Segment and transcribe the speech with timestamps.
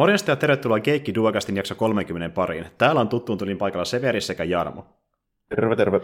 [0.00, 2.66] Morjesta ja tervetuloa Keikki Duogastin jakso 30 pariin.
[2.78, 4.86] Täällä on tuttuun tulin paikalla Severi sekä Jarmo.
[5.48, 6.00] Terve, terve.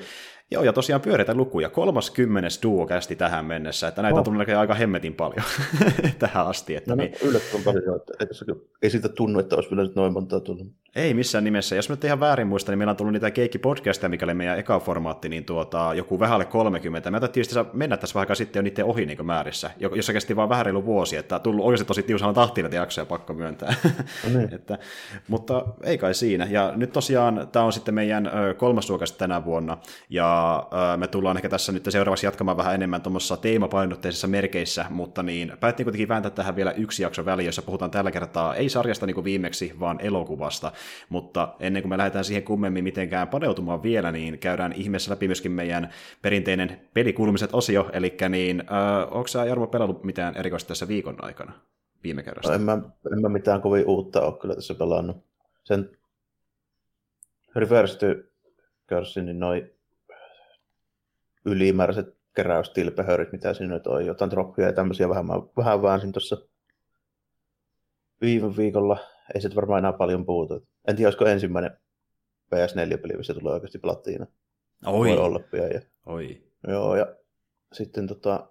[0.50, 1.68] Joo, ja tosiaan pyöreitä lukuja.
[1.68, 2.48] 30.
[2.62, 4.18] duokästi tähän mennessä, että näitä oh.
[4.18, 5.46] on tullut aika hemmetin paljon
[6.18, 6.76] tähän asti.
[6.76, 7.12] Että no, niin...
[7.12, 8.44] no, yllättävän paljon, että ei, tässä,
[8.82, 10.66] ei siitä tunnu, että olisi vielä noin monta tullut.
[10.96, 11.76] Ei missään nimessä.
[11.76, 14.80] Jos mä ihan väärin muistan, niin meillä on tullut niitä keikki-podcasteja, mikä oli meidän eka
[14.80, 17.10] formaatti, niin tuota, joku vähälle 30.
[17.10, 20.66] Me otettiin mennä tässä vähän sitten jo niiden ohi niin määrissä, jossa kesti vain vähän
[20.66, 23.74] reilu vuosi, että tullut oikeasti tosi tiusalla tahtiin näitä jaksoja, pakko myöntää.
[24.24, 24.54] No niin.
[24.54, 24.78] että,
[25.28, 26.46] mutta ei kai siinä.
[26.50, 28.88] Ja nyt tosiaan tämä on sitten meidän kolmas
[29.18, 29.78] tänä vuonna,
[30.10, 30.35] ja
[30.96, 35.84] me tullaan ehkä tässä nyt seuraavaksi jatkamaan vähän enemmän tuommoisessa teemapainotteisissa merkeissä, mutta niin päättiin
[35.84, 39.24] kuitenkin vääntää tähän vielä yksi jakso väliin, jossa puhutaan tällä kertaa ei sarjasta niin kuin
[39.24, 40.72] viimeksi, vaan elokuvasta.
[41.08, 45.52] Mutta ennen kuin me lähdetään siihen kummemmin mitenkään paneutumaan vielä, niin käydään ihmeessä läpi myöskin
[45.52, 45.90] meidän
[46.22, 51.52] perinteinen pelikulmiset osio, eli niin, äh, onko sä Jarmo pelannut mitään erikoista tässä viikon aikana
[52.04, 52.48] viime kerrasta?
[52.48, 52.72] No, en, mä,
[53.12, 55.16] en mä mitään kovin uutta ole kyllä tässä pelannut.
[55.64, 55.90] Sen
[57.56, 58.06] Reverse to
[58.88, 59.70] Curse, niin noin
[61.46, 66.36] ylimääräiset keräystilpehörit, mitä siinä nyt on, jotain droppia ja tämmöisiä vähän, vähän väänsin tuossa
[68.20, 68.98] viime viikolla.
[69.34, 70.66] Ei se varmaan enää paljon puutu.
[70.88, 71.70] En tiedä, olisiko ensimmäinen
[72.54, 74.26] PS4-peli, missä tulee oikeasti plattiina.
[74.86, 75.08] Oi.
[75.08, 75.70] Voi olla pian.
[75.70, 76.42] Ja, Oi.
[76.68, 77.06] Joo, ja
[77.72, 78.48] sitten tota,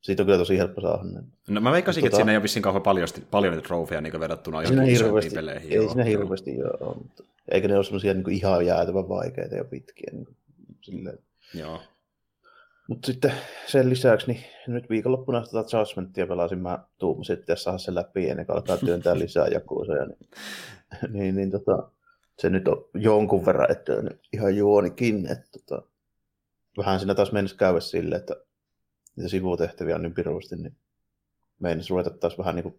[0.00, 1.04] siitä on kyllä tosi helppo saada.
[1.48, 4.20] No mä veikkasin, tota, että siinä ei ole vissiin kauhean paljon, paljon niitä trofeja niin
[4.20, 5.70] verrattuna johonkin hirveästi, peleihin.
[5.70, 6.76] Ei joo, siinä hirveästi joo.
[6.80, 10.10] joo mutta, eikä ne ole semmoisia niin ihan jäätävän vaikeita ja pitkiä.
[10.12, 10.36] Niin kuin,
[10.80, 11.18] silleen.
[11.54, 11.80] Joo.
[12.90, 13.32] Mutta sitten
[13.66, 18.46] sen lisäksi, niin nyt viikonloppuna sitä Judgmentia pelasin, mä tuumasin, että saada sen läpi ennen
[18.46, 20.06] kuin alkaa työntää lisää jakuusoja.
[20.06, 20.18] Niin,
[21.12, 21.90] niin, niin tota,
[22.38, 23.92] se nyt on jonkun verran että
[24.32, 25.26] ihan juonikin.
[25.26, 25.82] Että tota,
[26.76, 28.36] vähän siinä taas mennessä käydä sille, että
[29.16, 30.76] niitä sivutehtäviä on niin pirusti, niin
[31.58, 32.76] meinas ruveta taas vähän niin kuin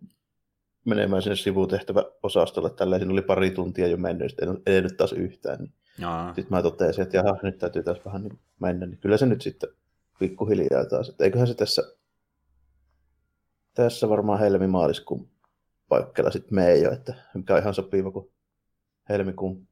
[0.86, 2.70] menemään sinne sivutehtäväosastolle.
[2.70, 5.60] Tällä siinä oli pari tuntia jo mennyt, en edennyt taas yhtään.
[5.60, 5.74] Niin.
[6.36, 8.86] Sitten mä totesin, että jaha, nyt täytyy taas vähän niin mennä.
[8.86, 9.70] Niin kyllä se nyt sitten
[10.22, 11.10] pikkuhiljaa taas.
[11.10, 11.84] Että eiköhän se tässä,
[13.74, 15.30] tässä varmaan helmi-maaliskuun
[15.90, 18.32] paikkeilla sitten mene jo, että mikä on ihan sopiva, kun
[19.10, 19.68] helmikuun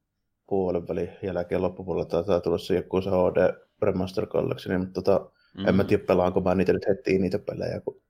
[0.48, 5.68] puolen välin jälkeen loppupuolella taitaa tulla se joku se HD Remaster Collection, mutta tota, mm.
[5.68, 8.02] en mä tiedä pelaanko mä niitä nyt heti niitä pelejä, kun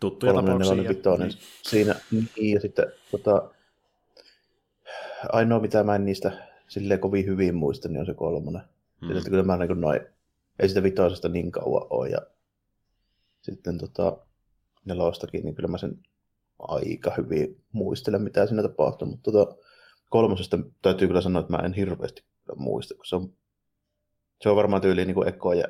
[0.00, 0.74] Tuttuja tapauksia.
[0.74, 1.32] Niin.
[1.62, 3.50] Siinä, niin, ja sitten tota,
[5.28, 8.62] ainoa mitä mä en niistä silleen kovin hyvin muista, niin on se kolmonen.
[9.00, 9.10] Mm.
[9.10, 10.00] Ja kyllä mä niin noin
[10.58, 12.08] ei sitä vitosesta niin kauan ole.
[12.08, 12.18] Ja
[13.42, 14.16] sitten tota,
[14.84, 15.98] nelostakin, niin kyllä mä sen
[16.58, 19.08] aika hyvin muistelen, mitä siinä tapahtui.
[19.08, 19.56] Mutta tota,
[20.08, 22.24] kolmosesta täytyy kyllä sanoa, että mä en hirveästi
[22.56, 23.32] muista, kun se on,
[24.42, 25.64] se on varmaan tyyliin niin Eko ja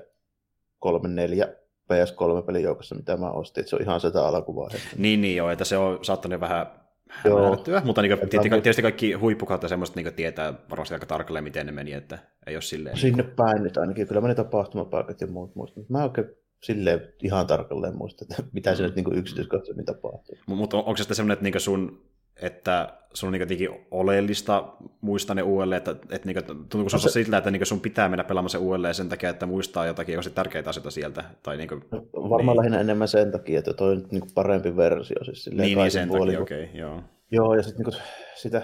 [0.86, 1.48] 3-4
[1.92, 3.60] PS3-pelin joukossa, mitä mä ostin.
[3.60, 4.88] Että se on ihan sitä alkuvaiheessa.
[4.96, 9.12] Niin, niin joo, että se on saattanut vähän hämärtyä, mutta niin kuin, tietysti, tietysti kaikki
[9.12, 12.96] huippukautta semmoista niin tietää varmasti aika tarkalleen, miten ne meni, että ei ole silleen...
[12.96, 15.84] Sinne niin päin nyt ainakin, kyllä mä ne tapahtumapaikat ja muut muistan.
[15.88, 16.26] Mä oikein
[16.62, 20.36] silleen ihan tarkalleen muista, että mitä se nyt niin yksityiskohtaisesti tapahtuu.
[20.46, 22.02] Mutta on, onko se sitten semmoinen, että niin sun
[22.42, 26.98] että sun on niin jotenkin oleellista muistaa ne uudelleen, että, että niin kuin, tuntuuko no
[26.98, 30.16] se, siltä, että niin sun pitää mennä pelaamaan se uudelleen sen takia, että muistaa jotakin
[30.16, 31.24] olisi tärkeitä asioita sieltä?
[31.42, 32.56] Tai niin kuin, no, varmaan niin.
[32.56, 35.24] lähinnä enemmän sen takia, että toi on niin kuin parempi versio.
[35.24, 37.02] Siis niin, niin sen puoli, takia, okei, okay, joo.
[37.30, 38.02] Joo, ja sitten niin
[38.34, 38.62] sitä,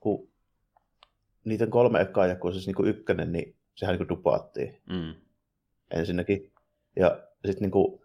[0.00, 0.28] kun
[1.44, 5.14] niiden kolme ekaa jakua, siis niin kuin ykkönen, niin sehän niin kuin dupaattiin mm.
[5.90, 6.52] ensinnäkin.
[6.96, 8.00] Ja sitten niin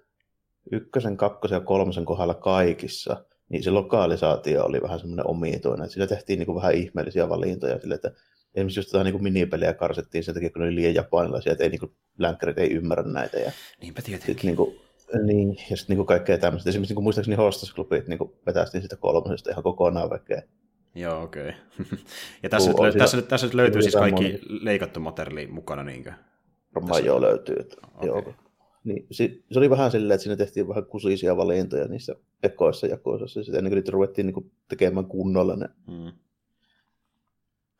[0.71, 3.17] ykkösen, kakkosen ja kolmosen kohdalla kaikissa–
[3.53, 5.89] niin se lokalisaatio oli vähän semmoinen omituinen.
[5.89, 8.11] Sillä tehtiin niin kuin vähän ihmeellisiä valintoja sille, että
[8.55, 11.69] esimerkiksi just jotain niin minipelejä karsettiin sen takia, kun ne oli liian japanilaisia, että ei,
[11.69, 13.37] niin kuin, länkkärit ei ymmärrä näitä.
[13.37, 14.35] Ja Niinpä tietenkin.
[14.35, 14.79] Sit, niin kuin,
[15.25, 16.69] niin, ja sitten niin kaikkea tämmöistä.
[16.69, 20.43] Esimerkiksi niin kuin, muistaakseni Hostasklubit niin vetästiin sitä kolmosesta ihan kokonaan väkeä.
[20.95, 21.49] Joo, okei.
[21.49, 21.97] Okay.
[22.43, 24.39] ja tässä, nyt, sitä, tässä, tässä nyt löytyy siis kaikki moni...
[24.49, 26.13] leikattu materiaali mukana, niinkö?
[26.75, 27.55] Varmaan joo löytyy.
[27.59, 28.07] Että, okay.
[28.07, 28.33] joo.
[28.83, 32.97] Niin, se, se, oli vähän silleen, että siinä tehtiin vähän kusisia valintoja niissä ekoissa ja
[32.97, 33.43] koisissa.
[33.43, 36.11] Sitten ennen kuin niitä ruvettiin niin kuin, tekemään kunnolla ne, mm.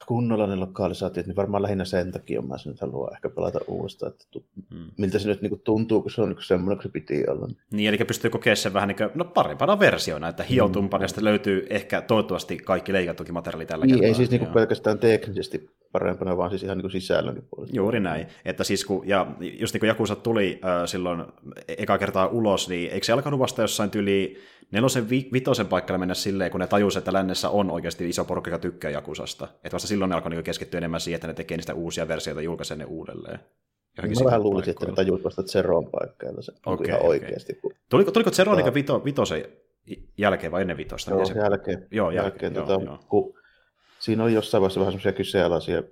[0.08, 4.26] Kunnolla ne lokalisaatiot, niin varmaan lähinnä sen takia mä sen haluan ehkä pelata uudestaan, että
[4.32, 4.86] tu, mm.
[4.98, 7.48] miltä se nyt niin kuin, tuntuu, kun se on niin semmoinen, kun se piti olla.
[7.72, 11.24] Niin, eli pystyy kokemaan sen vähän niin kuin, no parempana versiona, että hiotumpana, mm.
[11.24, 14.08] löytyy ehkä toivottavasti kaikki leikattukin materiaali tällä niin, kertaa.
[14.08, 17.76] ei siis niin kuin pelkästään teknisesti parempana, vaan siis ihan niin kuin sisällönkin puolesta.
[17.76, 18.28] Juuri näin.
[18.46, 19.28] Että siis kun, ja
[19.60, 21.24] just niin kuin Jakusa tuli äh, silloin
[21.68, 24.38] eka kertaa ulos, niin eikö se alkanut vasta jossain tyli
[24.74, 28.50] nelosen vi- vitosen paikalle mennä silleen, kun ne tajusivat, että lännessä on oikeasti iso porukka,
[28.50, 29.46] joka tykkää Jakusasta.
[29.46, 32.42] Että vasta silloin ne alkoi niin keskittyä enemmän siihen, että ne tekee niistä uusia versioita
[32.42, 33.40] ja julkaisee ne uudelleen.
[33.98, 37.10] Johonkin Mä vähän luulisin, että ne tajuut vasta Zeroon paikkeilla se okay, ihan okay.
[37.10, 37.60] oikeasti.
[37.90, 38.64] Tuliko, tuliko Zero tota...
[38.64, 39.46] niin vito, vitosen
[40.18, 41.12] jälkeen vai ennen vitosta?
[41.12, 41.34] Joo, se...
[41.34, 41.88] jälkeen.
[41.92, 42.54] Joo, jälkeen.
[42.54, 43.34] jälkeen joo, tota, Kun
[44.00, 45.84] siinä on jossain vaiheessa vähän semmoisia kyseenalaisia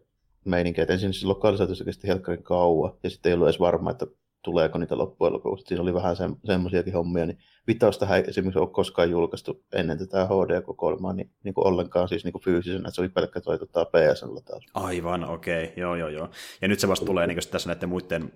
[0.45, 4.07] meininkiä, että ensin lokalisaatiossa kesti helkkarin kauan, ja sitten ei ollut edes varma, että
[4.43, 5.65] tuleeko niitä loppujen lopuksi.
[5.65, 7.37] Siinä oli vähän se, semmoisiakin hommia, niin
[7.67, 12.31] vitosta ei esimerkiksi ole koskaan julkaistu ennen tätä HD-kokoelmaa niin, niin kuin ollenkaan siis niin
[12.31, 14.65] kuin fyysisenä, että se oli pelkkä toi tota, PSN taas.
[14.73, 15.75] Aivan, okei, okay.
[15.77, 16.29] joo, joo, joo.
[16.61, 18.33] Ja nyt se vasta tulee niin tässä näiden muiden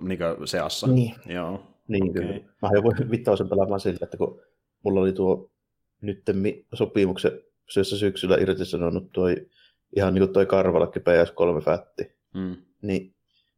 [0.00, 0.86] niin seassa.
[0.86, 1.14] Niin.
[1.26, 1.62] Joo.
[1.88, 2.22] Niin, okay.
[2.22, 2.40] kyllä.
[2.62, 4.40] Mä joku vitoisen pelaamaan sillä, että kun
[4.84, 5.50] mulla oli tuo
[6.00, 6.22] nyt
[6.74, 7.32] sopimuksen
[7.68, 9.46] syössä syksyllä irtisanonut toi
[9.96, 12.56] ihan niin kuin toi Karvalakki PS3-fätti, mm.
[12.82, 13.14] niin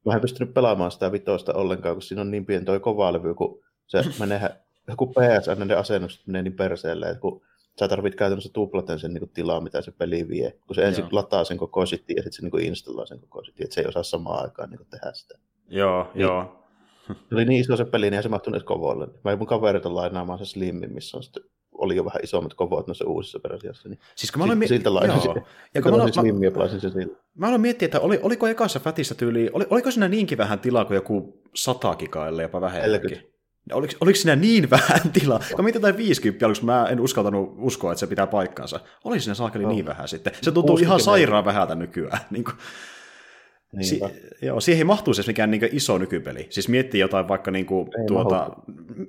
[0.07, 3.65] mä en pystynyt pelaamaan sitä vitoista ollenkaan, kun siinä on niin pieni toi kovalevy, kun
[3.87, 4.51] se menee,
[4.89, 7.43] joku PSN, ne asennukset menee niin perseelle, että kun
[7.79, 11.09] sä tarvit käytännössä tuplaten sen niin tilaa, mitä se peli vie, kun se ensin Joo.
[11.13, 13.87] lataa sen koko sitin ja sitten se niin installaa sen koko sitin, että se ei
[13.87, 15.39] osaa samaan aikaan niin tehdä sitä.
[15.69, 16.59] Joo, niin, joo.
[17.07, 19.09] Se oli niin iso se peli, niin se mahtunut edes kovolle.
[19.25, 21.43] Mä mun kaverilta lainaamaan se Slimmin, missä on sitten
[21.73, 23.89] oli jo vähän isommat kovot noissa uusissa versioissa.
[23.89, 25.35] Niin siis kun mä aloin mi- siltä laisin,
[25.75, 27.17] ja kun mä, aloin, slimmiä, mä, se sillä.
[27.35, 30.85] Mä aloin miettiä, että oli, oliko ekassa Fatissa tyyli, oli, oliko siinä niinkin vähän tilaa
[30.85, 33.32] kuin joku 100 gigaille jopa vähemmänkin?
[33.73, 35.41] Oliko, oliko siinä niin vähän tilaa?
[35.57, 38.81] Kun mietin jotain 50 aluksi, mä en uskaltanut uskoa, että se pitää paikkaansa.
[39.05, 39.71] Oli siinä saakeli no.
[39.71, 40.33] niin vähän sitten.
[40.43, 42.19] Se tuntuu ihan sairaan vähältä nykyään.
[42.31, 42.57] Niin kuin.
[43.81, 44.01] Si-
[44.43, 46.47] joo, siihen mahtuu siis mikään niin iso nykypeli.
[46.51, 48.51] Siis miettii jotain vaikka niin kuin, tuota,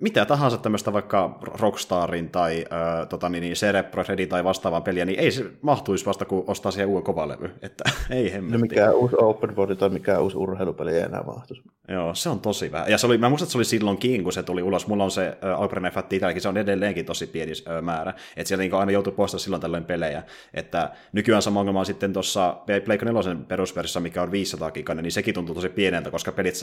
[0.01, 5.19] mitä tahansa tämmöistä vaikka Rockstarin tai äh, tota, niin, niin Cerebro tai vastaavaa peliä, niin
[5.19, 7.49] ei se mahtuisi vasta kun ostaa siihen uuden kovalevy.
[7.61, 8.57] Että ei hemmetti.
[8.57, 11.63] No mikä uusi open world tai mikä uusi urheilupeli ei enää mahtuisi.
[11.87, 12.91] Joo, se on tosi vähän.
[12.91, 14.87] Ja se oli, mä muistan, että se oli silloinkin, kun se tuli ulos.
[14.87, 18.13] Mulla on se äh, Open Fat itselläkin, se on edelleenkin tosi pieni äh, määrä.
[18.37, 20.23] Että siellä niin aina joutuu poistamaan silloin tällöin pelejä.
[20.53, 25.11] Että nykyään sama ongelma on sitten tuossa Pleikka 4 perusversiossa, mikä on 500 giganen, niin
[25.11, 26.55] sekin tuntuu tosi pieneltä, koska pelit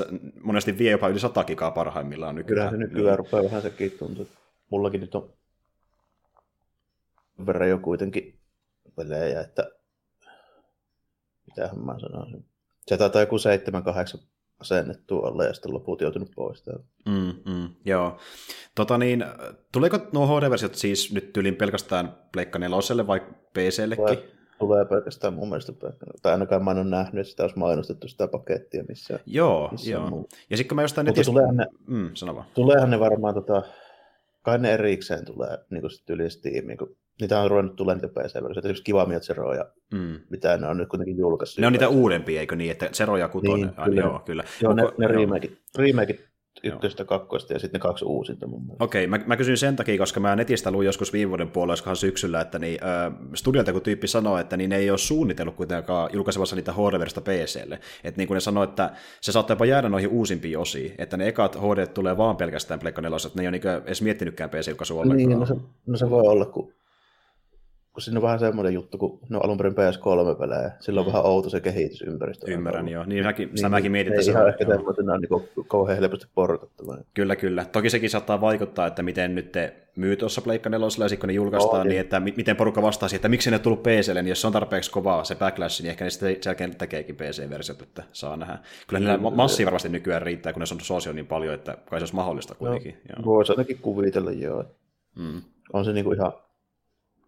[0.42, 2.70] monesti vie jopa yli 100 gigaa parhaimmillaan nykyään.
[2.70, 3.18] Kyllä se nykyään niin.
[3.18, 4.28] rupeaa vähän sekin tuntuu.
[4.70, 5.32] Mullakin nyt on
[7.46, 8.38] verran jo kuitenkin
[8.96, 9.70] pelejä, että
[11.46, 12.44] mitähän mä sanoisin.
[12.86, 13.40] Se taitaa joku 7-8
[14.60, 16.64] asennettu olla ja sitten loput joutunut pois.
[17.06, 18.18] Mm, mm, joo.
[18.74, 19.24] Tota niin,
[19.72, 23.20] tuleeko nuo HD-versiot siis nyt tyylin pelkästään Pleikka 4 vai
[23.52, 24.06] PCllekin?
[24.06, 25.72] Tulee, tulee pelkästään mun mielestä,
[26.22, 29.18] tai ainakaan mä en ole nähnyt, että sitä olisi mainostettu sitä pakettia missä.
[29.26, 30.10] Joo, missä joo.
[30.10, 30.28] Muu.
[30.50, 31.32] Ja sitten kun mä jostain netistä...
[31.32, 32.46] Tuleehan ne, mm, sano vaan.
[32.54, 33.62] tuleehan ne varmaan, tota,
[34.42, 38.60] kai ne erikseen tulee niin kuin yli Steamiin, kun niitä on ruvennut tulemaan niitä PC-versioita,
[38.60, 40.20] esimerkiksi Kiva Zero ja mm.
[40.30, 41.58] mitä ne on nyt kuitenkin julkaissut.
[41.58, 44.00] Ne on niitä uudempia, eikö niin, että Zero ja Kutonen, niin, kyllä.
[44.00, 44.44] joo, kyllä.
[44.62, 46.29] Joo, ne, ne remakeit, remakeit
[46.64, 48.84] ykköstä, kakkosta ja sitten ne kaksi uusinta mun mielestä.
[48.84, 51.94] Okei, okay, mä, mä, kysyn sen takia, koska mä netistä luin joskus viime vuoden puolella,
[51.94, 56.10] syksyllä, että niin, äh, studiolta kun tyyppi sanoi, että niin ne ei ole suunnitellut kuitenkaan
[56.12, 57.80] julkaisevassa niitä HD-versioita PClle.
[58.04, 61.28] Että niin kuin ne sanoi, että se saattaa jopa jäädä noihin uusimpiin osiin, että ne
[61.28, 64.98] ekat HD tulee vaan pelkästään Pleikka 4, että ne ei ole niin edes miettinytkään PC-julkaisu
[64.98, 65.16] ollenkaan.
[65.16, 65.54] Niin, no se,
[65.86, 66.72] no se voi olla, kun
[67.92, 71.12] kun siinä on vähän semmoinen juttu, kun ne on alun perin PS3-pelejä, sillä on mm.
[71.12, 72.50] vähän outo se kehitysympäristö.
[72.50, 73.04] Ymmärrän, joo.
[73.04, 74.48] Niin, mäkin, niin, sitä mäkin mietin, että se on...
[74.48, 76.96] ehkä tämmöisenä niin kauhean helposti portattava.
[77.14, 77.64] Kyllä, kyllä.
[77.64, 81.32] Toki sekin saattaa vaikuttaa, että miten nyt te myy tuossa Pleikka 4 ja kun ne
[81.32, 84.40] julkaistaan, oh, niin että miten porukka vastaa siihen, että miksi ne tullut PClle, niin jos
[84.40, 88.36] se on tarpeeksi kovaa se backlash, niin ehkä ne sitten selkeän tekeekin PC-versiot, että saa
[88.36, 88.58] nähdä.
[88.86, 92.00] Kyllä niillä mm, massi varmasti nykyään riittää, kun ne on suosio niin paljon, että kai
[92.00, 93.00] se olisi mahdollista kuitenkin.
[93.16, 94.64] No, voisi ainakin kuvitella, joo.
[95.18, 95.42] Mm.
[95.72, 96.32] On se niinku ihan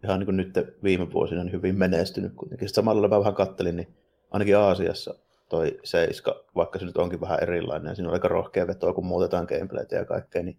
[0.04, 2.68] ihan niin kuin nyt viime vuosina niin hyvin menestynyt kuitenkin.
[2.68, 3.94] Sitten samalla mä vähän kattelin, niin
[4.30, 5.14] ainakin Aasiassa
[5.48, 9.06] toi Seiska, vaikka se nyt onkin vähän erilainen ja siinä on aika rohkea vetoa, kun
[9.06, 10.58] muutetaan gameplaytä ja kaikkea, niin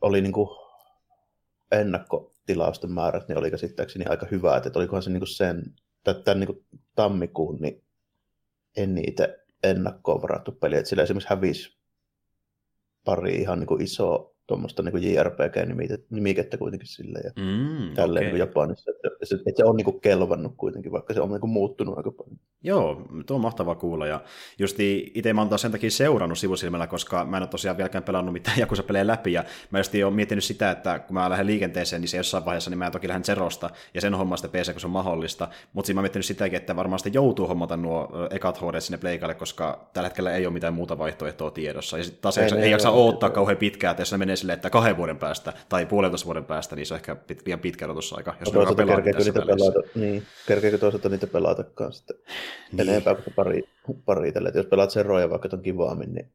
[0.00, 0.48] oli niin kuin
[1.72, 5.62] ennakkotilausten määrät, niin oli käsittääkseni aika hyvä, että olikohan se niin kuin sen,
[6.04, 6.64] tämän niin kuin
[6.94, 7.84] tammikuun, niin
[8.76, 11.78] en niitä ennakkoon varattu peli, että sillä esimerkiksi hävisi
[13.04, 18.32] pari ihan niin kuin isoa tuommoista niin JRPG-nimikettä kuitenkin sille ja mm, tälleen okay.
[18.32, 18.90] niin Japanissa.
[18.90, 19.08] Että,
[19.46, 22.38] että se on niin kuin kelvannut kuitenkin, vaikka se on niin kuin muuttunut aika paljon.
[22.62, 24.06] Joo, tuo on mahtavaa kuulla.
[24.06, 24.20] Ja
[24.58, 28.32] justi itse mä oon sen takia seurannut sivusilmällä, koska mä en ole tosiaan vieläkään pelannut
[28.32, 29.32] mitään Jakusa-pelejä läpi.
[29.32, 32.70] Ja mä just oon miettinyt sitä, että kun mä lähden liikenteeseen, niin se jossain vaiheessa
[32.70, 35.48] niin mä toki lähden Zerosta ja sen hommasta PC, kun se on mahdollista.
[35.72, 38.98] Mutta siinä mä oon miettinyt sitäkin, että varmaan sitten joutuu hommata nuo ekat HD sinne
[38.98, 41.98] pleikalle, koska tällä hetkellä ei ole mitään muuta vaihtoehtoa tiedossa.
[41.98, 44.36] Ja sitten taas ei, ei, ei, ei jaksa odottaa kauhean pitkään, että jos ne menee
[44.38, 47.60] silleen, että kahden vuoden päästä tai puolentoista vuoden päästä, niin se on ehkä pit, liian
[47.60, 52.16] pitkä odotusaika, jos no, pelaa kerkeekö niitä pelata, niin, kerkeekö toisaalta niitä pelatakaan sitten
[52.72, 52.88] niin.
[52.88, 53.62] enempää kuin pari,
[54.04, 54.52] pari tälle.
[54.54, 56.32] Jos pelaat sen roja vaikka ton kivaammin, niin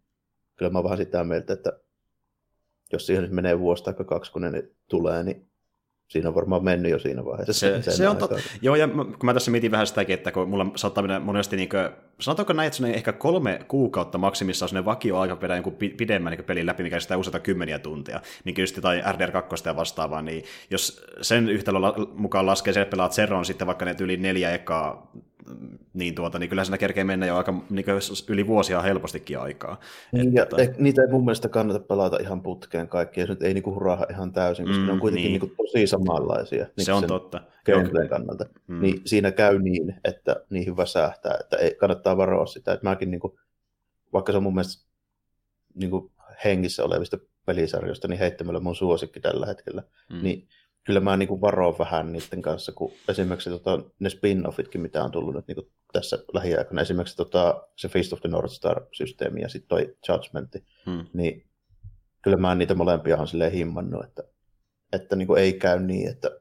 [0.55, 1.79] kyllä mä vähän sitä mieltä, että
[2.93, 5.52] jos siihen nyt menee vuosi tai kaksi, kun ne tulee, niin
[6.07, 7.53] siinä on varmaan mennyt jo siinä vaiheessa.
[7.53, 8.39] Se, se on totta.
[8.61, 11.69] Joo, ja kun mä tässä mietin vähän sitäkin, että kun mulla saattaa mennä monesti, niin
[11.69, 16.31] kuin, sanotaanko näin, että ehkä kolme kuukautta maksimissa on sellainen vakio aika pelaa jonkun pidemmän
[16.31, 20.43] niin pelin läpi, mikä sitä useita kymmeniä tuntia, niin kyllä tai RDR2 ja vastaavaa, niin
[20.69, 21.81] jos sen yhtälön
[22.15, 25.11] mukaan laskee se, että pelaat Zeron sitten vaikka ne yli neljä ekaa
[25.93, 27.85] niin, tuota, niin kyllä siinä kerkee mennä jo aika niin
[28.29, 29.79] yli vuosia helpostikin aikaa.
[30.11, 30.81] Niin, ja että...
[30.81, 34.05] niitä ei mun mielestä kannata pelata ihan putkeen kaikki, ja se nyt ei niinku huraha
[34.09, 35.41] ihan täysin, koska mm, ne on kuitenkin niin.
[35.41, 36.65] niinku tosi samanlaisia.
[36.77, 37.41] Niin se on totta.
[37.65, 38.45] Gameplayn kannalta.
[38.67, 38.81] Mm.
[38.81, 43.39] Niin siinä käy niin, että niihin väsähtää, että ei, kannattaa varoa sitä, että mäkin niinku,
[44.13, 44.85] vaikka se on mun mielestä
[45.75, 46.11] niinku
[46.45, 50.23] hengissä olevista pelisarjoista, niin heittämällä mun suosikki tällä hetkellä, mm.
[50.23, 50.47] niin
[50.83, 55.35] kyllä mä niin varoin vähän niiden kanssa, kun esimerkiksi tota, ne spin-offitkin, mitä on tullut
[55.35, 59.95] nyt niin tässä lähiaikana, esimerkiksi tota, se Feast of the North Star-systeemi ja sitten toi
[60.09, 61.05] Judgmentti, hmm.
[61.13, 61.45] niin
[62.21, 64.23] kyllä mä niitä molempia on silleen himmannut, että,
[64.93, 66.31] että niin ei käy niin, että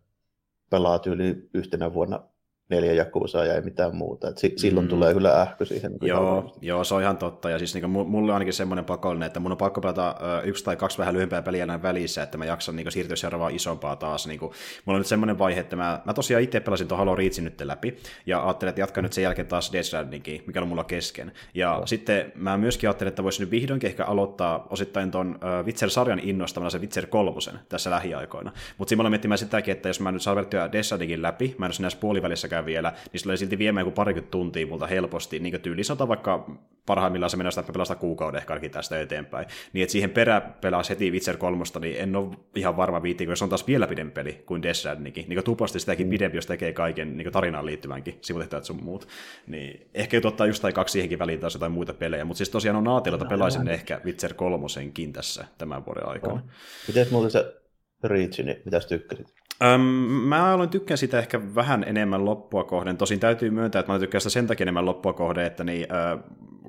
[0.70, 2.31] pelaat yli yhtenä vuonna
[2.69, 4.28] neljä jakuusaa ja ei mitään muuta.
[4.28, 4.90] Et silloin mm.
[4.90, 5.92] tulee kyllä ähkö siihen.
[5.92, 7.50] Niin joo, joo, se on ihan totta.
[7.50, 10.76] Ja siis niin mulle on ainakin semmoinen pakollinen, että mun on pakko pelata yksi tai
[10.76, 14.26] kaksi vähän lyhyempää peliä näin välissä, että mä jaksan niin siirtyä seuraavaan isompaa taas.
[14.26, 14.52] Niin kuin,
[14.85, 17.61] mulla on nyt semmoinen vaihe, että mä, mä tosiaan itse pelasin tuon Halo Reachin nyt
[17.61, 21.33] läpi, ja ajattelin, että jatkan nyt sen jälkeen taas Death Strandingin, mikä on mulla kesken.
[21.54, 21.87] Ja no.
[21.87, 26.71] sitten mä myöskin ajattelin, että voisin nyt vihdoinkin ehkä aloittaa osittain ton uh, Witcher-sarjan innostamana
[26.71, 27.33] se Witcher 3
[27.69, 28.52] tässä lähiaikoina.
[28.78, 31.66] Mutta siinä mä miettimään sitäkin, että jos mä nyt saan verttyä Death Strandingin läpi, mä
[31.66, 35.52] en ole puolivälissäkään vielä, niin se tulee silti viemään joku parikymmentä tuntia multa helposti, niin
[35.52, 36.47] kuin tyyli sanotaan vaikka
[36.87, 39.47] parhaimmillaan se mennään sitä, että pelastaa kuukauden ehkä tästä eteenpäin.
[39.73, 43.37] Niin että siihen perä pelaa heti Witcher 3, niin en ole ihan varma viittiin, kun
[43.37, 45.25] se on taas vielä pidempi peli kuin Death Strandingin.
[45.28, 46.11] Niin tuplasti sitäkin mm.
[46.11, 49.09] pidempi, jos tekee kaiken niin tarinaan liittyvänkin sivutehtävät sun muut.
[49.47, 52.76] Niin ehkä ottaa just tai kaksi siihenkin väliin taas jotain muita pelejä, mutta siis tosiaan
[52.76, 54.66] on ajatellut, että pelaisin no, ehkä Witcher 3
[55.12, 56.35] tässä tämän vuoden aikana.
[56.35, 56.42] No.
[56.88, 57.62] Miten muuten se
[58.04, 59.26] Reach, niin mitä tykkäsit?
[59.62, 62.97] Öm, mä aloin tykkää sitä ehkä vähän enemmän loppua kohden.
[62.97, 66.18] Tosin täytyy myöntää, että mä tykkään sitä sen takia enemmän loppua kohden, että niin, äh,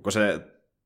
[0.04, 0.40] kun se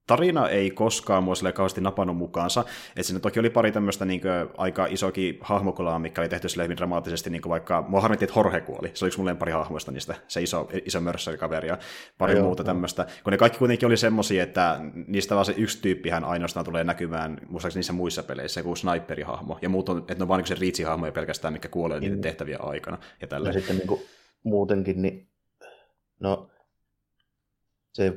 [0.08, 2.66] tarina ei koskaan mua sille kauheasti napannut mukaansa.
[2.90, 6.64] Että siinä toki oli pari tämmöistä niin kuin, aika isoki hahmokulaa, mikä oli tehty sille
[6.64, 8.92] hyvin dramaattisesti, niin kuin vaikka mua harmitti, että Horhe kuoli.
[8.94, 11.78] Se oli yksi mun lempari hahmoista niistä, se iso, iso mörssärikaveri ja
[12.18, 13.06] pari ja muuta tämmöistä.
[13.24, 17.42] Kun ne kaikki kuitenkin oli semmosia, että niistä vaan se yksi tyyppihän ainoastaan tulee näkymään
[17.48, 19.60] muistaakseni niissä muissa peleissä, kuin sniperihahmo.
[19.62, 22.22] Ja muut on, että ne on vaan niin se riitsihahmoja pelkästään, mikä kuolee niiden mm.
[22.22, 22.98] tehtäviä aikana.
[23.22, 24.02] Ja, ja sitten niin kuin,
[24.44, 25.28] muutenkin, niin
[26.20, 26.50] no
[27.94, 28.14] se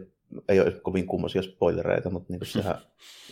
[0.48, 2.74] ei ole kovin kummoisia spoilereita, mutta niin sehän,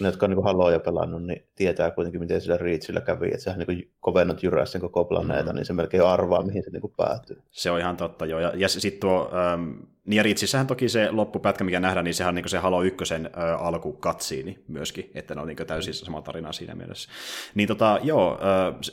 [0.00, 3.64] ne, jotka on niin Haloja pelannut, niin tietää kuitenkin, miten sillä Reachillä kävi, että sehän
[3.68, 5.56] niin kovennut jyräsi sen koko planeetan, mm.
[5.56, 7.42] niin se melkein arvaa, mihin se niin päätyy.
[7.50, 8.40] Se on ihan totta, joo.
[8.40, 9.70] Ja, ja sitten tuo, ähm,
[10.08, 13.14] niin ja Reachissähän toki se loppupätkä, mikä nähdään, niin sehän on niin se Halo 1
[13.14, 13.22] äh,
[13.58, 17.10] alkukatsiini myöskin, että ne on niin täysin sama tarina siinä mielessä.
[17.54, 18.38] Niin tota, joo,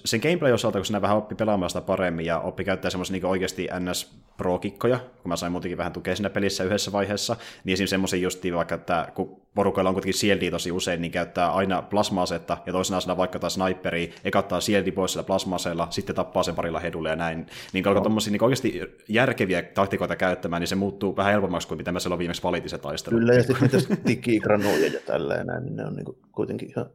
[0.06, 3.26] sen gameplay osalta, kun sinä vähän oppi pelaamaan sitä paremmin ja oppi käyttää semmoisia niin
[3.26, 7.90] oikeasti ns pro-kikkoja, kun mä sain muutenkin vähän tukea siinä pelissä yhdessä vaiheessa, niin esimerkiksi
[7.90, 12.58] semmoisen justiin vaikka, että kun porukalla on kuitenkin sieldi tosi usein, niin käyttää aina plasma-asetta
[12.66, 15.58] ja toisena asena vaikka taas sniperi, eka ottaa sieldi pois sillä plasma
[15.90, 17.46] sitten tappaa sen parilla hedulla ja näin.
[17.74, 21.92] Niin kun alkoi niin oikeasti järkeviä taktikoita käyttämään, niin se muuttuu vähän helpommaksi kuin mitä
[21.92, 23.18] mä silloin viimeksi valitin se taistelu.
[23.18, 26.90] Kyllä, ja sitten niitä digigranuja ja tälleen näin, niin ne on niin kuin kuitenkin ihan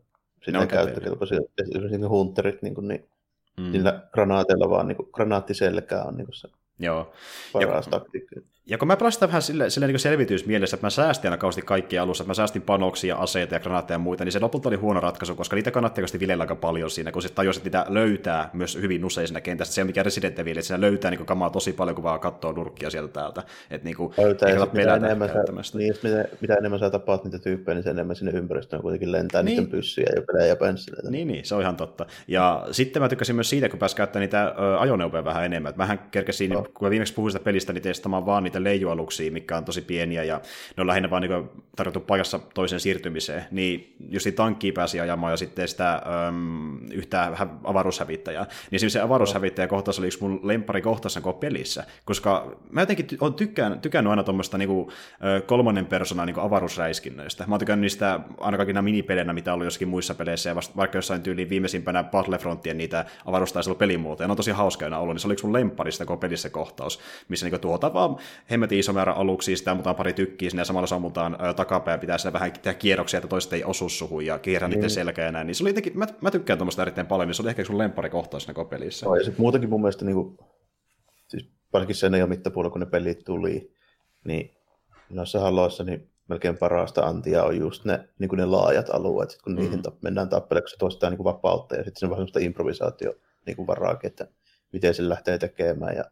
[0.45, 1.40] sitä käyttökelpoisia.
[1.59, 3.09] Esimerkiksi niin hunterit, niin, kuin, niin
[3.57, 3.73] mm.
[3.73, 6.49] niillä granaateilla vaan niin kuin, granaattiselkää on niin kuin se
[6.79, 7.12] Joo.
[7.52, 8.40] paras taktiikka.
[8.71, 11.99] Ja kun mä pelasin vähän sille, sille niin selvitysmielessä, että mä säästin aina kauheasti kaikki
[11.99, 15.00] alussa, että mä säästin panoksia, aseita ja granaatteja ja muita, niin se lopulta oli huono
[15.00, 18.50] ratkaisu, koska niitä kannatti oikeasti viljellä aika paljon siinä, kun se tajusi, että niitä löytää
[18.53, 19.75] myös hyvin usein siinä kentässä.
[19.75, 22.53] Se on mikä Resident Evil, että siinä löytää niin kamaa tosi paljon, kun vaan katsoo
[22.53, 23.43] nurkkia sieltä täältä.
[23.71, 27.39] Että niin kuin, löytää, ei mitä enemmän, sä, niin, mitä, mitä enemmän sä tapaat niitä
[27.39, 29.57] tyyppejä, niin sen enemmän sinne ympäristöön kuitenkin lentää niin.
[29.57, 31.11] niiden pyssyjä ja pelejä ja pensseleitä.
[31.11, 32.07] Niin, niin, se on ihan totta.
[32.29, 35.73] Ja sitten mä tykkäsin myös siitä, kun pääsi käyttämään niitä ajoneuvoja vähän enemmän.
[35.77, 36.62] Mähän kerkesin, no.
[36.62, 40.25] kun mä viimeksi puhuin sitä pelistä, niin testaamaan vaan niitä leijualuksia, mikä on tosi pieniä,
[40.25, 40.40] ja
[40.76, 45.37] ne on lähinnä vaan niin tarjottu paikassa toiseen siirtymiseen, niin just tankkiin pääsi ajamaan, ja
[45.37, 48.47] sitten sitä äm, yhtä avaruushävittäjää.
[48.71, 53.07] Niin siis se avaruushävittäjä kohtaus oli yksi mun lempari kohtaus koko pelissä, koska mä jotenkin
[53.21, 54.87] on tykkään, tykännyt aina tuommoista niin
[55.47, 57.45] kolmannen persoonan niin avaruusräiskinnöistä.
[57.47, 60.99] Mä oon tykännyt niistä aina kaikina mitä on ollut jossakin muissa peleissä, ja vasta, vaikka
[60.99, 65.47] jossain tyyliin viimeisimpänä Battlefrontien niitä avaruustaistelupelimuotoja, ne on tosi hauska ollut, niin se oli yksi
[65.47, 68.17] mun lemparista koko pelissä kohtaus, missä niin tuota vaan
[68.50, 72.33] hemmetin iso määrä aluksi, sitä ammutaan pari tykkiä sinne ja samalla sammutaan takapäin, pitää sitä
[72.33, 74.75] vähän tehdä kierroksia, että toiset ei osu suhun ja kierrä mm.
[74.75, 75.47] niiden selkeä ja näin.
[75.47, 77.78] Niin se oli jotenkin, mä, mä tykkään tuommoista erittäin paljon, niin se oli ehkä sun
[77.78, 79.07] lempari kohtaus siinä pelissä.
[79.07, 80.38] No, ja sitten muutenkin mun mielestä, niin kuin,
[81.28, 83.75] siis varsinkin sen jo mittapuolella, kun ne pelit tuli,
[84.25, 84.57] niin
[85.11, 89.42] noissa haloissa niin melkein parasta antia on just ne, niin kuin ne laajat alueet, sit
[89.42, 89.59] kun mm.
[89.59, 92.21] niihin mennään tappelemaan, kun se tuo sitä niin kuin vapautta ja sitten se on vähän
[92.21, 93.14] sellaista improvisaatio
[93.47, 94.28] niin kuin varaakin, että
[94.73, 96.04] miten se lähtee tekemään ja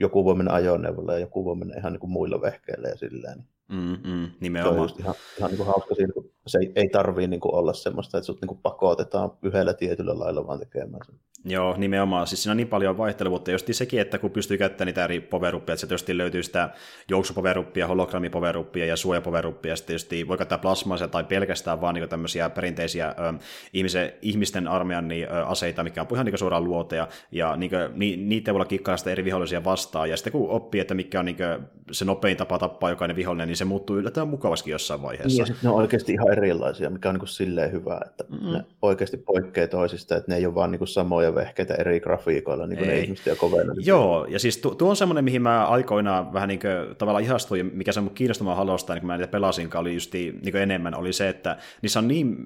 [0.00, 3.38] joku voi mennä ajoneuvolla ja joku voi mennä ihan niin kuin muilla vehkeillä ja silleen.
[3.38, 4.88] Niin Mm, mm, nimenomaan.
[4.88, 7.54] Se on ihan, ihan niin kuin hauska siinä, kun se ei, ei tarvii niin kuin
[7.54, 11.14] olla semmoista, että sut niin kuin pakotetaan yhdellä tietyllä lailla vaan tekemään sen.
[11.44, 12.26] Joo, nimenomaan.
[12.26, 13.50] Siis siinä on niin paljon vaihtelevuutta.
[13.50, 16.70] Just sekin, että kun pystyy käyttämään niitä eri poveruppia, että se löytyy sitä
[17.08, 22.50] juoksupoveruppia, hologrammipoveruppia ja suojapoveruppia, ja sitten just voi käyttää plasmaisia tai pelkästään vaan niin tämmöisiä
[22.50, 23.38] perinteisiä ö,
[23.72, 27.80] ihmisen, ihmisten armeijan niin, ö, aseita, mikä on ihan niin suoraan luoteja, ja niin kuin,
[27.94, 31.36] ni, niitä voi olla eri vihollisia vastaan, ja sitten kun oppii, että mikä on niin
[31.36, 35.42] kuin, se nopein tapa tappaa jokainen vihollinen, niin se muuttuu yllättävän mukavasti jossain vaiheessa.
[35.42, 38.52] Niin, ja ne on oikeasti ihan erilaisia, mikä on niin kuin silleen hyvä, että mm.
[38.52, 42.66] ne oikeasti poikkeaa toisista, että ne ei ole vaan niin kuin samoja vehkeitä eri grafiikoilla,
[42.66, 42.96] niin kuin ei.
[42.96, 43.74] ne ihmiset ja kovena.
[43.78, 47.70] Joo, ja siis tuo, tuo on semmoinen, mihin mä aikoinaan vähän niin kuin, tavallaan ihastuin,
[47.74, 51.12] mikä se mun kiinnostamaan halosta, niin kun mä niitä pelasinkaan, oli just niin enemmän, oli
[51.12, 52.36] se, että niissä on niin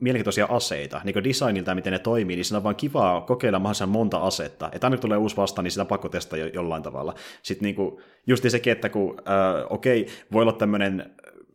[0.00, 3.92] mielenkiintoisia aseita, niin kuin designilta, miten ne toimii, niin siinä on vaan kivaa kokeilla mahdollisimman
[3.98, 6.82] monta asetta, että aina kun tulee uusi vasta, niin sitä on pakko testata jo, jollain
[6.82, 7.14] tavalla.
[7.42, 11.12] Sitten niin kuin, just sekin, että kun, äh, okei, okay, voi olla tämmöinen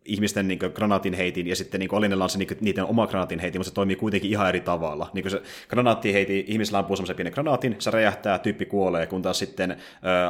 [0.08, 3.60] ihmisten niin granaatin heitin ja sitten niin Olinella on se niin niiden oma granaatin heitin,
[3.60, 5.10] mutta se toimii kuitenkin ihan eri tavalla.
[5.14, 9.40] Niin se granaatti heiti, ihmisellä ampuu semmoisen pienen granaatin, se räjähtää, tyyppi kuolee, kun taas
[9.40, 9.78] sitten äh,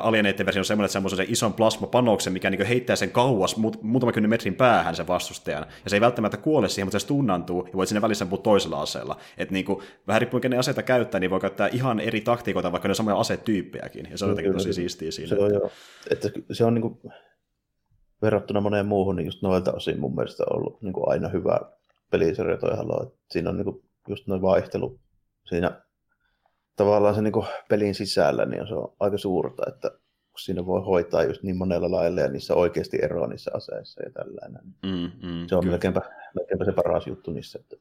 [0.01, 4.11] alieneiden versio on semmoinen, että semmoisen ison plasmapanoksen, mikä niin heittää sen kauas muut, muutama
[4.11, 5.65] kymmenen metrin päähän sen vastustajan.
[5.83, 8.81] Ja se ei välttämättä kuole siihen, mutta se tunnantuu ja voit sinne välissä ampua toisella
[8.81, 9.17] aseella.
[9.37, 12.87] Että niin kuin, vähän riippuen kenen aseita käyttää, niin voi käyttää ihan eri taktiikoita, vaikka
[12.87, 14.07] ne on samoja asetyyppejäkin.
[14.11, 15.29] Ja se on jotenkin tosi siistiä siinä.
[15.29, 15.71] Se on, joo.
[16.09, 16.99] Että se on niin kuin
[18.21, 21.59] verrattuna moneen muuhun, niin just noilta osin mun mielestä on ollut niin kuin aina hyvä
[22.11, 23.15] pelisarja toi Halo.
[23.31, 24.99] Siinä on niin kuin just noin vaihtelu
[25.45, 25.81] siinä
[26.75, 29.91] tavallaan se niin kuin pelin sisällä, niin se on aika suurta, että
[30.37, 34.61] siinä voi hoitaa just niin monella lailla ja niissä oikeasti eroa niissä aseissa ja tällainen.
[34.83, 36.01] Mm, mm, se on melkeinpä,
[36.35, 37.59] melkeinpä, se paras juttu niissä.
[37.59, 37.75] Että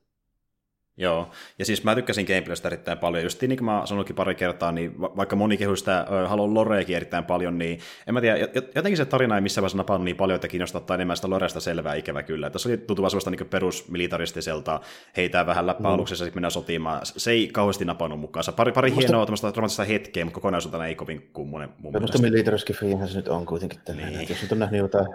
[0.99, 4.73] Joo, ja siis mä tykkäsin gameplaystä erittäin paljon, just niin kuin mä sanoinkin pari kertaa,
[4.73, 8.39] niin vaikka moni kehui sitä uh, Halo Loreakin erittäin paljon, niin en mä tiedä,
[8.75, 11.95] jotenkin se tarina ei missään vaiheessa napannut niin paljon, että kiinnostaa enemmän sitä Loresta selvää
[11.95, 12.51] ikävä kyllä.
[12.51, 14.81] Tässä oli tuntuva sellaista niin perusmilitaristiselta,
[15.17, 15.95] heitää vähän läppää mm.
[15.95, 17.01] aluksessa, sitten mennään sotimaan.
[17.03, 18.45] Se ei kauheasti napannut mukaan.
[18.57, 19.01] Pari, pari Musta...
[19.01, 22.19] hienoa tämmöistä romanttista hetkeä, mutta kokonaisuutena ei kovin kummonen mun mielestä.
[22.19, 24.29] Mutta militariskifiinhän se nyt on kuitenkin tällainen, niin.
[24.29, 25.07] jos nyt on nähnyt jotain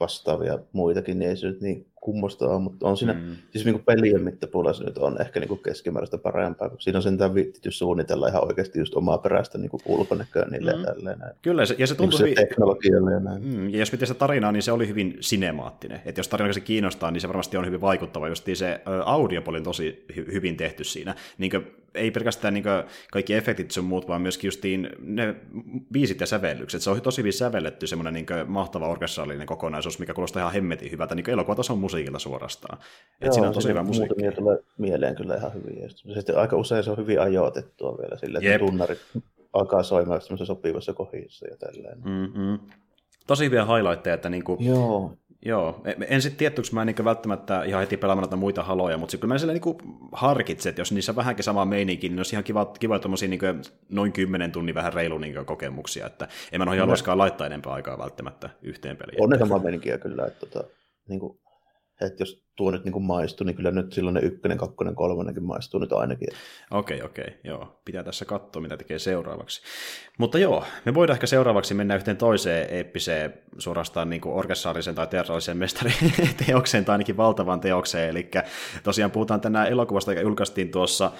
[0.00, 3.36] vastaavia muitakin, niin ei se nyt niin kummosta ole, mutta on siinä, mm.
[3.50, 6.98] siis niin kuin pelien mittapuolella se nyt on ehkä niin kuin keskimääräistä parempaa, kun siinä
[6.98, 10.78] on sentään viittitys suunnitella ihan oikeasti just omaa peräistä niin kuin ulkonäköä niille mm.
[10.80, 11.18] ja tälleen.
[11.18, 11.34] Näin.
[11.42, 13.44] Kyllä, ja se tuntuu niin se teknologialle ja näin.
[13.44, 16.00] Mm, ja jos pitää sitä tarinaa, niin se oli hyvin sinemaattinen.
[16.04, 18.28] Että jos tarina se kiinnostaa, niin se varmasti on hyvin vaikuttava.
[18.28, 21.14] Just se audiopuoli on tosi hy- hyvin tehty siinä.
[21.38, 21.66] Niin kuin,
[21.96, 25.36] ei pelkästään niin kuin, kaikki efektit sun muut, vaan myöskin justiin ne
[25.92, 26.82] biisit ja sävellykset.
[26.82, 31.14] Se on tosi hyvin sävelletty semmoinen niin mahtava orkestraalinen kokonaisuus, mikä kuulostaa ihan hemmetin hyvältä
[31.14, 32.78] niin elokuvatason musiikilla suorastaan.
[33.20, 34.14] Et siinä on tosi hyvä musiikki.
[34.14, 35.82] Muutamia tulee mieleen kyllä ihan hyvin.
[35.82, 38.60] Ja sitten aika usein se on hyvin ajoitettua vielä sille, että Jep.
[38.60, 38.98] tunnarit
[39.52, 41.98] alkaa soimaan sopivassa kohdissa ja tälleen.
[41.98, 42.58] Mm-hmm.
[43.26, 45.12] Tosi hyviä highlightteja, että niinku, Joo.
[45.44, 49.16] Joo, en sitten tietty, mä en niin välttämättä ihan heti pelaamaan näitä muita haloja, mutta
[49.16, 49.78] kyllä mä sille niin
[50.12, 53.40] harkitsen, että jos niissä on vähänkin sama meininki, niin olisi ihan kiva, kiva tommosia niin
[53.88, 57.98] noin kymmenen tunnin vähän reilu niin kokemuksia, että en mä noihin haluaisikaan laittaa enempää aikaa
[57.98, 59.22] välttämättä yhteen peliin.
[59.22, 60.68] On ne sama meininkiä kyllä, että tota,
[61.08, 61.38] niin kuin,
[62.00, 65.80] että jos tuo nyt niin maistuu, niin kyllä nyt silloin ne ykkönen, kakkonen, kolmonenkin maistuu
[65.80, 66.28] nyt ainakin.
[66.70, 67.80] Okei, okay, okei, okay, joo.
[67.84, 69.62] Pitää tässä katsoa, mitä tekee seuraavaksi.
[70.18, 75.56] Mutta joo, me voidaan ehkä seuraavaksi mennä yhteen toiseen eeppiseen, suorastaan niin orkessaarisen tai teatraalisen
[75.56, 78.10] mestariteokseen, tai ainakin valtavan teokseen.
[78.10, 78.30] Eli
[78.82, 81.10] tosiaan puhutaan tänään elokuvasta, joka julkaistiin tuossa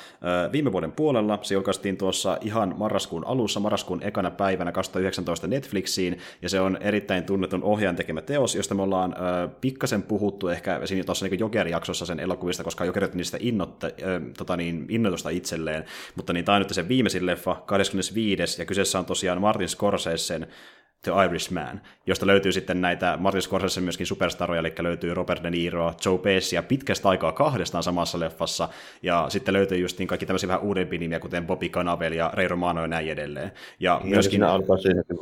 [0.53, 1.39] viime vuoden puolella.
[1.43, 7.25] Se julkaistiin tuossa ihan marraskuun alussa, marraskuun ekana päivänä 2019 Netflixiin, ja se on erittäin
[7.25, 9.17] tunnetun ohjaajan tekemä teos, josta me ollaan
[9.61, 13.93] pikkasen puhuttu ehkä siinä tuossa niin Joker-jaksossa sen elokuvista, koska Joker otti niistä innotta, äh,
[14.39, 15.85] tota niin, innoitusta itselleen,
[16.15, 18.63] mutta niin tämä on nyt se viimeisin leffa, 25.
[18.63, 20.47] ja kyseessä on tosiaan Martin Scorsesen
[21.03, 25.95] The Irishman, josta löytyy sitten näitä Martin Scorsese myöskin superstaroja, eli löytyy Robert De Niro,
[26.05, 28.69] Joe Pesci ja pitkästä aikaa kahdestaan samassa leffassa,
[29.03, 32.49] ja sitten löytyy just niin kaikki tämmöisiä vähän uudempia nimiä, kuten Bobby Cannavale ja Ray
[32.49, 33.53] Romano ja näin edelleen.
[33.81, 34.31] Ja, ja myöskin...
[34.31, 35.17] Siinä alkaa siinäkin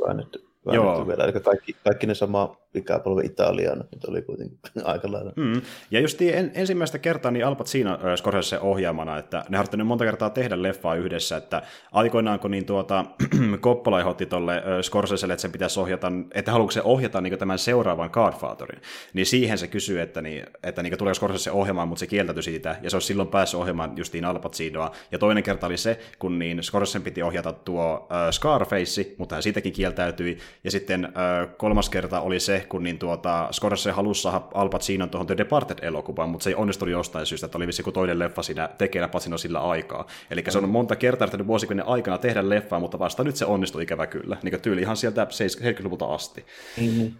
[0.65, 1.07] väännetty, Joo.
[1.07, 5.31] vielä, eli kaikki, kaikki ne sama ikäpolvi Italiaan, nyt oli kuitenkin aika lailla.
[5.35, 5.61] Mm.
[5.91, 10.05] Ja just en, ensimmäistä kertaa niin Al Pacino äh, Scorsese ohjaamana, että ne harjoittaneet monta
[10.05, 13.05] kertaa tehdä leffaa yhdessä, että aikoinaan kun niin tuota,
[13.65, 18.09] Coppola ehdotti tuolle Scorseselle, että sen pitäisi ohjata, että haluatko se ohjata niin tämän seuraavan
[18.13, 18.81] Godfatherin,
[19.13, 22.75] niin siihen se kysyy, että, niin, että niin tuleeko Scorsese ohjelmaan, mutta se kieltäytyi siitä,
[22.81, 24.91] ja se olisi silloin päässyt ohjelmaan justiin Al Pacinoa.
[25.11, 29.43] Ja toinen kerta oli se, kun niin Scorsese piti ohjata tuo äh, Scarface, mutta hän
[29.43, 31.13] siitäkin kieltäytyi, ja sitten
[31.57, 36.29] kolmas kerta oli se, kun niin tuota, Scorsese halusi saada Al Pacinon tuohon The Departed-elokuvaan,
[36.29, 39.59] mutta se ei onnistunut jostain syystä, että oli vissi toinen leffa siinä tekeillä Pacino sillä
[39.59, 40.07] aikaa.
[40.31, 43.83] Eli se on monta kertaa yrittänyt vuosikymmenen aikana tehdä leffaa, mutta vasta nyt se onnistui
[43.83, 44.37] ikävä kyllä.
[44.43, 46.45] Niin tyyli ihan sieltä 70-luvulta asti.
[46.81, 47.13] Mm-hmm.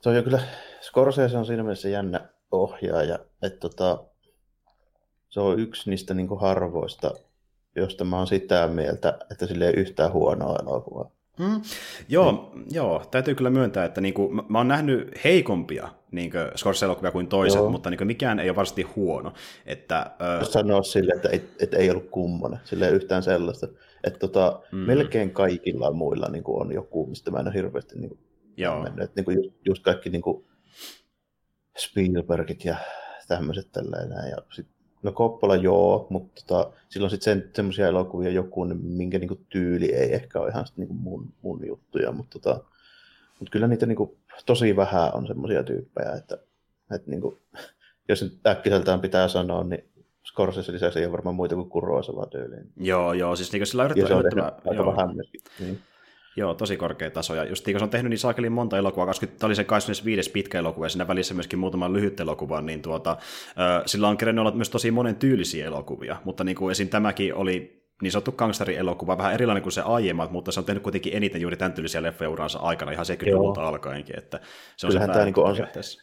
[0.00, 0.40] Se on jo kyllä,
[0.80, 4.04] Scorsese on siinä mielessä jännä ohjaaja, että tota,
[5.28, 7.14] se on yksi niistä niin harvoista,
[7.76, 11.10] josta mä oon sitä mieltä, että sille ei yhtään huonoa elokuvaa.
[11.38, 11.60] Mm.
[12.08, 12.64] Joo, mm.
[12.70, 17.60] joo, täytyy kyllä myöntää, että niinku, mä, mä oon nähnyt heikompia niin Scorsese-elokuvia kuin toiset,
[17.60, 17.70] joo.
[17.70, 19.32] mutta niinku, mikään ei ole varsinaisesti huono.
[19.66, 20.44] Että, ö...
[20.44, 23.68] Sanoa sille, että ei, että ei ollut kummonen, sille yhtään sellaista.
[24.04, 24.78] Että tota, mm.
[24.78, 28.20] melkein kaikilla muilla niin kuin on joku, mistä mä en ole hirveästi niin kuin,
[28.56, 28.82] joo.
[28.82, 29.04] mennyt.
[29.04, 30.44] Että, niin kuin just, just kaikki niin kuin
[31.78, 32.76] Spielbergit ja
[33.28, 34.30] tämmöiset tällainen.
[34.30, 34.66] Ja sit
[35.02, 40.14] No Koppola joo, mutta tota, silloin sitten sen, semmoisia elokuvia joku, minkä niinku tyyli ei
[40.14, 42.64] ehkä ole ihan sit niinku mun, mun juttuja, mutta tota,
[43.40, 46.38] mut kyllä niitä niinku tosi vähän on semmoisia tyyppejä, että,
[46.94, 47.38] että niinku,
[48.08, 49.84] jos nyt äkkiseltään pitää sanoa, niin
[50.26, 52.72] Scorsese lisäksi ei ole varmaan muita kuin Kuroisava tyyliin.
[52.76, 54.02] Joo, joo, siis niinku sillä yrittää...
[54.02, 55.40] Ja se on tehnyt aika vähän myöskin.
[55.60, 55.80] Niin.
[56.38, 57.34] Joo, tosi korkea taso.
[57.34, 60.30] Ja just kun se on tehnyt niin saakelin monta elokuvaa, 20, tämä oli se 25
[60.30, 63.16] pitkä elokuva ja siinä välissä myöskin muutama lyhyt elokuva, niin tuota,
[63.86, 66.88] sillä on kerennyt olla myös tosi monen tyylisiä elokuvia, mutta niin kuin esim.
[66.88, 71.16] tämäkin oli niin sanottu gangsterielokuva, vähän erilainen kuin se aiemmat, mutta se on tehnyt kuitenkin
[71.16, 74.40] eniten juuri tämän tyylisiä leffoja uransa aikana, ihan 70-luvulta alkaenkin, että
[74.76, 75.62] se on kyllähän se tämä, niin on se,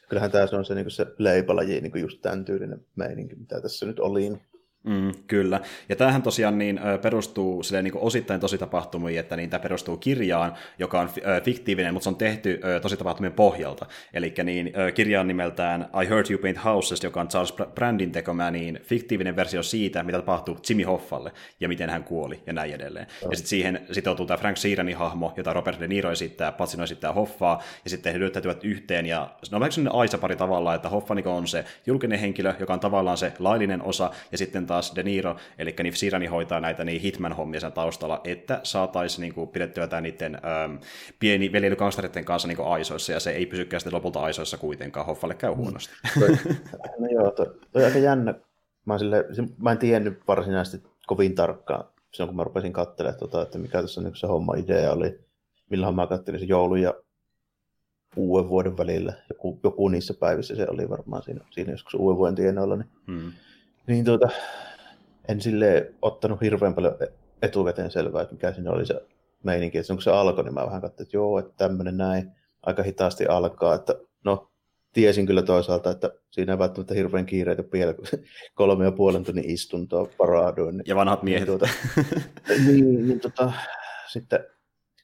[0.10, 4.00] kyllähän tämä on se, niin se leipalaji, niin just tämän tyylinen meininki, mitä tässä nyt
[4.00, 4.32] oli.
[4.86, 5.60] Mm, kyllä.
[5.89, 11.00] Ja tämähän tosiaan niin, perustuu silleen, niin osittain tositapahtumiin, että niin, tämä perustuu kirjaan, joka
[11.00, 11.10] on
[11.43, 13.86] fiktiivinen, mutta se on tehty tositapahtumien pohjalta.
[14.13, 18.52] Eli niin, kirja on nimeltään I Heard You Paint Houses, joka on Charles Brandin tekemä
[18.52, 23.08] niin, fiktiivinen versio siitä, mitä tapahtui Jimmy Hoffalle ja miten hän kuoli ja näin edelleen.
[23.21, 23.32] Oh.
[23.32, 27.13] Ja sitten siihen sitoutuu tämä Frank Sheeranin hahmo, jota Robert De Niro esittää, Pacino esittää
[27.13, 29.06] Hoffaa, ja sitten he lyöttäytyvät yhteen.
[29.06, 32.74] Ja ne on vähän sellainen aisapari tavallaan, että Hoffa niin on se julkinen henkilö, joka
[32.74, 36.86] on tavallaan se laillinen osa, ja sitten taas De Niro, eli Nif Sirani hoitaa näitä
[36.86, 40.76] niin Hitman-hommia sen taustalla, että saataisiin niin kuin, pidettyä tämä niiden ähm,
[41.20, 45.36] pieni veljelykanslereiden kanssa niin kuin aisoissa, ja se ei pysykään sitten lopulta aisoissa kuitenkaan, Hoffalle
[45.36, 45.58] käy mm.
[45.58, 45.94] huonosti.
[47.00, 48.34] no joo, toi, toi aika jännä.
[48.86, 49.26] Mä, sille,
[49.58, 54.02] mä en tiennyt varsinaisesti kovin tarkkaan silloin, kun mä rupesin katselemaan, tota, että mikä tässä
[54.02, 55.20] niin se homma idea oli,
[55.70, 56.94] milloin mä katselin se joulu ja
[58.16, 59.14] uuden vuoden välillä.
[59.30, 62.76] Joku, joku niissä päivissä se oli varmaan siinä, siinä joskus uuden vuoden tienoilla.
[62.76, 63.32] Niin, hmm.
[63.88, 64.30] Niin tuota,
[65.28, 66.95] en sille ottanut hirveän paljon
[67.41, 69.02] etuveteen selvää, että mikä siinä oli se
[69.43, 69.78] meininki.
[69.78, 72.32] Että kun se alkoi, niin mä vähän katsoin, että joo, että tämmöinen näin
[72.63, 73.76] aika hitaasti alkaa.
[73.76, 74.52] Että no,
[74.93, 78.06] tiesin kyllä toisaalta, että siinä ei välttämättä hirveän kiireitä vielä, kun
[78.56, 80.78] kolme ja puolen tunnin istuntoa paraaduin.
[80.78, 81.48] Niin, ja vanhat miehet.
[81.50, 81.69] Niin, tuota,
[82.65, 83.52] niin, niin tota,
[84.08, 84.39] sitten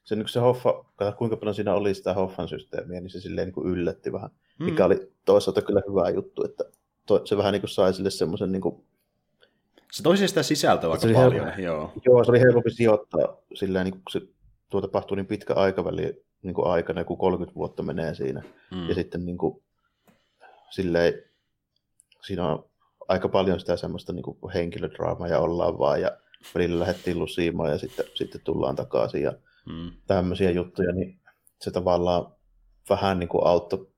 [0.04, 0.86] se, niin se Hoffa,
[1.18, 4.66] kuinka paljon siinä oli sitä Hoffan systeemiä, niin se silleen niin kuin yllätti vähän, mm.
[4.66, 6.64] mikä oli toisaalta kyllä hyvä juttu, että
[7.20, 8.84] to, se vähän niin kuin sai sille semmoisen niin kuin
[9.92, 11.46] se toisi sitä sisältöä aika paljon.
[11.46, 11.94] Helppo, joo.
[12.06, 14.22] joo, se oli helpompi sijoittaa silleen, niin kun se
[14.70, 18.44] tuo tapahtuu niin pitkä aikaväli niin kuin aikana, kun 30 vuotta menee siinä.
[18.72, 18.90] Mm.
[18.90, 19.64] Ja sitten niin kuin,
[20.70, 21.14] silleen,
[22.22, 22.66] siinä on
[23.08, 26.18] aika paljon sitä semmoista niin kuin henkilödraamaa ja ollaan vaan ja
[26.56, 29.34] välillä lähdettiin lusiimaan ja sitten, sitten tullaan takaisin ja
[29.66, 29.92] mm.
[30.08, 31.20] tämmöisiä juttuja, niin
[31.60, 32.34] se tavallaan
[32.90, 33.91] vähän niin kuin auttoi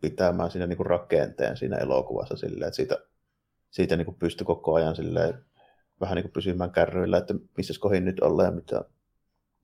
[0.00, 2.98] pitämään siinä niin kuin rakenteen siinä elokuvassa silleen, että siitä
[3.70, 5.34] siitä niin pystyi koko ajan silleen,
[6.00, 8.84] vähän niin kuin pysymään kärryillä, että missä kohin nyt ollaan ja mitä,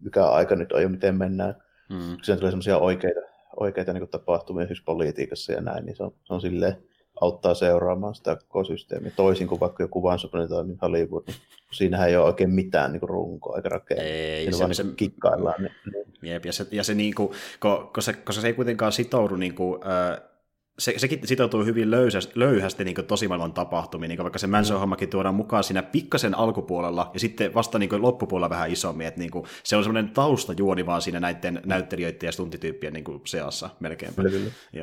[0.00, 1.62] mikä aika nyt on ja miten mennään.
[1.90, 2.16] Mm.
[2.22, 3.20] Siinä tulee semmoisia oikeita,
[3.56, 6.84] oikeita niin tapahtumia siis politiikassa ja näin, niin se on, se on silleen,
[7.20, 9.12] auttaa seuraamaan sitä koko systeemiä.
[9.16, 10.28] Toisin kuin vaikka joku Once
[10.66, 11.36] niin Hollywood, niin
[11.72, 14.06] siinähän ei ole oikein mitään niin runkoa eikä rakentaa.
[14.06, 15.62] Ei, se, vaan se, niin kikkaillaan.
[15.62, 16.32] Niin, niin.
[16.32, 19.54] Jep, ja se, ja se, niin kuin, koska, se, koska se ei kuitenkaan sitoudu niin
[19.54, 20.33] kuin, äh,
[20.78, 25.64] se, sekin sitoutuu hyvin löysästi, löyhästi niin tosimaailman tapahtumiin, niin vaikka se Manson-hommakin tuodaan mukaan
[25.64, 29.84] siinä pikkasen alkupuolella ja sitten vasta niin loppupuolella vähän isommin, että niin kuin, se on
[29.84, 34.12] semmoinen taustajuoni vaan siinä näiden näyttelijöiden ja stuntityyppien niin kuin seassa melkein.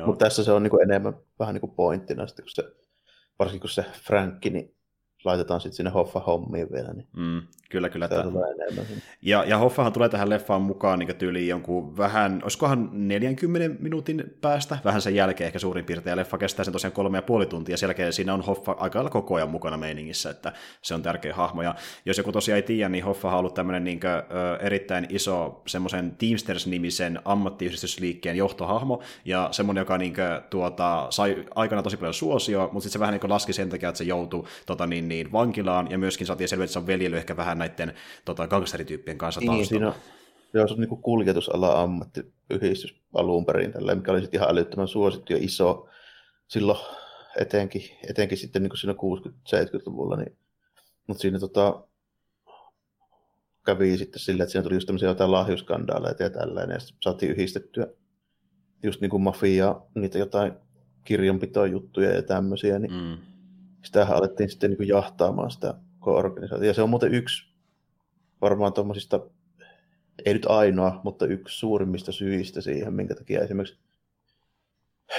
[0.06, 2.64] Mutta tässä se on niin kuin enemmän vähän niin kuin pointtina, sitten kun se,
[3.38, 4.74] varsinkin kun se Frankki, niin
[5.24, 6.92] laitetaan sitten sinne Hoffa-hommiin vielä.
[6.92, 8.08] Niin mm, kyllä, kyllä.
[8.08, 8.30] Tämä.
[9.22, 14.78] Ja, ja Hoffahan tulee tähän leffaan mukaan niin tyyliin jonkun vähän, olisikohan 40 minuutin päästä,
[14.84, 17.76] vähän sen jälkeen ehkä suurin piirtein, ja leffa kestää sen tosiaan kolme ja puoli tuntia,
[17.76, 21.34] sen jälkeen siinä on Hoffa aika lailla koko ajan mukana meiningissä, että se on tärkeä
[21.34, 21.74] hahmo, ja
[22.06, 24.12] jos joku tosiaan ei tiedä, niin Hoffa on ollut tämmöinen niin kuin,
[24.60, 31.96] erittäin iso semmoisen Teamsters-nimisen ammattiyhdistysliikkeen johtohahmo, ja semmoinen, joka niin kuin, tuota, sai aikana tosi
[31.96, 35.08] paljon suosio, mutta sitten se vähän niin laski sen takia, että se joutui tota, niin,
[35.12, 37.94] niin vankilaan, ja myöskin saatiin selvä, että se on veljely ehkä vähän näiden
[38.24, 39.94] tota, gangsterityyppien kanssa niin, siinä on,
[40.54, 45.32] Joo, se on niin kuljetusala ammattiyhdistys alun perin, tällä, mikä oli sitten ihan älyttömän suosittu
[45.32, 45.88] ja iso
[46.48, 46.78] silloin
[47.40, 50.16] etenkin, etenkin sitten niin siinä 60-70-luvulla.
[50.16, 50.36] Niin,
[51.06, 51.84] mutta siinä tota,
[53.66, 57.32] kävi sitten sillä, että siinä tuli just tämmöisiä jotain lahjuskandaaleita ja tällainen, ja sitten saatiin
[57.32, 57.86] yhdistettyä
[58.82, 60.52] just niin kuin mafia, niitä jotain
[61.04, 63.31] kirjanpitojuttuja ja tämmöisiä, niin mm.
[63.82, 66.66] Sitähän alettiin sitten niin kuin jahtaamaan sitä organisaatiota.
[66.66, 67.52] Ja se on muuten yksi
[68.40, 69.20] varmaan tuommoisista,
[70.24, 73.78] ei nyt ainoa, mutta yksi suurimmista syistä siihen, minkä takia esimerkiksi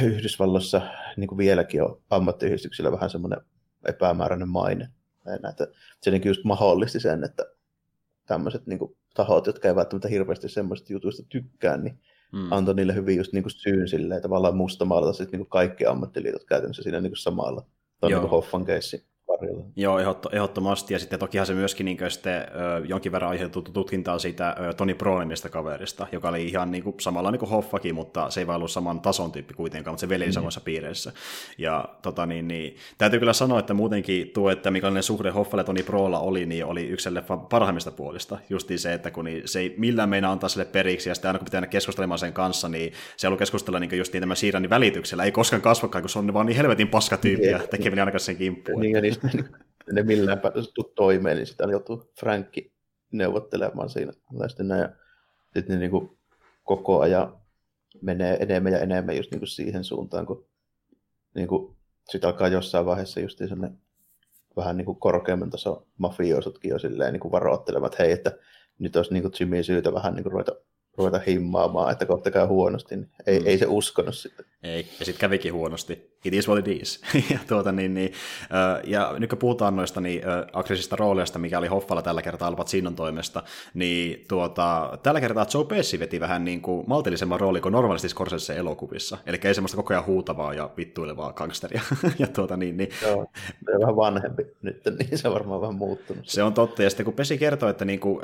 [0.02, 0.82] Yhdysvalloissa
[1.17, 3.39] niin kuin vieläkin on ammattiyhdistyksillä vähän semmoinen
[3.86, 4.89] epämääräinen maine.
[5.41, 5.67] Näitä,
[6.02, 7.43] se niin just mahdollisti sen, että
[8.26, 11.99] tämmöiset niin kuin, tahot, jotka ei välttämättä hirveästi semmoisista jutuista tykkää, niin
[12.32, 12.52] mm.
[12.52, 16.84] antoi niille hyvin just niin kuin syyn silleen, tavallaan mustamaalata sitten niin kaikki ammattiliitot käytännössä
[16.84, 17.65] siinä niin kuin samalla.
[18.09, 19.12] Tuo on niin Hoffan keissi
[19.43, 19.65] varjolla.
[19.75, 19.99] Joo,
[20.32, 20.93] ehdottomasti.
[20.93, 22.45] Ja sitten tokihan se myöskin niin sitten, ö,
[22.86, 27.32] jonkin verran aiheutettu tutkintaa siitä ö, Toni Pronimista kaverista, joka oli ihan niin kuin, samalla
[27.32, 30.25] niin kuin Hoffakin, mutta se ei vaan ollut saman tason tyyppi kuitenkaan, mutta se veli
[30.25, 30.32] mm.
[30.32, 31.12] samassa piireissä.
[31.58, 35.84] Ja tota, niin, niin, täytyy kyllä sanoa, että muutenkin tuo, että millainen suhde Hoffalle Toni
[35.84, 38.38] Prolla oli, niin oli yksi leffan parhaimmista puolista.
[38.49, 41.39] Justiin se, että kun niin, se ei millään meinaa antaa sille periksi, ja sitten aina
[41.39, 45.23] kun pitää keskustelemaan sen kanssa, niin se on ollut keskustella niin justiin tämän Siiranin välityksellä,
[45.23, 48.82] ei koskaan kasvakaan, kun se on vaan niin helvetin paskatyyppiä tekeminen ainakaan sen kimppuun.
[48.82, 49.27] Niin, niistä
[49.93, 52.74] ne millään päästy toimeen, niin sitä joutuu Frankki
[53.12, 54.13] neuvottelemaan siinä.
[54.48, 54.89] Sitten näin,
[55.54, 56.17] sitten ne niin kuin
[56.63, 57.38] koko ajan
[58.02, 60.46] menee enemmän ja enemmän just niin kuin siihen suuntaan, kun
[61.36, 61.76] niin kuin,
[62.10, 63.78] sitten alkaa jossain vaiheessa just sellainen
[64.56, 68.38] vähän niin kuin korkeamman taso mafioisutkin jo silleen niin kuin varoittelemaan, että hei, että
[68.80, 70.56] nyt olisi niin kuin Jimmy syytä vähän niin kuin ruveta
[70.98, 73.48] ruveta himmaamaan, että kohta käy huonosti, niin ei, mm.
[73.48, 74.46] ei se uskonut sitten.
[74.63, 76.13] Ei, ja sitten kävikin huonosti.
[76.26, 77.02] It is what it is.
[77.34, 78.13] ja, tuota, niin, niin,
[78.84, 80.21] ja nyt kun puhutaan noista niin,
[80.54, 85.65] aggressiivista rooleista, mikä oli Hoffalla tällä kertaa Al Pacinon toimesta, niin tuota, tällä kertaa Joe
[85.65, 89.17] Pesci veti vähän niin kuin maltillisemman rooli kuin normaalisti Scorsese elokuvissa.
[89.26, 91.82] Eli ei semmoista koko ajan huutavaa ja vittuilevaa gangsteria.
[92.19, 92.89] ja tuota, niin, niin...
[93.02, 93.26] Joo,
[93.65, 96.28] se on vähän vanhempi nyt, niin se on varmaan vähän muuttunut.
[96.28, 98.21] Se on totta, ja sitten kun Pesi kertoi, että niin kuin,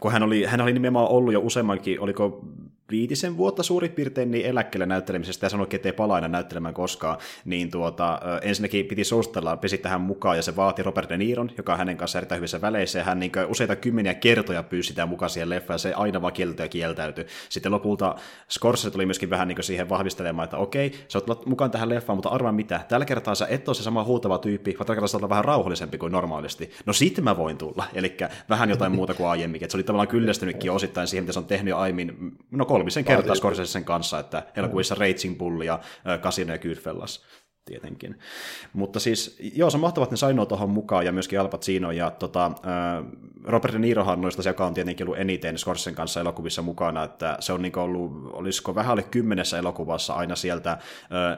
[0.00, 2.44] kun hän oli, hän oli nimenomaan ollut jo useammankin, oliko
[2.92, 7.18] viitisen vuotta suurin piirtein niin eläkkeelle näyttelemisestä ja sanoi, että ei palaa enää näyttelemään koskaan,
[7.44, 11.72] niin tuota, ensinnäkin piti suostella pesi tähän mukaan ja se vaati Robert De Niron, joka
[11.72, 15.30] on hänen kanssa erittäin hyvissä väleissä ja hän niin useita kymmeniä kertoja pyysi sitä mukaan
[15.30, 17.26] siihen leffaan ja se aina vaan kieltyi ja kieltäytyi.
[17.48, 18.14] Sitten lopulta
[18.50, 22.28] Scorsese tuli myöskin vähän niin siihen vahvistelemaan, että okei, sä oot mukaan tähän leffaan, mutta
[22.28, 25.28] arvaa mitä, tällä kertaa sä et ole se sama huutava tyyppi, vaan tällä kertaa sä
[25.28, 26.70] vähän rauhallisempi kuin normaalisti.
[26.86, 28.16] No sitten mä voin tulla, eli
[28.48, 29.64] vähän jotain muuta kuin aiemminkin.
[29.66, 33.04] että se oli tavallaan kyllästynytkin osittain siihen, mitä se on tehnyt jo aiemmin, no kolmisen
[33.04, 35.80] kertaa Scorsesen kanssa, että elokuvissa Raging Bull ja
[36.22, 37.24] Casino ja Goodfellas
[37.64, 38.18] tietenkin.
[38.72, 41.90] Mutta siis, joo, se on mahtavaa, että ne sai tuohon mukaan, ja myöskin Al Pacino,
[41.90, 42.52] ja tota, äh,
[43.44, 47.52] Robert De Nirohan noista, joka on tietenkin ollut eniten Scorsesen kanssa elokuvissa mukana, että se
[47.52, 50.78] on niin ollut, olisiko vähän alle kymmenessä elokuvassa aina sieltä äh,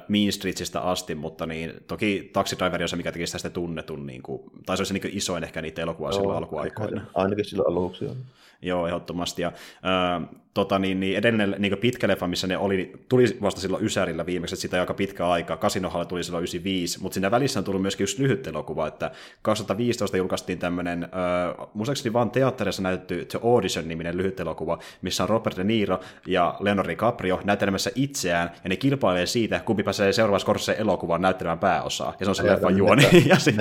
[0.09, 4.07] Mean Streetsistä asti, mutta niin, toki Taxi Driver on se, mikä teki sitä sitten tunnetun,
[4.07, 7.07] niin kuin, tai se olisi niin isoin ehkä niitä elokuvaa silloin alkuaikoina.
[7.15, 8.17] Ainakin silloin aluksi on.
[8.63, 9.43] Joo, ehdottomasti.
[9.43, 9.53] Ja,
[9.85, 14.27] äh, tota, niin, niin edellinen niin pitkä leffa, missä ne oli, tuli vasta silloin Ysärillä
[14.27, 15.57] viimeksi, että sitä aika pitkä aika.
[15.57, 19.11] Kasinohalle tuli silloin 95, mutta siinä välissä on tullut myöskin yksi lyhyt elokuva, että
[19.43, 25.57] 2015 julkaistiin tämmöinen, äh, muistaakseni vaan teatterissa näytetty The Audition-niminen lyhyt elokuva, missä on Robert
[25.57, 30.75] De Niro ja Leonardo DiCaprio näyttelemässä itseään, ja ne kilpailee siitä, kumpi pääsee seuraavassa korissa
[30.75, 33.03] elokuvaan näyttelemään pääosaa, ja se on se leffan juoni.
[33.29, 33.55] ja se,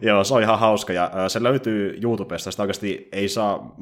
[0.00, 3.76] joo, se on ihan hauska, ja äh, se löytyy YouTubesta, sitä oikeasti ei saa,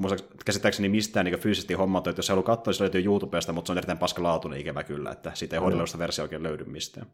[0.44, 3.72] käsittääkseni mistään niin fyysisesti hommattu, että jos se haluaa katsoa, se löytyy YouTubesta, mutta se
[3.72, 5.98] on erittäin paskalaatuinen ikävä kyllä, että siitä ei mm.
[5.98, 7.06] versio oikein löydy mistään.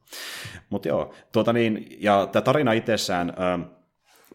[0.70, 3.32] Mutta joo, tuota niin, ja tämä tarina itsessään,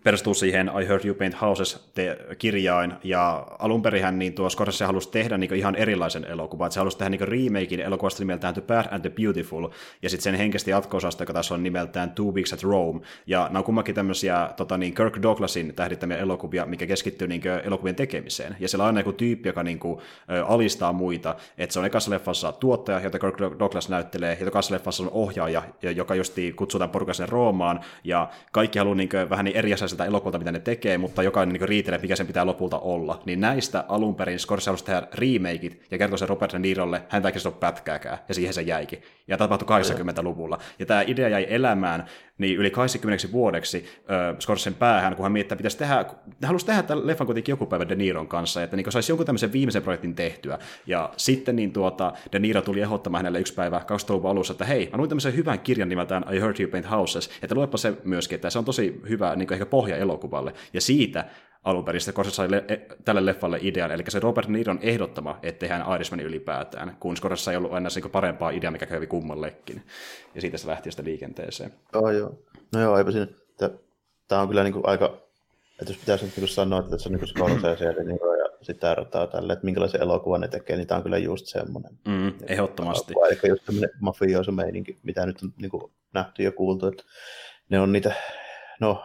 [0.03, 1.91] perustuu siihen I Heard You Paint Houses
[2.37, 6.79] kirjain, ja alun perin niin tuo Scorsese halusi tehdä niin ihan erilaisen elokuvan, että se
[6.79, 9.69] halusi tehdä niin remakein elokuvasta nimeltään The Bad and the Beautiful,
[10.01, 13.59] ja sitten sen henkisesti jatko-osasta, joka tässä on nimeltään Two Weeks at Rome, ja nämä
[13.59, 18.67] on kummankin tämmöisiä tota niin, Kirk Douglasin tähdittämiä elokuvia, mikä keskittyy niin elokuvien tekemiseen, ja
[18.67, 19.99] siellä on aina joku tyyppi, joka niin kuin,
[20.47, 25.03] alistaa muita, että se on ekassa leffassa tuottaja, jota Kirk Douglas näyttelee, ja tokassa leffassa
[25.03, 25.63] on ohjaaja,
[25.95, 30.37] joka justi kutsutaan porukasen Roomaan, ja kaikki haluaa niin kuin, vähän niin eri sitä elokuvalta,
[30.37, 33.21] mitä ne tekee, mutta jokainen niin riitelee, mikä sen pitää lopulta olla.
[33.25, 37.25] Niin näistä alun perin Scorsese halusi tehdä remakeit ja kertoi sen Robert De Nirolle, hän
[37.25, 39.01] ei ole pätkääkään, ja siihen se jäikin.
[39.27, 40.57] Ja tapahtui 80-luvulla.
[40.79, 42.05] Ja tämä idea jäi elämään
[42.41, 46.05] niin yli 80 vuodeksi äh, Scorsesen päähän, kun hän miettii, että pitäisi tehdä,
[46.45, 49.53] halusi tehdä tämän leffan kuitenkin joku päivä De Niron kanssa, että niin saisi jonkun tämmöisen
[49.53, 50.59] viimeisen projektin tehtyä.
[50.87, 54.89] Ja sitten niin tuota, De Niro tuli ehdottamaan hänelle yksi päivä 2000-luvun alussa, että hei,
[54.91, 58.35] mä luin tämmöisen hyvän kirjan nimeltään I Heard You Paint Houses, että luepa se myöskin,
[58.35, 60.53] että se on tosi hyvä niin ehkä pohja elokuvalle.
[60.73, 61.25] Ja siitä
[61.63, 62.01] alun perin.
[62.01, 66.25] Scorsese sai le- e- tälle leffalle idean, eli se Robert Niron ehdottama, että tehdään Irishmanin
[66.25, 69.83] ylipäätään, kun Scorsese ei ollut aina niin parempaa ideaa, mikä kävi kummallekin.
[70.35, 71.73] Ja siitä se lähti sitten liikenteeseen.
[71.95, 72.39] Oh, joo.
[72.73, 73.27] No joo, eipä siinä.
[74.27, 75.05] Tämä on kyllä niin kuin aika,
[75.81, 78.95] että jos pitäisi nyt niin sanoa, että tässä on niin Scorsese ja Niro ja sitä
[78.95, 81.91] rataa tälle, että minkälaisen elokuvan ne tekee, niin tämä on kyllä just semmoinen.
[82.07, 83.13] Mm, ehdottomasti.
[83.29, 87.03] Eli just semmoinen mafioso meininki, mitä nyt on niin kuin nähty ja kuultu, että
[87.69, 88.13] ne on niitä,
[88.79, 89.03] no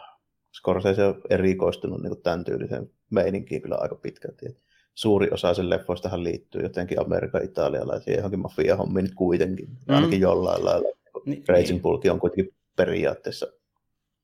[0.66, 4.46] Scorsese on erikoistunut niin tämän tyyliseen meininkiin kyllä aika pitkälti.
[4.46, 4.62] Et
[4.94, 9.94] suuri osa sen leffoistahan liittyy jotenkin Amerikan italialaisiin johonkin mafia-hommiin nyt kuitenkin, mm.
[9.94, 10.92] ainakin jollain lailla.
[11.26, 12.12] Niin, Raging niin.
[12.12, 13.46] On kuitenkin periaatteessa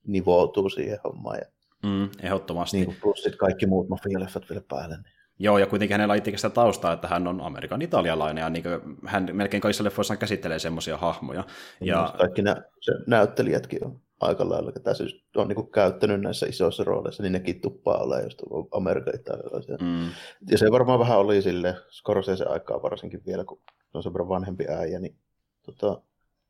[0.07, 1.39] nivoutuu siihen hommaan.
[1.39, 1.47] Ja
[1.83, 2.77] mm, ehdottomasti.
[2.77, 4.95] Niin plus sitten kaikki muut mafia-leffat vielä päälle.
[4.95, 5.13] Niin.
[5.39, 8.65] Joo, ja kuitenkin hänellä itsekin sitä taustaa, että hän on Amerikan italialainen, ja niin
[9.07, 11.45] hän melkein kaikissa leffoissaan käsittelee semmoisia hahmoja.
[11.81, 12.15] Ja...
[12.19, 15.05] Kaikki nä- se näyttelijätkin on aika lailla, ketä se
[15.37, 19.77] on niin käyttänyt näissä isoissa rooleissa, niin nekin tuppaa olemaan just Amerikan italialaisia.
[19.81, 20.09] Mm.
[20.51, 23.61] Ja se varmaan vähän oli sille Scorsese aikaa varsinkin vielä, kun
[23.95, 25.17] on sen verran vanhempi äijä, niin
[25.63, 26.03] tota,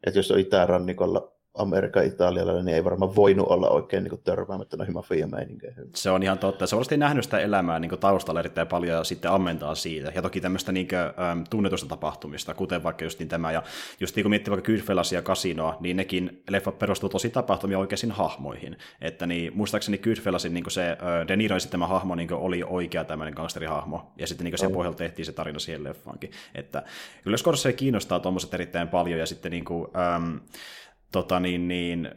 [0.06, 4.94] että jos on itärannikolla Amerikan italialainen, niin ei varmaan voinut olla oikein niin törmäämättä noihin
[4.94, 5.90] mafia-meininkeihin.
[5.94, 6.66] Se on ihan totta.
[6.66, 10.12] Se on nähnyt sitä elämää niin taustalla erittäin paljon ja sitten ammentaa siitä.
[10.14, 13.52] Ja toki tämmöistä niin kuin, äm, tunnetusta tapahtumista, kuten vaikka just niin tämä.
[13.52, 13.62] Ja
[14.00, 18.12] just niin kun miettii vaikka Goodfellas ja Casinoa, niin nekin leffat perustuu tosi tapahtumia oikeisiin
[18.12, 18.76] hahmoihin.
[19.00, 23.34] Että niin, muistaakseni Goodfellasin niin se äh, De Niro tämä hahmo niin oli oikea tämmöinen
[23.34, 24.12] gangsterihahmo.
[24.18, 26.30] Ja sitten niin sen pohjalta tehtiin se tarina siihen leffaankin.
[26.54, 26.82] Että
[27.22, 30.40] kyllä Scorsese kiinnostaa tuommoiset erittäin paljon ja sitten niin kuin, äm,
[31.12, 32.10] tota niin, niin,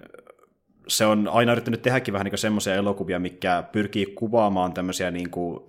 [0.87, 5.59] se on aina yrittänyt tehdäkin vähän niin semmoisia elokuvia, mikä pyrkii kuvaamaan tämmöisiä niin kuin,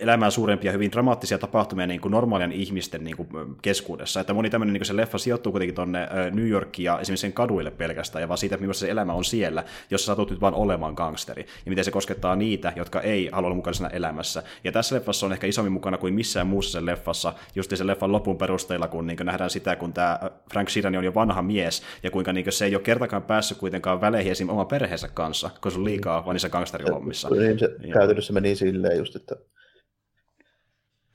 [0.00, 3.28] elämään suurempia, hyvin dramaattisia tapahtumia niin kuin normaalien ihmisten niin kuin
[3.62, 4.20] keskuudessa.
[4.20, 7.70] Että moni tämmöinen niin se leffa sijoittuu kuitenkin tuonne New Yorkiin ja esimerkiksi sen kaduille
[7.70, 10.94] pelkästään, ja vaan siitä, millaista se elämä on siellä, jos sä satut nyt vaan olemaan
[10.94, 14.42] gangsteri, ja miten se koskettaa niitä, jotka ei halua olla mukana elämässä.
[14.64, 18.12] Ja tässä leffassa on ehkä isommin mukana kuin missään muussa sen leffassa, just sen leffan
[18.12, 20.20] lopun perusteella, kun niin nähdään sitä, kun tämä
[20.52, 24.00] Frank Sheeran on jo vanha mies, ja kuinka niin se ei ole kertakaan päässyt kuitenkaan
[24.00, 24.48] väleihin esim.
[24.48, 27.28] oma perheensä kanssa, kun se on liikaa vaan niissä gangsterihommissa.
[27.28, 27.94] Niin se ja.
[27.94, 29.36] käytännössä meni silleen just, että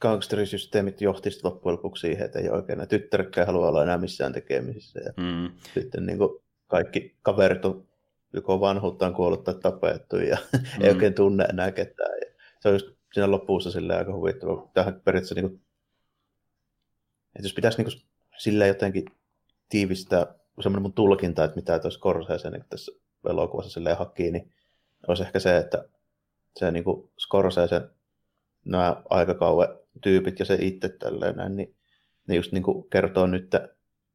[0.03, 4.99] gangsterisysteemit johti loppujen lopuksi siihen, että ei oikein nämä tyttäretkään halua olla enää missään tekemisissä.
[4.99, 5.51] Ja mm.
[5.73, 6.29] Sitten niin kuin
[6.67, 7.87] kaikki kaverit on
[8.33, 10.83] joko vanhuuttaan kuollut tai tapettu ja mm.
[10.83, 12.17] ei oikein tunne enää ketään.
[12.21, 14.69] Ja se on just siinä lopussa silleen aika huvittava.
[14.73, 15.61] Tähän periaatteessa, niin kuin,
[17.35, 18.01] että jos pitäisi niin kuin,
[18.37, 19.05] silleen jotenkin
[19.69, 20.27] tiivistää
[20.61, 22.91] semmoinen mun tulkinta, että mitä tuossa Scorsese niin tässä
[23.29, 24.53] elokuvassa silleen hakii, niin
[25.07, 25.85] olisi ehkä se, että
[26.59, 27.81] se niin kuin Scorsese
[28.65, 31.75] nämä aikakauden tyypit ja se itse tälleen näin, niin
[32.27, 33.55] ne just niin kuin kertoo nyt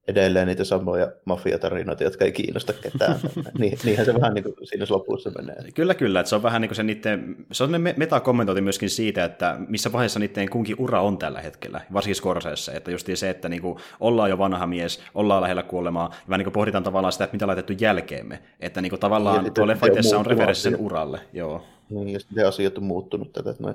[0.08, 3.16] edelleen niitä samoja mafiatarinoita, jotka ei kiinnosta ketään.
[3.58, 5.56] niin, niinhän se vähän niin kuin siinä lopussa menee.
[5.74, 6.20] Kyllä, kyllä.
[6.20, 9.92] Että se on vähän niin kuin se niiden, se on metakommentointi myöskin siitä, että missä
[9.92, 12.72] vaiheessa niiden kunkin ura on tällä hetkellä, varsinkin Scorseessa.
[12.72, 16.38] Että just se, että niin kuin ollaan jo vanha mies, ollaan lähellä kuolemaa, ja vähän
[16.38, 18.42] niin kuin pohditaan tavallaan sitä, että mitä laitettu jälkeemme.
[18.60, 19.86] Että niin kuin tavallaan tuo leffa
[20.18, 21.20] on referenssi sen uralle.
[21.32, 21.64] Joo.
[21.90, 23.74] Niin, ja sitten asiat on muuttunut tätä, että noin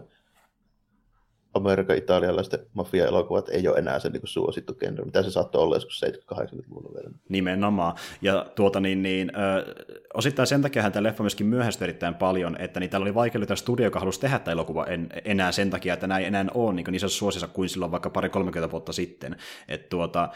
[1.54, 6.02] Amerikan italialaisten mafia-elokuvat ei ole enää se niin suosittu genre, mitä se saattoi olla joskus
[6.06, 7.10] 70-80-luvulla vielä.
[7.30, 7.96] Nimenomaan.
[8.22, 9.76] Ja tuota niin, niin ö,
[10.14, 13.56] osittain sen takia tämä leffa myöskin myöhästyi erittäin paljon, että niin täällä oli vaikea löytää
[13.56, 16.86] studio, joka halusi tehdä tämä elokuva en, enää sen takia, että näin enää ole niin
[16.92, 19.36] niissä suosissa kuin silloin vaikka pari 30 vuotta sitten.
[19.68, 20.30] Että tuota,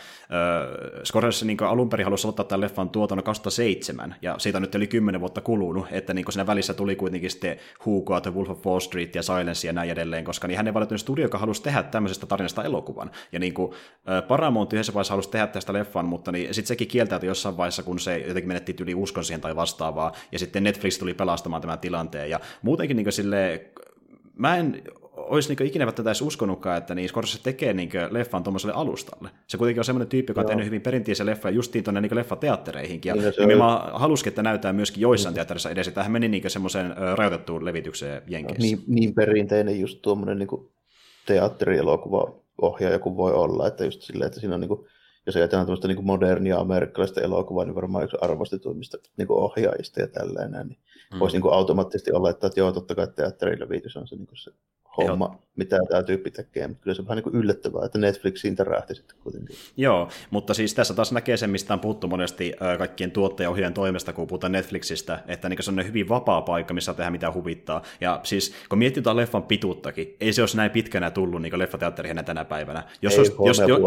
[1.03, 5.21] Scorsese niin alun perin halusi aloittaa tämän leffan tuotannon 2007, ja siitä nyt oli 10
[5.21, 9.15] vuotta kulunut, että niin siinä välissä tuli kuitenkin sitten Hugo, The Wolf of Wall Street
[9.15, 12.25] ja Silence ja näin edelleen, koska niin hän ei valittu studio, joka halusi tehdä tämmöisestä
[12.25, 13.11] tarinasta elokuvan.
[13.31, 13.71] Ja niin kuin,
[14.27, 17.99] Paramount yhdessä vaiheessa halusi tehdä tästä leffan, mutta niin sitten sekin kieltäytyi jossain vaiheessa, kun
[17.99, 22.29] se jotenkin menetti yli uskon siihen tai vastaavaa, ja sitten Netflix tuli pelastamaan tämän tilanteen.
[22.29, 23.65] Ja muutenkin niin sille,
[24.35, 24.81] mä en
[25.17, 29.29] olisi niin ikinä tätä edes uskonutkaan, että niin Scorsese tekee niin leffan tuommoiselle alustalle.
[29.47, 33.09] Se kuitenkin on semmoinen tyyppi, joka on tehnyt hyvin perinteisiä leffoja justiin tuonne niin leffateattereihinkin.
[33.09, 33.99] Ja niin, nimenomaan on...
[33.99, 35.35] halusikin, että näyttää myöskin joissain mm.
[35.35, 35.87] teatterissa edes.
[35.87, 38.61] Tähän meni niin semmoiseen rajoitettuun levitykseen Jenkeissä.
[38.61, 40.69] Niin, niin perinteinen just tuommoinen niin
[41.27, 44.87] teatterielokuva ohjaaja kuin voi olla, että just silleen, että siinä on niin kuin,
[45.25, 50.67] jos ajatellaan tämmöistä niin modernia amerikkalaista elokuvaa, niin varmaan yksi arvostetuimmista niin ohjaajista ja tällainen,
[50.67, 50.79] niin
[51.13, 51.19] mm.
[51.19, 54.51] voisi niin kuin automaattisesti olla, että joo, totta kai teatterilevitys on se, niin kuin se
[54.97, 55.41] homma, Joo.
[55.55, 58.95] mitä tämä tyyppi tekee, mutta kyllä se on vähän niin kuin yllättävää, että Netflixiin tärähti
[58.95, 59.55] sitten kuitenkin.
[59.77, 64.27] Joo, mutta siis tässä taas näkee sen, mistä on puhuttu monesti kaikkien tuottajaohjaajan toimesta, kun
[64.27, 67.81] puhutaan Netflixistä, että niin se on hyvin vapaa paikka, missä tehdä mitä huvittaa.
[68.01, 72.25] Ja siis, kun miettii tuota leffan pituuttakin, ei se olisi näin pitkänä tullut niin leffateatteriin
[72.25, 72.83] tänä päivänä.
[73.01, 73.79] Jos ei, olisi, jos, jo,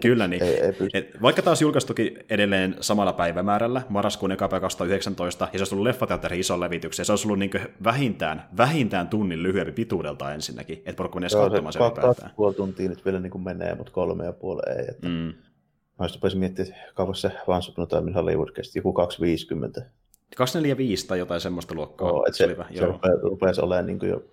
[0.00, 0.42] kyllä niin.
[0.42, 5.74] Ei, ei Et vaikka taas julkaistukin edelleen samalla päivämäärällä, marraskuun eka 2019, ja se olisi
[5.74, 7.50] ollut leffateatteri ison levityksen, se olisi ollut niin
[7.84, 12.14] vähintään, vähintään tunnin lyhyempi pituudelta ensinnäkin, että porukka menisi katsomaan sen ylipäätään.
[12.14, 14.84] Kaksi puoli tuntia nyt vielä niin kuin menee, mutta kolme ja puoli ei.
[14.88, 15.08] Että...
[15.08, 15.34] Mm.
[15.98, 19.82] Mä olisin miettimään, että kauan se Once Upon a Time Hollywood kesti, joku 250.
[20.36, 22.08] 245 tai jotain semmoista luokkaa.
[22.08, 22.86] Joo, että se, se, se
[23.22, 24.24] rupesi olemaan niin jo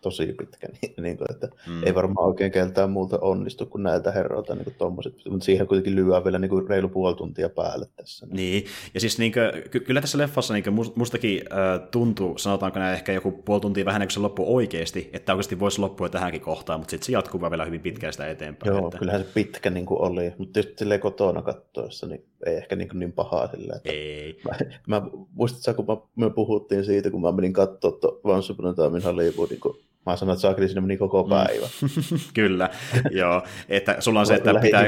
[0.00, 1.82] tosi pitkä, niin, niin kuin, että mm.
[1.86, 6.24] ei varmaan oikein keltään muulta onnistu kuin näiltä herroilta niin tommoset, mutta siihen kuitenkin lyödään
[6.24, 8.26] vielä niin kuin reilu puoli tuntia päälle tässä.
[8.26, 8.64] Niin, niin.
[8.94, 12.94] ja siis niin kuin, ky- kyllä tässä leffassa niin kuin mustakin äh, tuntuu, sanotaanko näin
[12.94, 16.80] ehkä joku puoli tuntia vähemmän kuin se loppu oikeasti, että oikeasti voisi loppua tähänkin kohtaan,
[16.80, 18.76] mutta sitten se jatkuu vielä hyvin pitkään sitä eteenpäin.
[18.76, 18.98] Joo, että...
[18.98, 22.88] kyllähän se pitkä niin kuin oli, mutta tietysti silleen kotona katsoessa, niin ei ehkä niin,
[22.94, 23.74] niin pahaa sillä.
[23.76, 24.40] Että ei.
[24.86, 28.74] Mä, mä muistatko, kun mä, me puhuttiin siitä, kun mä menin katsoa Once Upon a
[28.74, 31.28] Time in Hollywoodin, kun Mä sanoin, että saakeli sinne meni koko mm.
[31.28, 31.66] päivä.
[32.34, 32.70] Kyllä,
[33.10, 33.42] joo.
[33.68, 34.86] Että sulla on se, että pitää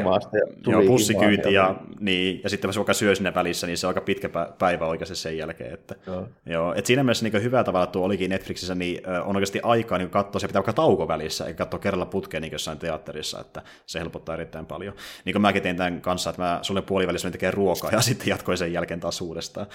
[0.67, 4.01] joo, bussikyyti ja, niin, ja sitten jos vaikka syö sinne välissä, niin se on aika
[4.01, 5.75] pitkä päivä oikeasti sen jälkeen.
[5.75, 6.29] Että, joo.
[6.47, 9.99] Joo, että siinä mielessä niin hyvä tavalla, että tuo olikin Netflixissä, niin on oikeasti aikaa
[9.99, 13.63] niin katsoa, se pitää vaikka tauko välissä, eikä katsoa kerralla putkeen niin jossain teatterissa, että
[13.87, 14.95] se helpottaa erittäin paljon.
[15.25, 18.59] Niin kuin mäkin tein tämän kanssa, että mä sulle puolivälissä tekee ruokaa ja sitten jatkoin
[18.59, 19.67] sen jälkeen taas uudestaan.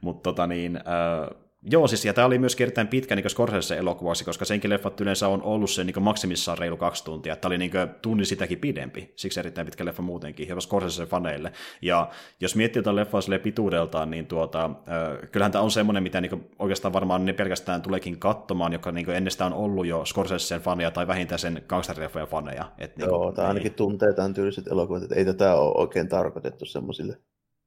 [0.00, 4.24] Mutta tota niin, äh, Joo, siis ja tämä oli myös erittäin pitkä niin Scorsese elokuvaksi,
[4.24, 7.36] koska senkin leffat yleensä on ollut se niin maksimissaan reilu kaksi tuntia.
[7.36, 11.52] Tämä oli niin tunnin sitäkin pidempi, siksi erittäin pitkä leffa muutenkin, jopa Scorsese faneille.
[11.82, 12.10] Ja
[12.40, 16.92] jos miettii tätä leffaa pituudeltaan, niin tuota, äh, kyllähän tämä on semmoinen, mitä niin oikeastaan
[16.92, 21.38] varmaan ne pelkästään tuleekin katsomaan, joka niin ennestään on ollut jo Scorsese faneja tai vähintään
[21.38, 22.72] sen gangsterileffojen faneja.
[22.78, 26.64] Et, niin Joo, tämä ainakin tuntee tämän tyyliset elokuvat, että ei tätä ole oikein tarkoitettu
[26.64, 27.16] semmoisille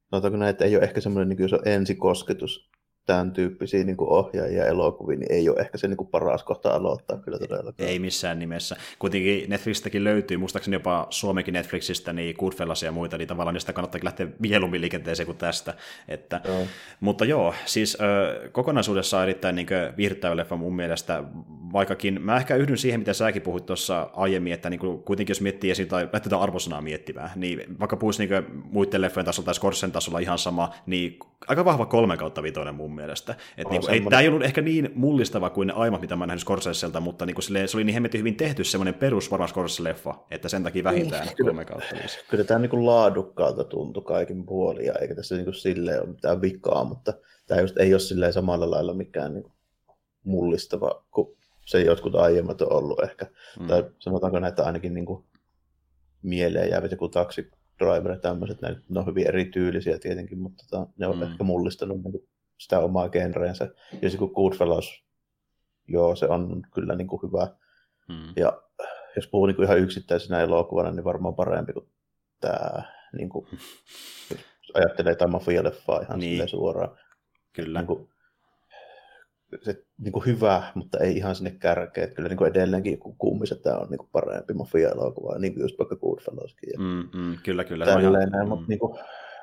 [0.09, 2.69] sanotaanko näin, että ei ole ehkä semmoinen, niin kuin, ensikosketus
[3.05, 6.69] tämän tyyppisiä niin kuin ohjaajia elokuvia, niin ei ole ehkä se niin kuin paras kohta
[6.69, 7.89] aloittaa kyllä todellakaan.
[7.89, 8.75] Ei missään nimessä.
[8.99, 14.01] Kuitenkin Netflixistäkin löytyy, muistaakseni jopa Suomekin Netflixistä, niin Goodfellas ja muita, niin tavallaan niistä kannattaa
[14.03, 15.73] lähteä mieluummin liikenteeseen kuin tästä.
[16.07, 16.61] Että, joo.
[16.99, 21.23] Mutta joo, siis ö, kokonaisuudessaan erittäin niin viihdyttävä leffa mun mielestä,
[21.73, 25.41] vaikkakin mä ehkä yhdyn siihen, mitä säkin puhuit tuossa aiemmin, että niin kuin, kuitenkin jos
[25.41, 29.91] miettii esiin tai lähtetään arvosanaa miettimään, niin vaikka puhuisi niin muiden leffojen tasolla tai Scorsen
[29.91, 33.35] tasolla ihan sama, niin aika vahva kolme kautta vitoinen mun mielestä.
[33.57, 36.41] Et niinku, ei, tämä ei ollut ehkä niin mullistava kuin ne aiemmat, mitä mä nähnyt
[36.41, 40.49] Scorseselta, mutta niinku silleen, se oli niin hemmetin hyvin tehty semmoinen perus varmaan Scorsese-leffa, että
[40.49, 42.19] sen takia vähintään niin, kolme kautta viisi.
[42.29, 46.83] Kyllä tämä niinku laadukkaalta tuntui kaikin puolin, ja eikä tässä niinku silleen ole mitään vikaa,
[46.83, 47.13] mutta
[47.47, 49.51] tämä just ei ole silleen samalla lailla mikään niinku
[50.23, 53.25] mullistava kuin se jotkut aiemmat on ollut ehkä.
[53.59, 53.67] Mm.
[53.67, 55.25] Tai sanotaanko näitä ainakin niinku
[56.21, 60.87] mieleen jäävät joku taksi Driver ja tämmöiset, ne, ne on hyvin erityylisiä tietenkin, mutta tota,
[60.97, 61.23] ne on mm.
[61.23, 62.27] ehkä mullistanut niin
[62.57, 63.69] sitä omaa genreensä.
[64.01, 65.03] Ja se kuin Goodfellas,
[65.87, 67.47] joo, se on kyllä niin kuin hyvä.
[68.09, 68.33] Mm.
[68.35, 68.61] Ja
[69.15, 71.89] jos puhuu niin kuin ihan yksittäisenä elokuvana, niin varmaan parempi kuin
[72.41, 72.83] tämä,
[73.17, 73.47] niin kuin,
[74.31, 76.49] jos ajattelee jotain mafia-leffaa ihan niin.
[76.49, 76.97] suoraan.
[77.53, 77.79] Kyllä.
[77.79, 78.09] Niin kuin,
[79.61, 82.15] se niin kuin hyvä, mutta ei ihan sinne kärkeen.
[82.15, 85.79] Kyllä niin kuin edelleenkin kun kuumiset tämä on niin kuin parempi mafia-elokuva, niin kuin just
[85.79, 86.69] vaikka Goodfellaskin.
[86.73, 87.85] Ja mm, mm, kyllä, kyllä.
[87.85, 88.69] Tälleen, ihan, mutta mm.
[88.69, 88.99] niin kuin,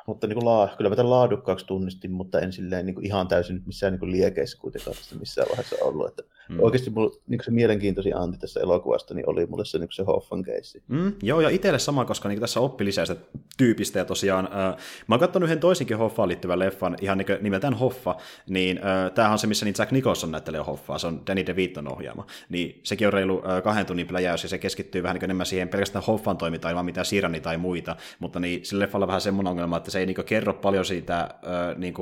[0.07, 3.29] mutta niin kuin laa, kyllä mä tämän laadukkaaksi tunnistin, mutta en silleen niin kuin ihan
[3.29, 6.09] täysin missään niin kuin liekeissä kuitenkaan tästä missään vaiheessa ollut.
[6.09, 6.61] Että mm.
[6.61, 10.43] Oikeasti mulla, niin se mielenkiintoisin anti tästä elokuvasta niin oli mulle se, niin se Hoffan
[10.43, 10.83] keissi.
[10.89, 13.21] Mm, joo, ja itselle sama, koska niin tässä oppi lisää sitä
[13.57, 14.77] tyypistä, ja tosiaan äh,
[15.07, 18.17] mä oon katsonut yhden toisinkin Hoffaan liittyvän leffan, ihan niin nimeltään Hoffa,
[18.49, 21.93] niin äh, tämähän on se, missä niin Jack Nicholson näyttelee Hoffaa, se on Danny DeViton
[21.93, 25.47] ohjaama, niin sekin on reilu äh, kahden tunnin pläjäys, ja se keskittyy vähän niin enemmän
[25.47, 29.51] siihen pelkästään Hoffan toimintaan, ilman mitään Sirani tai muita, mutta niin sillä leffalla vähän semmoinen
[29.51, 31.95] ongelma, että se ei niin kerro paljon siitä äh, niin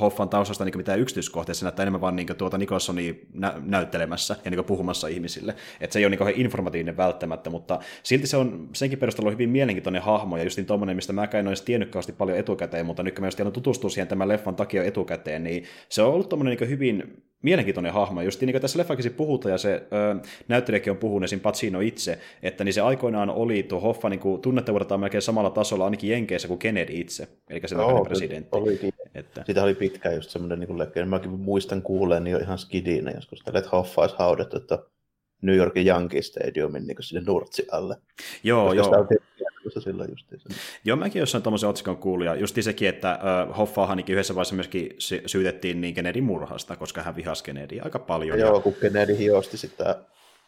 [0.00, 4.50] Hoffan taustasta niin mitään yksityiskohtia, se näyttää enemmän vaan niin tuota Nicholsonia nä- näyttelemässä ja
[4.50, 5.54] niin puhumassa ihmisille.
[5.80, 10.02] Että se ei ole niin informatiivinen välttämättä, mutta silti se on senkin perusteella hyvin mielenkiintoinen
[10.02, 13.26] hahmo, ja justin tuommoinen, mistä mä en olisi tiennyt paljon etukäteen, mutta nyt kun mä
[13.26, 17.92] just tutustua siihen tämän leffan takia etukäteen, niin se on ollut tuommoinen niin hyvin mielenkiintoinen
[17.92, 18.22] hahmo.
[18.22, 21.40] Just niin kuin tässä leffakin puhutaan, ja se ö, näyttelijäkin on puhunut, esim.
[21.40, 26.10] Pacino itse, että niin se aikoinaan oli tuo Hoffa niin tunnettavuudeltaan melkein samalla tasolla ainakin
[26.10, 28.58] Jenkeissä kuin Kennedy itse, eli se no, presidentti.
[28.58, 28.92] Olikin.
[29.14, 29.44] Että...
[29.46, 31.08] Sitä oli pitkään just semmoinen niin lekkeen.
[31.08, 34.78] Mäkin muistan kuuleen jo ihan skidinä joskus, että Hoffa olisi haudattu, että
[35.42, 37.96] New Yorkin Yankee Stadiumin niin sinne Nurtsi alle.
[38.44, 39.06] Joo, Koska joo.
[39.06, 39.43] Sitä
[39.80, 40.48] silloin justiinsa.
[40.84, 43.18] Joo, mäkin jossain tuommoisen otsikon kuulin, ja justi sekin, että
[43.48, 44.90] uh, Hoffaahan yhdessä vaiheessa myöskin
[45.26, 48.38] syytettiin niin Kennedyn murhasta, koska hän vihasi Kennedyä aika paljon.
[48.38, 48.60] Ja joo, ja...
[48.60, 50.04] kun Kennedy hiosti sitä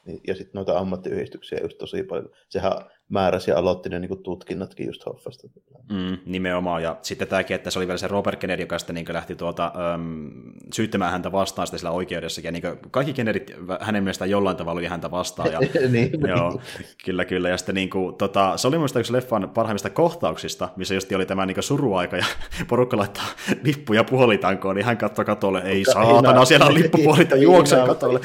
[0.07, 2.31] Niin, ja sitten noita ammattiyhdistyksiä just tosi paljon.
[2.49, 2.73] Sehän
[3.09, 5.49] määräsi ja aloitti ne niin tutkinnatkin just Hoffasta.
[5.91, 9.07] Mm, nimenomaan, ja sitten tämäkin, että se oli vielä se Robert Kennedy, joka sitten niin
[9.09, 10.31] lähti tuota, äm,
[10.75, 14.87] syyttämään häntä vastaan sitä sillä oikeudessa, ja niin kaikki Kennedit hänen mielestään jollain tavalla oli
[14.87, 15.53] häntä vastaan.
[15.53, 16.61] Ja, niin, joo, niin.
[17.05, 20.95] Kyllä, kyllä, ja sitten niin kuin, tota, se oli minusta yksi leffan parhaimmista kohtauksista, missä
[20.95, 22.25] just oli tämä niin suruaika, ja
[22.69, 23.27] porukka laittaa
[23.63, 28.21] lippuja puolitankoon, niin hän katsoi katolle, ei saatana, siellä on lippupuolita, juoksee katolle.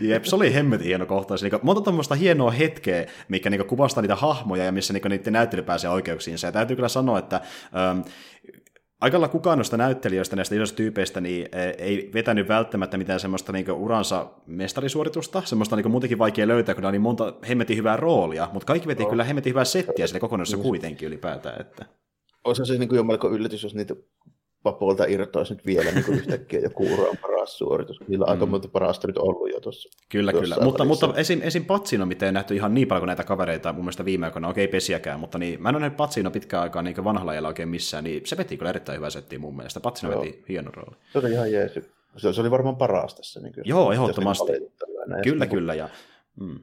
[0.00, 1.42] Jep, se oli hemmetin hieno kohtaus.
[1.42, 5.62] Niin monta tuommoista hienoa hetkeä, mikä niin kuvastaa niitä hahmoja ja missä niin niiden näyttely
[5.62, 6.46] pääsee oikeuksiinsa.
[6.46, 7.40] Ja täytyy kyllä sanoa, että
[7.76, 8.00] ähm,
[9.00, 13.72] aika kukaan noista näyttelijöistä, näistä isoista tyypeistä, niin e, ei vetänyt välttämättä mitään semmoista niin
[13.72, 18.66] uransa mestarisuoritusta, semmoista niin muutenkin vaikea löytää, kun on niin monta hemmetin hyvää roolia, mutta
[18.66, 19.10] kaikki veti no.
[19.10, 21.60] kyllä hemmetin hyvää settiä sille kokonaisuudessa kuitenkin ylipäätään.
[21.60, 21.84] Että.
[22.44, 23.94] Olisi se niin kuin jo melko yllätys, jos niitä
[24.66, 28.00] vapuolta irtoisi nyt vielä niin kuin yhtäkkiä joku uran paras suoritus.
[28.08, 28.32] Niillä on mm.
[28.32, 29.88] aika monta parasta nyt ollut jo tuossa.
[30.08, 30.56] Kyllä, kyllä.
[30.60, 33.84] Mutta, mutta esim, esim Patsino, mitä ei nähty ihan niin paljon kuin näitä kavereita mun
[33.84, 37.04] mielestä viime aikoina, okei pesiäkään, mutta niin, mä en ole nähnyt Patsino pitkään aikaa niin
[37.04, 39.80] vanhalla ajalla oikein missään, niin se veti kyllä erittäin hyvää settiä mun mielestä.
[39.80, 40.20] Patsino Joo.
[40.20, 40.96] veti hieno rooli.
[41.12, 41.74] Se oli ihan jees.
[42.16, 43.40] Se, se oli varmaan paras tässä.
[43.40, 43.68] Niin kyllä.
[43.68, 44.52] Joo, ehdottomasti.
[45.24, 45.74] Kyllä, kyllä.
[45.74, 45.88] Ja,
[46.40, 46.58] mm.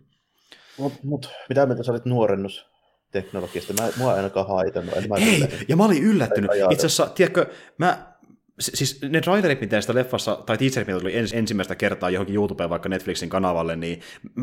[0.77, 2.72] Mut, mut, mitä mieltä sä olit nuorennus
[3.13, 3.73] teknologiasta.
[3.73, 4.97] Mä, mua ei ainakaan haitannut.
[4.97, 6.51] En mä Ei, ja mä olin yllättynyt.
[6.71, 7.45] Itse asiassa, tiedätkö,
[7.77, 8.13] mä
[8.59, 12.69] siis ne trailerit, mitä sitä leffassa, tai teaserit, mitä tuli ens, ensimmäistä kertaa johonkin YouTubeen
[12.69, 14.01] vaikka Netflixin kanavalle, niin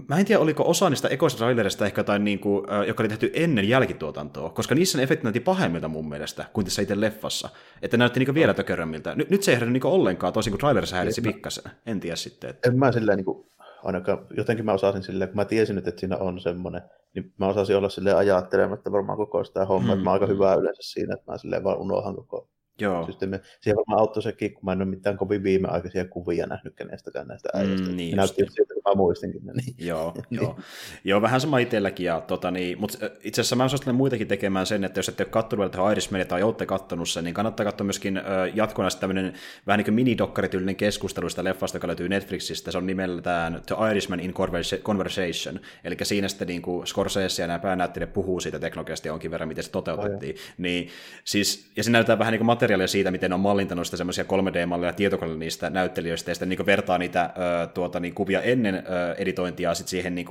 [0.08, 3.30] mä en tiedä, oliko osa niistä ekoista trailerista ehkä jotain, niin kuin, joka oli tehty
[3.34, 7.48] ennen jälkituotantoa, koska niissä ne efektit näytti pahemmilta mun mielestä kuin tässä itse leffassa.
[7.82, 9.14] Että näytti niin vielä tökörömmiltä.
[9.14, 11.72] Nyt, nyt se ei herännyt niin ollenkaan, toisin kuin trailerissa häiritsi pikkasen.
[11.86, 12.50] En tiedä sitten.
[12.50, 12.68] Että...
[12.68, 13.46] En mä silleen niin kuin,
[13.84, 16.82] ainakaan, jotenkin mä osasin silleen, kun mä tiesin nyt, että siinä on semmoinen,
[17.14, 19.98] niin mä osasin olla silleen ajattelematta varmaan koko sitä hommaa, mm.
[19.98, 22.48] että mä oon aika hyvä yleensä siinä, että mä silleen vaan unohan koko
[22.80, 23.06] Joo.
[23.06, 23.38] systeemi.
[23.60, 27.48] Siihen varmaan auttoi sekin, kun mä en ole mitään kovin viimeaikaisia kuvia nähnyt kenestäkään näistä
[27.54, 27.88] äijistä.
[27.88, 29.52] Mm, niin näytti siltä, mä muistinkin ne.
[29.52, 29.74] Niin.
[29.78, 30.42] Joo, niin.
[30.42, 30.58] joo.
[31.04, 32.06] joo, vähän sama itselläkin.
[32.06, 35.30] Ja, tota, niin, mutta itse asiassa mä suosittelen muitakin tekemään sen, että jos ette ole
[35.30, 38.24] katsonut vielä Irishmania tai olette katsonut sen, niin kannattaa katsoa myöskin äh,
[38.54, 39.32] jatkona tämmöinen
[39.66, 42.70] vähän niin kuin mini-dokkarityylinen keskustelu sitä leffasta, joka löytyy Netflixistä.
[42.70, 44.34] Se on nimeltään The Irishman in
[44.82, 45.60] Conversation.
[45.84, 49.64] Eli siinä sitten niin kuin Scorsese ja nämä päänäyttelijät puhuu siitä teknologiasta jonkin verran, miten
[49.64, 50.34] se toteutettiin.
[50.34, 50.88] Oh, niin,
[51.24, 54.92] siis, ja se näyttää vähän niin kuin materiaalia siitä, miten on mallintanut sitä semmoisia 3D-malleja
[54.92, 59.70] tietokoneella niistä näyttelijöistä, ja sitten niin vertaa niitä ö, tuota, niin kuvia ennen ö, editointia
[59.70, 60.26] ja sitten siihen niin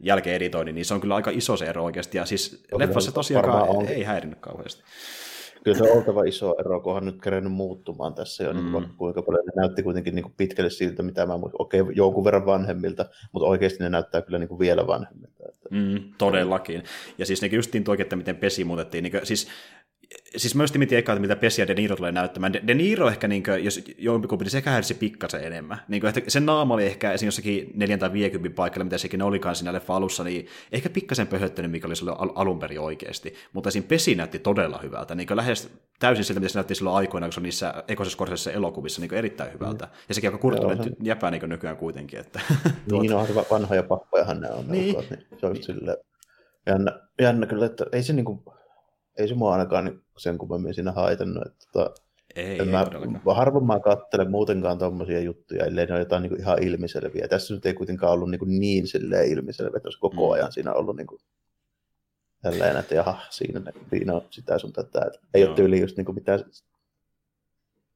[0.00, 3.12] jälkeen editoinnin, niin se on kyllä aika iso se ero oikeasti, ja siis on leffassa
[3.12, 4.82] tosiaan ei häirinnyt kauheasti.
[5.64, 8.72] Kyllä se on oltava iso ero, kunhan nyt kerennyt muuttumaan tässä jo, niin mm.
[8.72, 11.34] niin kuinka paljon ne näytti kuitenkin niin kuin pitkälle siltä, mitä mä.
[11.58, 15.30] Okei, jonkun verran vanhemmilta, mutta oikeasti ne näyttää kyllä niin kuin vielä vanhemmilta.
[15.70, 16.82] Mm, todellakin.
[17.18, 19.02] Ja siis ne justiin tuokin, että miten pesi muutettiin.
[19.02, 19.48] Niin kuin, siis
[20.36, 22.52] siis mä just mietin eka, että mitä Pesi ja De Niro tulee näyttämään.
[22.52, 25.78] De, De Niro ehkä, niin kuin, jos jompikumpi, se häirisi pikkasen enemmän.
[25.88, 29.22] Niin kuin, että sen naama oli ehkä esimerkiksi jossakin 4 tai 50 paikalla, mitä sekin
[29.22, 33.34] olikaan siinä leffa alussa, niin ehkä pikkasen pöhöttänyt, mikä oli silloin al- alun perin oikeasti.
[33.52, 35.14] Mutta siinä Pesi näytti todella hyvältä.
[35.14, 38.52] Niin kuin lähes täysin siltä, mitä se näytti silloin aikoina, kun se on niissä ekosessa
[38.52, 39.84] elokuvissa niin erittäin hyvältä.
[39.84, 39.90] Mm.
[40.08, 40.90] Ja sekin aika kurttuinen se...
[41.02, 42.20] jäpää niin nykyään kuitenkin.
[42.20, 42.40] Että,
[42.92, 44.68] niin, on hyvä vanhoja pappojahan ne on.
[44.68, 44.96] Niin.
[45.10, 45.96] niin se on silleen,
[46.66, 48.40] jännä, jännä kyllä, että ei se niin kuin,
[49.20, 51.46] ei se mua ainakaan sen kummemmin siinä haitannut.
[51.46, 51.94] Että, tota,
[52.34, 56.62] ei, mä, ei harvoin mä katselen muutenkaan tuommoisia juttuja, ellei ne ole jotain niin ihan
[56.62, 57.28] ilmiselviä.
[57.28, 60.32] Tässä nyt ei kuitenkaan ollut niin, niin silleen ilmiselviä, että olisi koko mm.
[60.32, 61.20] ajan siinä ollut niin kuin,
[62.42, 63.60] tälleen, että jaha, siinä,
[63.90, 65.10] siinä on sitä sun tätä.
[65.34, 65.48] Ei Joo.
[65.48, 66.40] ole tyyli just niin kuin mitään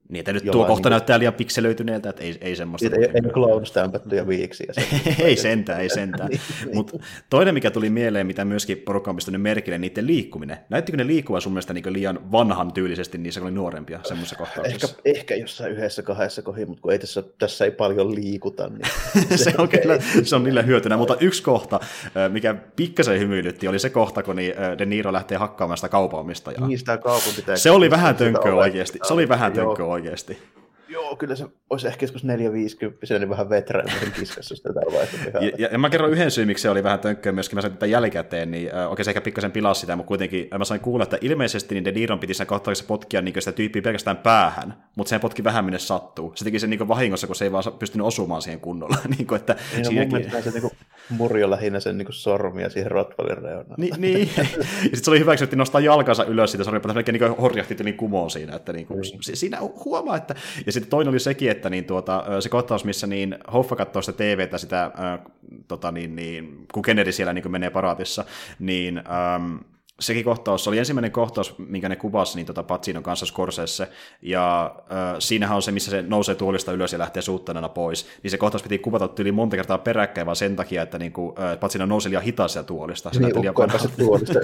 [0.08, 2.96] niin, että nyt tuo kohta niin näyttää liian pikselöityneeltä, että ei, ei semmoista.
[2.96, 4.72] Ei, ei clones stämpättyjä viiksiä.
[5.18, 6.28] ei sentään, ei sentään.
[6.30, 6.40] niin,
[6.74, 6.98] Mutta
[7.30, 10.58] toinen, mikä tuli mieleen, mitä myöskin porukka on pistänyt merkille, niiden liikkuminen.
[10.70, 14.86] Näyttikö ne liikkuva sun mielestä niin liian vanhan tyylisesti niissä, kun oli nuorempia semmoisessa kohtauksessa?
[14.88, 18.68] Ehkä, ehkä jossain yhdessä, kahdessa kohdassa, mutta kun ei tässä, tässä ei paljon liikuta.
[18.68, 21.80] Niin se, on kyllä, se on niille hyötynä, mutta yksi kohta,
[22.28, 26.66] mikä pikkasen hymyilytti, oli se kohta, kun niin De Niro lähtee hakkaamaan sitä kaupaomistajaa.
[26.66, 27.56] Niin, sitä.
[27.56, 28.98] Se oli vähän tönköä oikeasti.
[29.02, 30.38] Se oli vähän tönköä oikeasti.
[30.94, 34.70] Joo, kyllä se olisi ehkä joskus 450 niin vähän veteraanisen kiskassa sitä
[35.32, 37.72] ja, ja, ja, mä kerron yhden syyn, miksi se oli vähän tönkköä myöskin, mä sain
[37.72, 41.02] tätä jälkikäteen, niin äh, okei se ehkä pikkasen pilasi sitä, mutta kuitenkin mä sain kuulla,
[41.02, 45.10] että ilmeisesti niin De Niron piti siinä kohtauksessa potkia niin sitä tyyppiä pelkästään päähän, mutta
[45.10, 46.32] se potki vähän minne sattuu.
[46.34, 48.96] Se teki sen niin vahingossa, kun se ei vaan pystynyt osumaan siihen kunnolla.
[49.18, 50.30] niin kuin, että niin, siinäkin...
[50.42, 50.70] se niin
[51.08, 53.74] murjo lähinnä sen niin sormia siihen Rottweilin reunaan.
[53.76, 54.30] Niin, niin.
[54.36, 54.44] ja
[54.82, 58.30] sitten se oli hyvä, että nostaa jalkansa ylös siitä sormia, melkein niin horjahti niin kumoon
[58.30, 59.36] siinä, että niin kuin, niin.
[59.36, 60.34] siinä huomaa, että
[60.66, 64.16] ja sitten toinen oli sekin, että niin tuota, se kohtaus, missä niin Hoffa katsoo sitä
[64.18, 65.20] TVtä, sitä, äh,
[65.68, 68.24] tota niin, niin, kun Kennedy siellä niin menee paraatissa,
[68.58, 69.56] niin ähm,
[70.00, 73.88] sekin kohtaus, se oli ensimmäinen kohtaus, minkä ne kuvasi niin tota Patsinon kanssa Scorsese,
[74.22, 78.30] ja äh, siinähän on se, missä se nousee tuolista ylös ja lähtee suuttanena pois, niin
[78.30, 81.60] se kohtaus piti kuvata yli monta kertaa peräkkäin vaan sen takia, että niin kuin, äh,
[81.60, 83.10] Patsino nousi liian hitaasti tuolista.
[83.12, 83.54] Se niin, liian
[83.98, 84.40] tuolista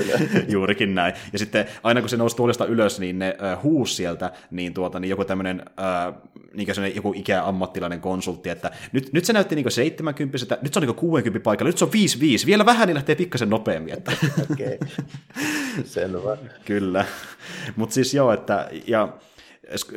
[0.53, 1.15] Juurikin näin.
[1.33, 5.01] Ja sitten aina kun se nousi tuolista ylös, niin ne äh, huus sieltä, niin, tuota,
[5.01, 6.15] niin joku tämmöinen äh,
[6.55, 10.87] niin joku ikä ammattilainen konsultti, että nyt, nyt se näytti niin 70, nyt se on
[10.87, 11.91] niin 60 paikalla, nyt se on
[12.43, 13.95] 5-5, vielä vähän, niin lähtee pikkasen nopeammin.
[13.95, 14.13] Että.
[14.51, 14.79] Okay.
[15.85, 16.37] Selvä.
[16.65, 17.05] Kyllä.
[17.77, 19.09] Mutta siis joo, että ja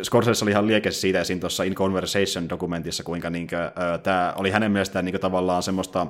[0.04, 3.48] Scorsese oli ihan liekessä siitä esiin tuossa In Conversation-dokumentissa, kuinka niin
[4.04, 6.08] tämä oli hänen mielestään niin kuin, tavallaan semmoista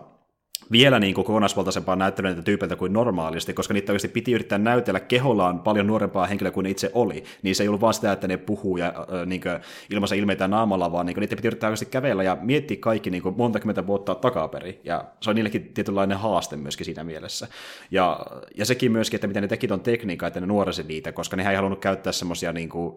[0.72, 5.60] vielä niin kuin kokonaisvaltaisempaa näyttelyitä tyypiltä kuin normaalisti, koska niitä oikeasti piti yrittää näytellä kehollaan
[5.60, 7.24] paljon nuorempaa henkilöä kuin ne itse oli.
[7.42, 9.42] Niin se ei ollut vaan sitä, että ne puhuu ja äh, niin
[9.90, 13.38] ilmaisen ilmeitä naamalla, vaan niin niitä piti yrittää oikeasti kävellä ja miettiä kaikki niin kuin
[13.38, 14.80] monta kymmentä vuotta takaperin.
[14.84, 17.48] Ja se on niillekin tietynlainen haaste myöskin siinä mielessä.
[17.92, 18.20] Ja,
[18.58, 21.50] ja sekin myöskin, että miten ne teki ton tekniikan, että ne nuoresi niitä, koska ne
[21.50, 22.94] ei halunnut käyttää semmoisia niin kuin,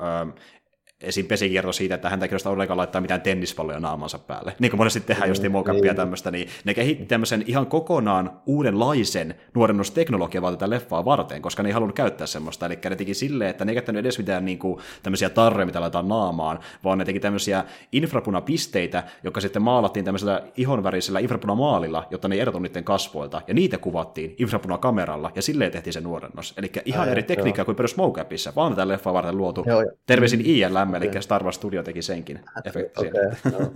[1.00, 1.26] esim.
[1.26, 4.56] pesikierto siitä, että häntä kiinnostaa ollenkaan laittaa mitään tennispalloja naamansa päälle.
[4.58, 5.96] Niin kuin monesti tehdään just mokappia niin.
[5.96, 11.68] tämmöistä, niin ne kehitti tämmöisen ihan kokonaan uudenlaisen nuorennusteknologiaa vaan tätä leffaa varten, koska ne
[11.68, 12.66] ei halunnut käyttää semmoista.
[12.66, 15.80] Eli ne teki silleen, että ne ei käyttänyt edes mitään niin kuin, tämmöisiä tarreja, mitä
[15.80, 22.34] laitetaan naamaan, vaan ne teki tämmöisiä infrapunapisteitä, jotka sitten maalattiin tämmöisellä ihonvärisellä infrapunamaalilla, jotta ne
[22.34, 26.54] ei erotu niiden kasvoilta, ja niitä kuvattiin infrapunakameralla, ja silleen tehtiin se nuorennos.
[26.56, 29.64] Eli ihan Ai, eri tekniikkaa kuin perus mocapissa, vaan tätä leffaa varten luotu.
[29.66, 33.08] Joo, Terveisin ILM M, eli Star Wars Studio teki senkin efektin.
[33.08, 33.70] Okay, no.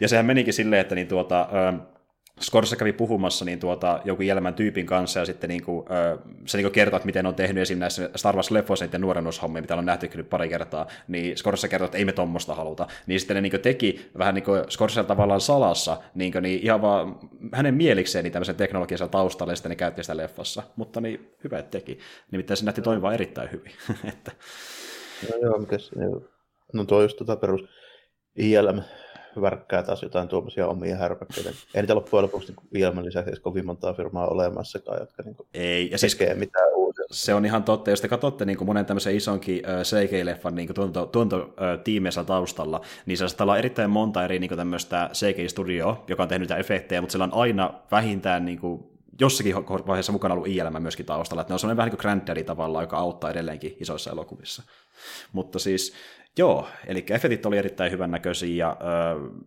[0.00, 1.48] ja sehän menikin silleen, että niin tuota,
[2.40, 5.86] Scorsese kävi puhumassa niin tuota, joku elämän tyypin kanssa, ja sitten niin kuin,
[6.46, 7.78] se niin kuin kertoo, että miten on tehnyt esim.
[7.78, 11.98] näissä Star Wars-leffoissa niiden nuorennushommia, mitä on nähty kyllä pari kertaa, niin Scorsese kertoo, että
[11.98, 12.86] ei me tuommoista haluta.
[13.06, 16.60] Niin sitten ne niin kuin teki vähän niin kuin Scorsese tavallaan salassa, niin, kuin, niin
[16.62, 17.18] ihan vaan
[17.52, 20.62] hänen mielikseen niin tämmöisen teknologiansa taustalla, ja sitten ne käytti sitä leffassa.
[20.76, 21.98] Mutta niin hyvä, että teki.
[22.30, 23.72] Nimittäin se nähti toimivaa erittäin hyvin.
[24.08, 24.32] että...
[25.30, 25.90] No joo, mitäs,
[26.72, 27.64] no tuo just tota perus
[28.36, 28.82] ILM
[29.40, 31.50] värkkää taas jotain tuommoisia omia härpäkkeitä.
[31.74, 35.90] Ei niitä loppujen lopuksi niin ILM lisäksi edes kovin montaa firmaa olemassakaan, jotka niin Ei,
[35.90, 37.04] ja siis tekee mitään uusia.
[37.10, 40.74] Se on ihan totta, jos te katsotte niin kuin monen tämmöisen isonkin äh, CG-leffan niin
[40.74, 41.54] tuonto, tuonto
[42.16, 47.00] äh, taustalla, niin se olla erittäin monta eri niin tämmöistä CG-studioa, joka on tehnyt efektejä,
[47.00, 49.54] mutta sillä on aina vähintään niin kuin, jossakin
[49.86, 52.82] vaiheessa mukana ollut ILM myöskin taustalla, että ne on sellainen vähän niin kuin granddaddy tavallaan,
[52.82, 54.62] joka auttaa edelleenkin isoissa elokuvissa.
[55.32, 55.94] Mutta siis,
[56.38, 58.76] joo, eli efektit oli erittäin hyvän näköisiä, ja äh,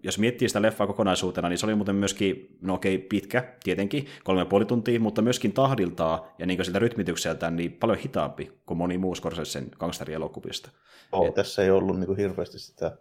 [0.03, 4.41] jos miettii sitä leffaa kokonaisuutena, niin se oli muuten myöskin, no okei, pitkä, tietenkin, kolme
[4.41, 8.97] ja puoli tuntia, mutta myöskin tahdiltaan ja niin siltä rytmitykseltään niin paljon hitaampi kuin moni
[8.97, 10.71] muu Scorsesen gangsterielokuvista.
[11.11, 11.33] Oh, Et...
[11.33, 12.97] Tässä ei ollut niin kuin hirveästi sitä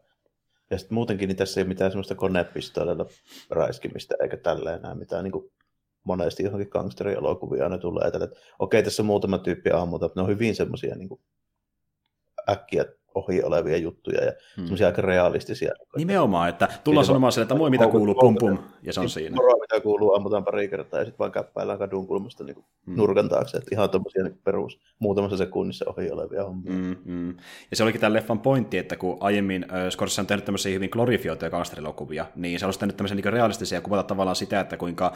[0.71, 3.07] ja sitten muutenkin niin tässä ei ole mitään semmoista konepistoolilla
[3.51, 5.53] räiskimistä eikä tälleen enää mitään niin kuin
[6.05, 8.29] monesti johonkin gangsterielokuvia aina tulee että
[8.59, 11.21] okei, tässä on muutama tyyppi ammuta, mutta ne on hyvin semmoisia niin kuin
[12.49, 12.85] äkkiä
[13.15, 14.65] ohi olevia juttuja ja hmm.
[14.65, 15.73] semmoisia aika realistisia.
[15.97, 19.37] Nimenomaan, että tullaan sanomaan sille, että moi mitä kuuluu, pum pum, ja se on siinä.
[19.37, 22.97] Moro mitä kuuluu, ammutaan pari kertaa ja sitten vaan käppäillään kadun kulmasta niin hmm.
[22.97, 26.73] nurkan taakse, että ihan tuommoisia niin perus muutamassa sekunnissa ohi olevia hommia.
[26.73, 27.37] Hmm, hmm.
[27.71, 30.91] Ja se olikin tämän leffan pointti, että kun aiemmin äh, Scorsese on tehnyt tämmöisiä hyvin
[30.93, 35.13] glorifioituja gangsterilokuvia, niin se olisi tehnyt tämmöisiä niin realistisia kuvata tavallaan sitä, että kuinka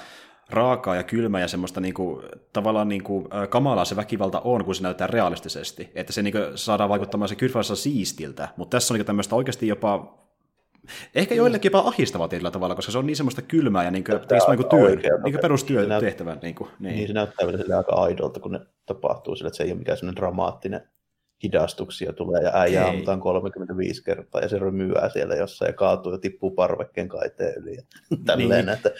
[0.50, 2.22] raakaa ja kylmä ja semmoista niinku,
[2.52, 5.90] tavallaan niinku, kamalaa se väkivalta on, kun se näyttää realistisesti.
[5.94, 10.24] Että se niinku, saadaan vaikuttamaan se kyrfässä siistiltä, mutta tässä on niinku tämmöistä oikeasti jopa
[11.14, 14.20] Ehkä joillekin jopa ahistavaa tietyllä tavalla, koska se on niin semmoista kylmää ja niin kuin,
[14.20, 16.04] niin työn, oikein, niin perustyö näyt...
[16.04, 16.38] tehtävän.
[16.42, 16.96] Niin, kuin, niin.
[16.96, 19.78] niin, se näyttää vielä sille aika aidolta, kun ne tapahtuu sille, että se ei ole
[19.78, 20.88] mikään semmoinen dramaattinen
[21.42, 26.18] hidastuksia tulee ja äijä ammutaan 35 kertaa ja se rymyää siellä jossain ja kaatuu ja
[26.18, 27.82] tippuu parvekkeen kaiteen yli ja
[28.24, 28.68] tälleen, niin.
[28.68, 28.90] että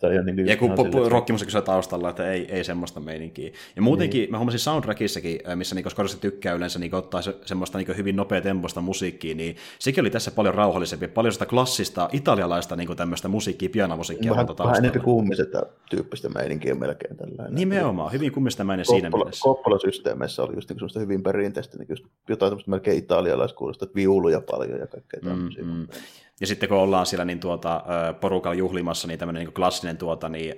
[0.00, 0.74] Toi on niin ja kun
[1.08, 3.50] rockimusiikki on taustalla, että ei, ei semmoista meininkiä.
[3.76, 4.30] Ja muutenkin, niin.
[4.30, 8.40] mä huomasin soundtrackissakin, missä niin Scorsese tykkää yleensä niin ottaa se, semmoista niin hyvin nopea
[8.40, 13.68] temposta musiikkia, niin sekin oli tässä paljon rauhallisempi, paljon sitä klassista italialaista niin tämmöistä musiikkia,
[13.70, 14.30] pianomusiikkia.
[14.30, 17.54] Vähän, vähän enemmän kummisesta tyyppistä meininkiä melkein tällainen.
[17.54, 19.42] Nimenomaan, hyvin kummistämäinen siinä mielessä.
[19.42, 24.40] Koppola-systeemeissä oli just niin semmoista hyvin perinteistä, niin just jotain tämmöistä melkein italialaiskuulosta, että viuluja
[24.50, 25.64] paljon ja kaikkea tämmöisiä.
[25.64, 25.86] Mm, mm.
[26.40, 27.84] Ja sitten kun ollaan siellä niin tuota,
[28.20, 30.54] porukalla juhlimassa, niin tämmöinen niin klassinen, tuota, niin,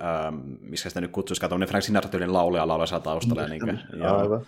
[0.59, 3.41] missä sitä nyt kutsuisi, katsomaan Frank Sinatra-tyylin lauluja laulaa taustalla.
[3.41, 4.41] Ja, niin kuin, ja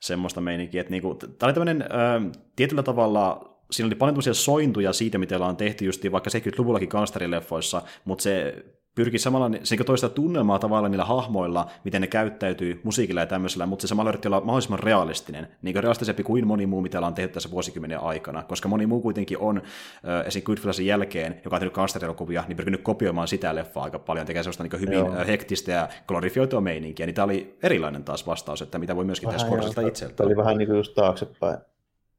[0.00, 0.80] semmoista meininkiä.
[0.80, 5.36] Että, niin kuin, tämä oli tämmöinen äh, tietyllä tavalla siinä oli paljon sointuja siitä, mitä
[5.36, 8.64] ollaan tehty just vaikka 70-luvullakin gangsterileffoissa, mutta se
[8.94, 13.82] pyrkii samalla se toista tunnelmaa tavallaan niillä hahmoilla, miten ne käyttäytyy musiikilla ja tämmöisellä, mutta
[13.82, 17.34] se samalla yritti olla mahdollisimman realistinen, niin kuin realistisempi kuin moni muu, mitä ollaan tehty
[17.34, 20.42] tässä vuosikymmenen aikana, koska moni muu kuitenkin on äh, esim.
[20.42, 24.62] Goodfellasin jälkeen, joka on tehnyt gangsterilokuvia, niin pyrkinyt kopioimaan sitä leffaa aika paljon, tekee sellaista
[24.62, 25.26] niin hyvin Joo.
[25.26, 29.44] hektistä ja glorifioitua meininkiä, niin tämä oli erilainen taas vastaus, että mitä voi myöskin tehdä
[29.44, 30.14] Scorsesta itseltä.
[30.14, 31.58] Tämä oli vähän niin kuin just taaksepäin,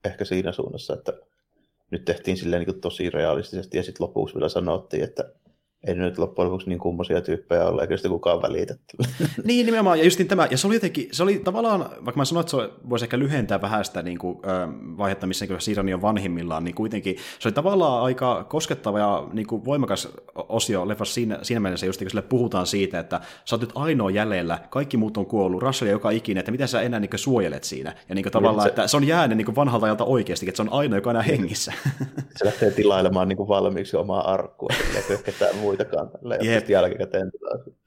[0.05, 1.13] ehkä siinä suunnassa, että
[1.91, 5.33] nyt tehtiin silleen niin tosi realistisesti ja sitten lopuksi vielä sanottiin, että
[5.87, 8.97] ei nyt loppujen lopuksi niin kummosia tyyppejä ole, eikä sitä kukaan välitetty.
[9.43, 12.41] niin, nimenomaan, ja justin tämä, ja se oli jotenkin, se oli tavallaan, vaikka mä sanoin,
[12.41, 14.37] että se voisi ehkä lyhentää vähän sitä niin kuin,
[14.97, 19.47] vaihetta, missä niin Sirani on vanhimmillaan, niin kuitenkin se oli tavallaan aika koskettava ja niin
[19.47, 23.61] kuin voimakas osio leffassa siinä, siinä mielessä, just kun sille puhutaan siitä, että sä oot
[23.61, 27.09] nyt ainoa jäljellä, kaikki muut on kuollut, Russell joka ikinen, että mitä sä enää niin
[27.15, 30.47] suojelet siinä, ja niin kuin, tavallaan, se, että se on jäänyt niin vanhalta ajalta oikeasti,
[30.47, 31.73] että se on ainoa, joka on enää hengissä.
[32.35, 34.69] se lähtee tilailemaan niin kuin valmiiksi omaa arkkua,
[35.77, 36.09] muitakaan
[36.41, 36.69] Jep.
[36.69, 37.31] jälkikäteen.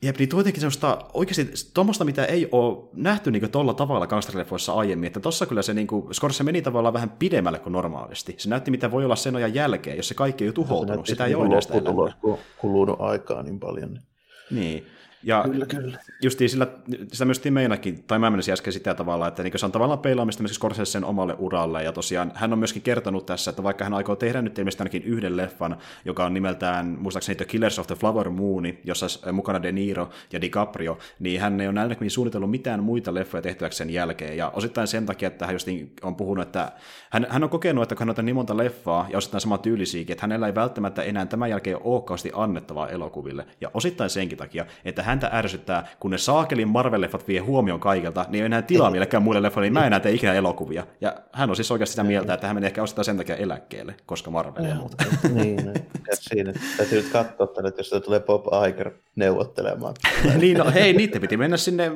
[0.02, 5.06] Jep, niin tuotenkin semmoista oikeasti tuommoista, mitä ei ole nähty niin tuolla tavalla gangsterileffoissa aiemmin,
[5.06, 8.34] että tuossa kyllä se niin kuin, Scorsese meni tavallaan vähän pidemmälle kuin normaalisti.
[8.38, 11.26] Se näytti, mitä voi olla sen ajan jälkeen, jos se kaikki ei ole tuhoutunut, sitä
[11.26, 11.80] ei ole enää sitä
[12.20, 13.92] kun kulunut aikaa niin paljon.
[13.92, 14.02] Niin.
[14.50, 14.86] niin.
[15.26, 15.98] Ja kyllä, kyllä.
[16.22, 16.66] Justiin sillä,
[17.12, 20.42] sitä myös Timeinakin, tai mä menisin äsken sitä tavalla, että niin se on tavallaan peilaamista
[20.42, 24.16] myös Scorsese omalle uralle, ja tosiaan hän on myöskin kertonut tässä, että vaikka hän aikoo
[24.16, 28.30] tehdä nyt ilmeisesti ainakin yhden leffan, joka on nimeltään, muistaakseni The Killers of the Flower
[28.30, 32.82] Moon, jossa on mukana De Niro ja DiCaprio, niin hän ei ole näin suunnitellut mitään
[32.82, 35.68] muita leffoja tehtäväksi sen jälkeen, ja osittain sen takia, että hän just
[36.02, 36.72] on puhunut, että
[37.10, 40.12] hän, hän on kokenut, että kun hän on niin monta leffaa, ja osittain sama tyylisiäkin,
[40.12, 45.02] että hänellä ei välttämättä enää tämän jälkeen ole annettavaa elokuville, ja osittain senkin takia, että
[45.16, 49.42] häntä ärsyttää, kun ne saakelin Marvel-leffat vie huomioon kaikilta, niin ei enää tilaa millekään muille
[49.42, 50.86] leffoille, niin mä en enää tee ikinä elokuvia.
[51.00, 53.94] Ja hän on siis oikeasti sitä mieltä, että hän menee ehkä osittain sen takia eläkkeelle,
[54.06, 55.04] koska Marvel ja muuta.
[55.34, 55.86] niin, niin.
[56.12, 56.52] siinä.
[56.76, 59.94] Täytyy nyt katsoa tänne, että jos tulee Bob Iger neuvottelemaan.
[60.40, 61.92] niin, no hei, niitä piti mennä sinne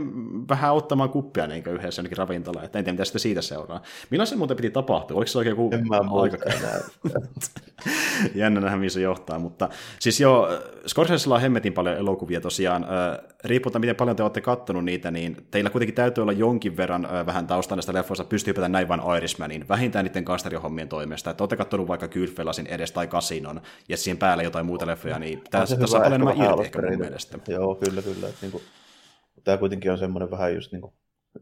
[0.48, 3.82] vähän ottamaan kuppia niin yhdessä jonnekin ravintolaan, että en tiedä, mitä sitä siitä seuraa.
[4.10, 5.16] Milloin se muuten piti tapahtua?
[5.16, 6.36] Oliko se oikein joku en mä aika?
[8.34, 9.68] Jännä nähdä, mihin se johtaa, mutta
[9.98, 10.48] siis joo,
[10.86, 12.86] Scorsesella on hemmetin paljon elokuvia tosiaan.
[13.44, 17.46] Riippuu, miten paljon te olette kattonut niitä, niin teillä kuitenkin täytyy olla jonkin verran vähän
[17.46, 21.30] taustaa näistä leffoista, pystyy hypätä näin vain Irishmanin, vähintään niiden kasterihommien toimesta.
[21.30, 25.42] Että olette kattonut vaikka Goodfellasin edes tai Casinon, ja siihen päälle jotain muuta leffoja, niin
[25.50, 27.38] tässä, tässä on paljon enemmän irti ehkä mun mielestä.
[27.48, 28.28] Joo, kyllä, kyllä.
[28.28, 28.62] Että niin kuin,
[29.44, 30.94] tämä kuitenkin on semmoinen vähän just niin kuin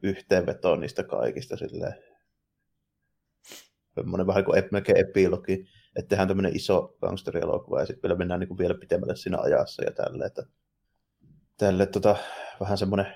[0.03, 1.95] yhteenveto niistä kaikista silleen.
[3.95, 5.67] Semmoinen vähän kuin melkein epilogi
[5.99, 9.85] että tehdään tämmöinen iso gangsterielokuva ja sitten vielä mennään niin kuin vielä pitemmälle siinä ajassa
[9.85, 10.43] ja tälle, että
[11.59, 12.17] tälle tota,
[12.61, 13.07] vähän semmoinen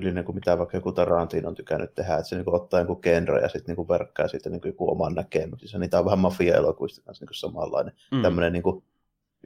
[0.00, 2.96] yleinen kuin mitä vaikka joku Tarantino on tykännyt tehdä, että se niin kuin ottaa joku
[2.96, 5.78] genre ja sitten niin verkkaa siitä niin joku oman näkemyksensä.
[5.78, 7.94] Niin tämä on vähän mafia-elokuvista kanssa niin samanlainen.
[8.12, 8.22] Mm.
[8.22, 8.82] Tämmöinen niin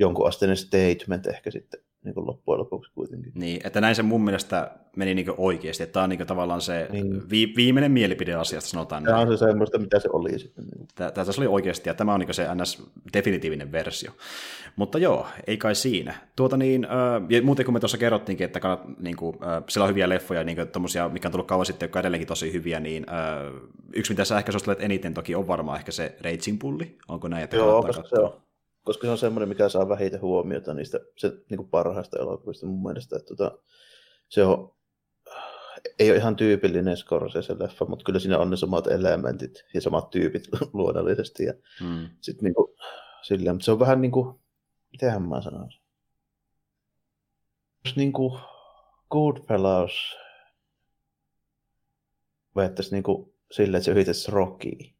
[0.00, 3.32] jonkun asteinen statement ehkä sitten niin kuin loppujen lopuksi kuitenkin.
[3.34, 6.88] Niin, että näin se mun mielestä meni niin oikeasti, että tämä on niin tavallaan se
[6.92, 7.30] niin.
[7.30, 10.64] vi- viimeinen mielipide asiasta, sanotaan Tämä on se semmoista, mitä se oli sitten.
[10.94, 14.10] Tämä, tämä oli oikeasti, ja tämä on niin se NS-definitiivinen versio.
[14.76, 16.14] Mutta joo, ei kai siinä.
[16.36, 16.90] Tuota niin, äh,
[17.28, 20.44] ja muuten kun me tuossa kerrottiinkin, että kannat, niin kuin, äh, siellä on hyviä leffoja,
[20.44, 23.62] niin kuin, tommosia, mikä on tullut kauan sitten, jotka on edelleenkin tosi hyviä, niin äh,
[23.92, 26.98] yksi, mitä sä ehkä suosittelet eniten toki on varmaan ehkä se Raging Pulli.
[27.08, 28.32] Onko näin, että Joo, koska se on,
[28.88, 32.82] koska se on semmoinen, mikä saa vähiten huomiota niistä se, niin kuin parhaista elokuvista mun
[32.82, 33.16] mielestä.
[33.16, 33.58] Että, tota,
[34.28, 34.74] se on,
[35.98, 40.42] ei ole ihan tyypillinen Scorsese-leffa, mutta kyllä siinä on ne samat elementit ja samat tyypit
[40.72, 41.44] luonnollisesti.
[41.44, 42.08] Ja hmm.
[42.20, 42.68] sit, niin kuin,
[43.22, 44.40] silleen, mutta se on vähän niin kuin,
[44.92, 45.82] mitenhän mä sanoisin,
[47.96, 48.40] niin kuin
[49.10, 50.16] Goodfellas
[52.56, 54.97] vettäisi niin kuin silleen, että se yrittäisi Rockia.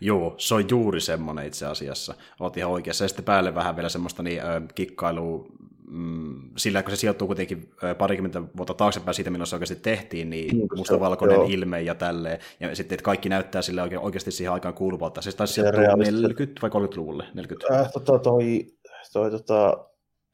[0.00, 2.14] Joo, se on juuri semmoinen itse asiassa.
[2.40, 3.04] Oot ihan oikeassa.
[3.04, 5.46] Ja sitten päälle vähän vielä semmoista niin, äh, kikkailua,
[5.90, 10.68] mm, sillä kun se sijoittuu kuitenkin parikymmentä vuotta taaksepäin siitä, milloin se oikeasti tehtiin, niin
[10.76, 11.46] mustavalkoinen joo.
[11.50, 12.38] ilme ja tälleen.
[12.60, 15.22] Ja sitten, että kaikki näyttää sille oikein, oikeasti siihen aikaan kuuluvalta.
[15.22, 17.24] Se taisi sijoittua 40 vai 30-luvulle?
[17.34, 17.80] 40.
[17.80, 18.66] Äh, tota, toi,
[19.12, 19.86] toi, tota,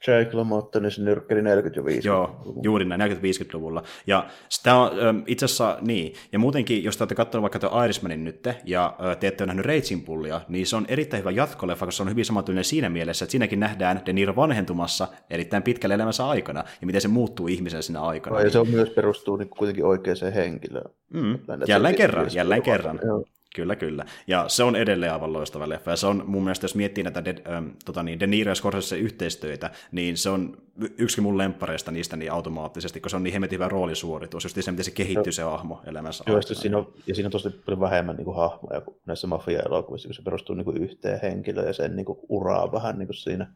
[0.07, 1.47] Jake LaMotta, niin se nyrkkeli 40-
[1.77, 3.83] ja 50 Joo, juuri näin, 40-50-luvulla.
[4.07, 8.25] Ja sitä on itse asiassa niin, ja muutenkin, jos te olette katsonut vaikka tuon Irishmanin
[8.25, 11.97] nyt, ja te ette ole nähnyt Raging Pullia, niin se on erittäin hyvä jatkoleffa, koska
[11.97, 16.27] se on hyvin samantyylinen siinä mielessä, että siinäkin nähdään De Niro vanhentumassa erittäin pitkälle elämänsä
[16.27, 18.41] aikana, ja miten se muuttuu ihmisen siinä aikana.
[18.41, 20.91] Ja se on myös perustuu niin kuitenkin oikeaan henkilöön.
[21.15, 21.39] Mm.
[21.69, 23.01] Jälleen kerran, jälleen kerran.
[23.05, 23.25] Joo.
[23.55, 24.05] Kyllä, kyllä.
[24.27, 25.91] Ja se on edelleen aivan loistava leffa.
[25.91, 28.55] Ja se on mun mielestä, jos miettii näitä De, ähm, tota niin, De Niro ja
[28.55, 30.57] Scorsese yhteistyötä, niin se on
[30.99, 34.71] yksi mun lemppareista niistä niin automaattisesti, koska se on niin hemmetin hyvä roolisuoritus, just se,
[34.71, 36.25] miten se kehittyy se hahmo elämässä.
[36.27, 40.09] Joo, siinä on, ja siinä on tosi paljon vähemmän niin kuin, hahmoja kuin näissä mafia-elokuvissa,
[40.09, 43.17] kun se perustuu niin kuin, yhteen henkilöön ja sen niin kuin, uraa vähän niin kuin
[43.17, 43.53] siinä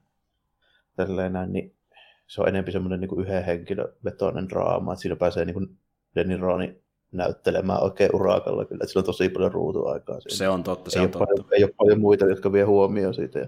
[0.97, 1.75] tälleen näin, niin
[2.27, 5.69] se on enemmän semmoinen niin yhden henkilön vetoinen draama, että siinä pääsee niin kuin
[6.15, 6.86] Denny Roni
[7.17, 10.37] näyttelemään oikein urakalla kyllä, että sillä on tosi paljon ruutuaikaa siinä.
[10.37, 11.27] Se on totta, se ei on totta.
[11.27, 13.47] Paljon, ei ole paljon muita, jotka vie huomioon siitä ja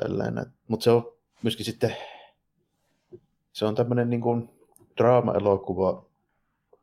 [0.00, 0.46] tällainen.
[0.68, 1.12] Mutta se on
[1.42, 1.96] myöskin sitten,
[3.52, 4.50] se on tämmöinen niin kuin
[4.96, 6.04] draama-elokuva,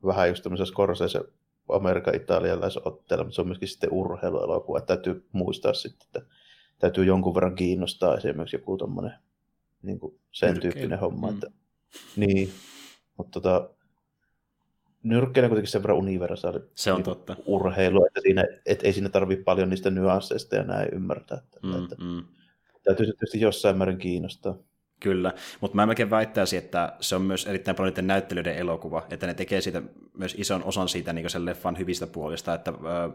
[0.06, 1.22] vähän just tämmöisessä Scorsese
[1.70, 6.36] Amerikan italialaisotteella, mutta se on myöskin sitten urheiluelokuva, että täytyy muistaa sitten, että
[6.80, 9.14] täytyy jonkun verran kiinnostaa esimerkiksi joku tommonen
[9.82, 10.74] niin kuin sen Nyrkkeily.
[10.74, 11.28] tyyppinen homma.
[11.28, 11.34] Mm.
[11.34, 11.48] Että,
[12.16, 12.50] niin,
[13.18, 13.70] mutta tota,
[15.04, 17.36] nyrkkeily on kuitenkin sen verran universaali Se on niin totta.
[17.46, 21.38] urheilu, että siinä, et ei siinä tarvitse paljon niistä nyansseista ja näin ymmärtää.
[21.38, 22.24] Että, Mm, että mm.
[22.84, 24.56] täytyy tietysti jossain määrin kiinnostaa.
[25.00, 29.28] Kyllä, mutta mä melkein väittäisin, että se on myös erittäin paljon niiden näyttelyiden elokuva, että
[29.28, 29.82] ne tekee siitä
[30.18, 33.10] myös ison osan siitä niin sen leffan hyvistä puolista, että ö,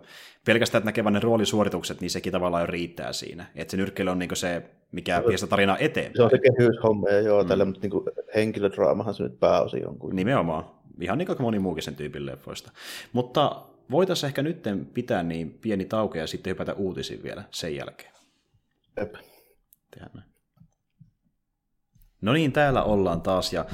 [0.46, 3.46] pelkästään, että näkee vain ne roolisuoritukset, niin sekin tavallaan jo riittää siinä.
[3.54, 4.62] Että se nyrkkeily on niin se,
[4.92, 6.16] mikä vie sitä tarinaa eteenpäin.
[6.16, 7.48] Se on se kehyshomma ja joo, Mm.
[7.48, 8.02] tällä, mutta niin
[8.34, 9.98] henkilödraamahan se nyt pääosin on.
[9.98, 10.16] Kuin.
[10.16, 10.64] Nimenomaan.
[11.00, 12.72] Ihan niin kuin moni muukin sen tyypin leffoista.
[13.12, 14.62] Mutta voitaisiin ehkä nyt
[14.94, 18.14] pitää niin pieni tauko ja sitten hypätä uutisiin vielä sen jälkeen.
[18.96, 19.14] Jep.
[19.90, 20.34] Tehdään näin.
[22.20, 23.64] No niin, täällä ollaan taas ja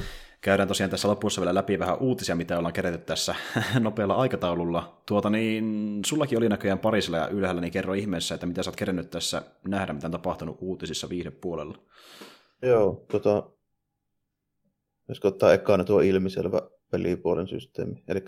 [0.41, 3.35] käydään tosiaan tässä lopussa vielä läpi vähän uutisia, mitä ollaan kerätty tässä
[3.81, 5.03] nopealla aikataululla.
[5.07, 8.77] Tuota niin, sullakin oli näköjään parisilla ja ylhäällä, niin kerro ihmeessä, että mitä sä oot
[8.77, 11.79] kerännyt tässä nähdä, mitä on tapahtunut uutisissa viihdepuolella.
[12.63, 13.51] Joo, tota,
[15.09, 18.03] jos ottaa ekana tuo ilmiselvä pelipuolen systeemi.
[18.09, 18.21] Eli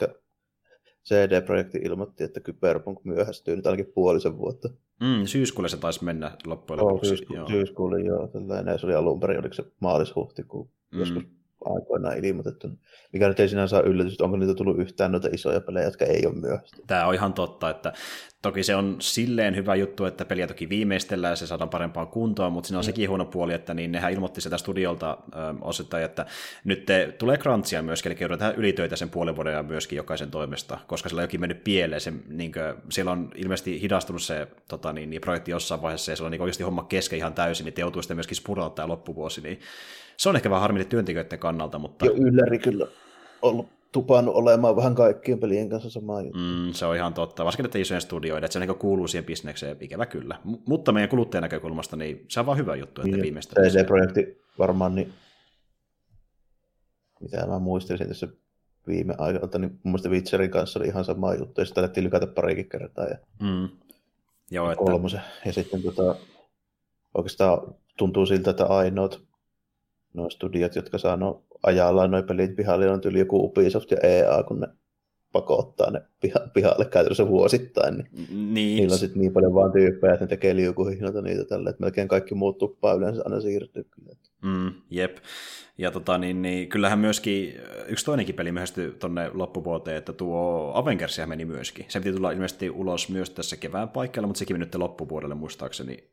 [1.05, 4.69] CD-projekti ilmoitti, että Cyberpunk myöhästyy nyt ainakin puolisen vuotta.
[5.01, 7.09] Mm, syyskuulle se taisi mennä loppujen Joo, lopuksi.
[7.09, 7.49] syysku- joo.
[7.49, 8.29] syyskuulle, joo.
[8.29, 10.99] Tällainen, se oli alun perin, oliko se maalis-huhtikuun Mm.
[10.99, 11.23] joskus
[11.65, 12.69] aikoinaan ilmoitettu.
[13.13, 16.27] Mikä nyt ei sinänsä ole yllätys, onko niitä tullut yhtään noita isoja pelejä, jotka ei
[16.27, 16.87] ole myöhästynyt.
[16.87, 17.93] Tämä on ihan totta, että
[18.43, 22.53] toki se on silleen hyvä juttu, että peliä toki viimeistellään ja se saadaan parempaan kuntoon,
[22.53, 26.27] mutta siinä on sekin huono puoli, että niin nehän ilmoitti sieltä studiolta ö, osittain, että
[26.65, 30.79] nyt te, tulee crunchia myöskin, eli joudutaan ylitöitä sen puolen vuoden ajan myöskin jokaisen toimesta,
[30.87, 34.93] koska sillä on jokin mennyt pieleen, se, niin kuin, siellä on ilmeisesti hidastunut se tota,
[34.93, 37.75] niin, niin, projekti jossain vaiheessa ja se on niin oikeasti homma kesken ihan täysin, niin
[37.75, 39.61] te joutuu sitten myöskin spurata tämä loppuvuosi, niin
[40.17, 42.87] se on ehkä vähän harmillinen työntekijöiden kannalta, mutta Jo ylläri kyllä
[43.43, 46.39] ollut tupannut olemaan vähän kaikkien pelien kanssa samaa juttu.
[46.39, 49.77] Mm, se on ihan totta, varsinkin että isojen studioiden, että se niin kuuluu siihen bisnekseen,
[49.81, 50.39] ikävä kyllä.
[50.45, 53.61] M- mutta meidän kuluttajan näkökulmasta, niin se on vaan hyvä juttu, että Niin, viimeistä.
[53.63, 55.13] CD-projekti varmaan, niin
[57.21, 58.29] mitä mä muistelin tässä
[58.87, 62.27] viime ajalta, niin mun mielestä Witcherin kanssa oli ihan sama juttu, ja sitä alettiin lykätä
[62.27, 63.69] parikin kertaa, ja Mm.
[64.51, 65.21] Joo, että, kolmosen.
[65.47, 66.17] Ja sitten tota,
[67.15, 69.21] oikeastaan tuntuu siltä, että ainoat
[70.15, 74.43] nuo studiot, jotka saa no, ajallaan nuo pelit pihalle, on tyyli joku Ubisoft ja EA,
[74.43, 74.67] kun ne
[75.33, 79.73] pakottaa ne piha, pihalle käytännössä vuosittain, niin N- niin, niillä on sitten niin paljon vaan
[79.73, 83.87] tyyppejä, että ne tekee liukuhihnoita niitä tällä, että melkein kaikki muut tuppaa yleensä aina siirtyy
[84.43, 85.17] mm, jep.
[85.79, 87.55] Ja tota, niin, niin, kyllähän myöskin
[87.87, 91.87] yksi toinenkin peli myöhästyi tuonne loppuvuoteen, että tuo Avengersia meni myöskin.
[91.89, 96.12] Se piti tulla ilmeisesti ulos myös tässä kevään paikalla, mutta sekin meni nyt loppuvuodelle muistaakseni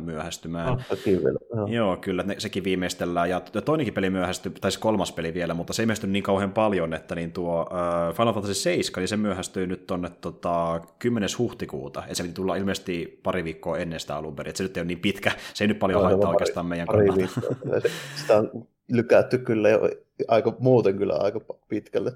[0.00, 0.84] myöhästymään.
[1.06, 1.68] Vielä.
[1.68, 1.96] Joo.
[1.96, 3.30] Kyllä, ne, sekin viimeistellään.
[3.30, 6.52] Ja toinenkin peli myöhästyi, tai se kolmas peli vielä, mutta se ei myöhästy niin kauhean
[6.52, 11.28] paljon, että niin tuo uh, Final Fantasy 7, niin se myöhästyy nyt tuonne tota, 10.
[11.38, 14.76] huhtikuuta, ja se piti tulla ilmeisesti pari viikkoa ennen sitä alun perin, että se nyt
[14.76, 17.40] ei ole niin pitkä, se ei nyt paljon se haittaa oikeastaan meidän pari kannalta.
[17.44, 17.80] viikkoa.
[18.16, 19.90] Sitä on lykätty kyllä jo
[20.28, 22.12] aika, muuten kyllä aika pitkälle.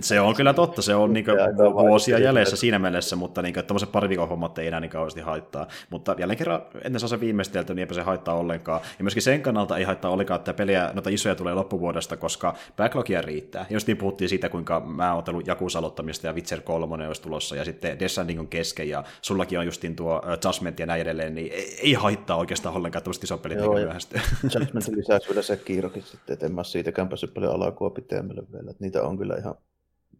[0.00, 1.30] Se on kyllä totta, se on niinku
[1.72, 5.66] vuosia jäljessä siinä mielessä, mutta niinku, tämmöiset pari viikon hommat ei enää niin kauheasti haittaa.
[5.90, 8.80] Mutta jälleen kerran, ennen saa se viimeistelty, niin eipä se haittaa ollenkaan.
[8.98, 13.22] Ja myöskin sen kannalta ei haittaa ollenkaan, että peliä, noita isoja tulee loppuvuodesta, koska backlogia
[13.22, 13.66] riittää.
[13.70, 17.22] Ja Just niin puhuttiin siitä, kuinka mä oon otellut Jakusa aloittamista ja Witcher 3 olisi
[17.22, 21.02] tulossa, ja sitten Death Stranding on kesken, ja sullakin on justiin tuo Judgment ja näin
[21.02, 24.20] edelleen, niin ei, haittaa oikeastaan ollenkaan tämmöiset isot pelit Joo, niin myöhästyy.
[24.42, 28.70] Judgmentin lisäksi vielä se kiirokin sitten, että en mä siitäkään päässyt paljon alakua pitemmälle vielä.
[28.70, 29.54] Että niitä on kyllä ihan,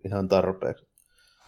[0.05, 0.87] ihan tarpeeksi.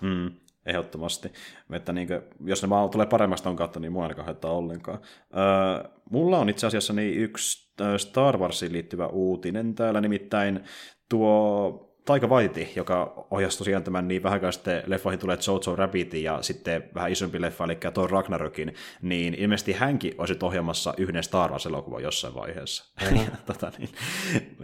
[0.01, 0.31] Mm,
[0.67, 1.33] ehdottomasti.
[1.73, 4.99] Että niin kuin, jos ne vaan tulee paremmasta on kautta, niin mua ainakaan haittaa ollenkaan.
[5.37, 10.65] Öö, mulla on itse asiassa niin yksi Star Warsiin liittyvä uutinen täällä, nimittäin
[11.09, 16.23] tuo Taika Waititi, joka ohjasi tosiaan tämän niin vähän aikaa sitten leffoihin tulee Jojo Rabbitin
[16.23, 21.51] ja sitten vähän isompi leffa, eli Thor Ragnarokin, niin ilmeisesti hänkin olisi ohjaamassa yhden Star
[21.51, 22.85] Wars-elokuvan jossain vaiheessa.
[23.17, 23.91] ja, tota, niin,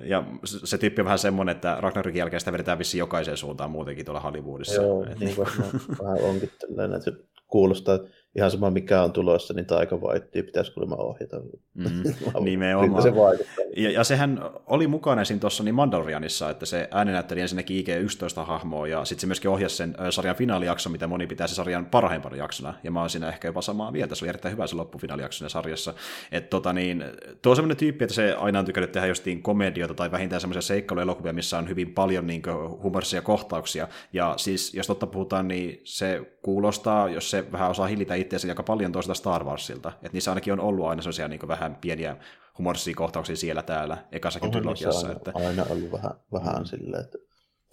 [0.02, 4.04] ja se, tyyppi on vähän semmoinen, että Ragnarokin jälkeen sitä vedetään vissiin jokaiseen suuntaan muutenkin
[4.04, 4.82] tuolla Hollywoodissa.
[4.82, 5.70] Joo, Et niin varmaan
[6.02, 7.10] vähän onkin tällainen, että
[7.46, 11.36] kuulostaa, että ihan sama mikä on tulossa, niin Taika Waittia pitäisi kuulemma ohjata.
[11.74, 12.02] Mm,
[12.44, 13.02] nimenomaan.
[13.02, 13.64] se vaikuttaa.
[13.76, 19.04] Ja, ja, sehän oli mukana siinä tuossa niin Mandalorianissa, että se ääninäytteli ensinnäkin IG-11-hahmoa, ja
[19.04, 22.90] sitten se myöskin ohjasi sen sarjan finaalijakson, mitä moni pitää se sarjan parhaimpana jaksona, ja
[22.90, 25.94] mä oon siinä ehkä jopa samaa mieltä, se oli erittäin hyvä se loppufinaalijakso sarjassa.
[26.32, 27.04] Että tota niin,
[27.42, 30.62] tuo on sellainen tyyppi, että se aina on tykännyt tehdä jostain komediota tai vähintään semmoisia
[30.62, 32.42] seikkailuelokuvia, missä on hyvin paljon niin
[32.82, 38.14] humorisia kohtauksia, ja siis jos totta puhutaan, niin se kuulostaa, jos se vähän osaa hillitä
[38.26, 39.88] itseänsä aika paljon toista Star Warsilta.
[39.88, 42.16] Että niissä ainakin on ollut aina sellaisia niin vähän pieniä
[42.58, 45.06] humorisia kohtauksia siellä täällä, ekassakin trilogiassa.
[45.06, 45.32] Aina, että...
[45.34, 46.64] aina ollut vähän, vähän mm.
[46.64, 47.18] silleen, että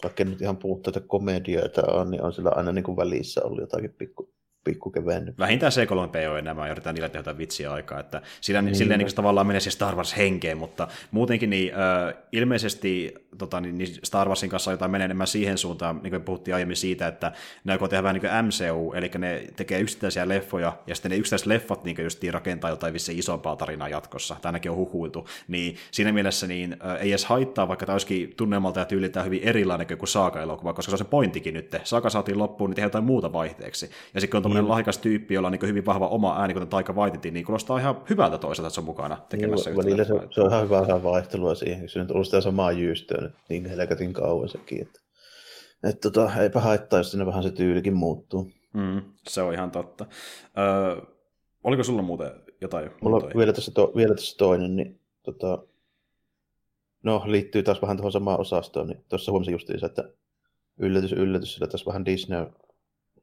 [0.03, 3.93] vaikka nyt ihan puutteita komedioita on, niin on sillä aina niin kuin välissä ollut jotakin
[3.93, 4.33] pikku,
[4.63, 5.39] pikku kevennyt.
[5.39, 8.75] Vähintään C3P on enemmän, yritetään niillä tehdä vitsiä aikaa, että sillä, niin.
[8.75, 13.77] silleen niin tavallaan menee se Star Wars henkeen, mutta muutenkin niin, äh, ilmeisesti tota, niin,
[13.77, 17.31] niin Star Warsin kanssa jotain menee enemmän siihen suuntaan, niin kuin puhuttiin aiemmin siitä, että
[17.63, 21.47] ne aikoo tehdä vähän niin MCU, eli ne tekee yksittäisiä leffoja, ja sitten ne yksittäiset
[21.47, 26.11] leffat niin just rakentaa jotain vissi isompaa tarinaa jatkossa, tai ainakin on huhuiltu, niin siinä
[26.11, 30.09] mielessä niin, äh, ei edes haittaa, vaikka tämä olisikin tunnelmalta ja tyyliltään hyvin erilainen kuin
[30.09, 31.75] Saaka-elokuva, koska se on se pointtikin nyt.
[31.83, 33.89] Saaka saatiin loppuun, niin tehdään jotain muuta vaihteeksi.
[34.13, 34.69] Ja sitten kun on tämmöinen mm.
[34.69, 38.01] lahjakas tyyppi, jolla on niin hyvin vahva oma ääni, kuten Taika Waititi, niin kuulostaa ihan
[38.09, 41.55] hyvältä toisaalta, että se on mukana tekemässä niin, välillä se, se, on ihan hyvä vaihtelua
[41.55, 44.99] siihen, se on ollut sitä samaa jyystöä nyt niin helkatin kauan sekin, että,
[45.83, 48.51] että tota, eipä haittaa, jos sinne vähän se tyylikin muuttuu.
[48.73, 50.05] Mm, se on ihan totta.
[50.57, 51.01] Öö,
[51.63, 52.31] oliko sulla muuten
[52.61, 52.91] jotain?
[53.01, 55.63] Mulla on vielä tässä, to, vielä tässä toinen, niin tota,
[57.03, 60.09] no liittyy taas vähän tuohon samaan osastoon, niin tuossa huomasin justiinsa, että
[60.77, 62.45] yllätys, yllätys, sillä tässä vähän Disney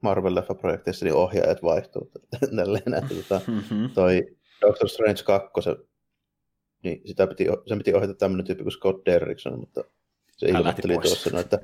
[0.01, 2.11] Marvel-leffa-projekteissa niin ohjaajat vaihtuu.
[2.57, 3.91] Tälleen, että tota, mm-hmm.
[3.95, 4.27] toi
[4.61, 5.51] Doctor Strange 2,
[6.83, 9.85] niin sitä piti, sen piti ohjata tämmöinen tyyppi kuin Scott Derrickson, mutta
[10.37, 11.59] se ilmoitteli tuossa, no, että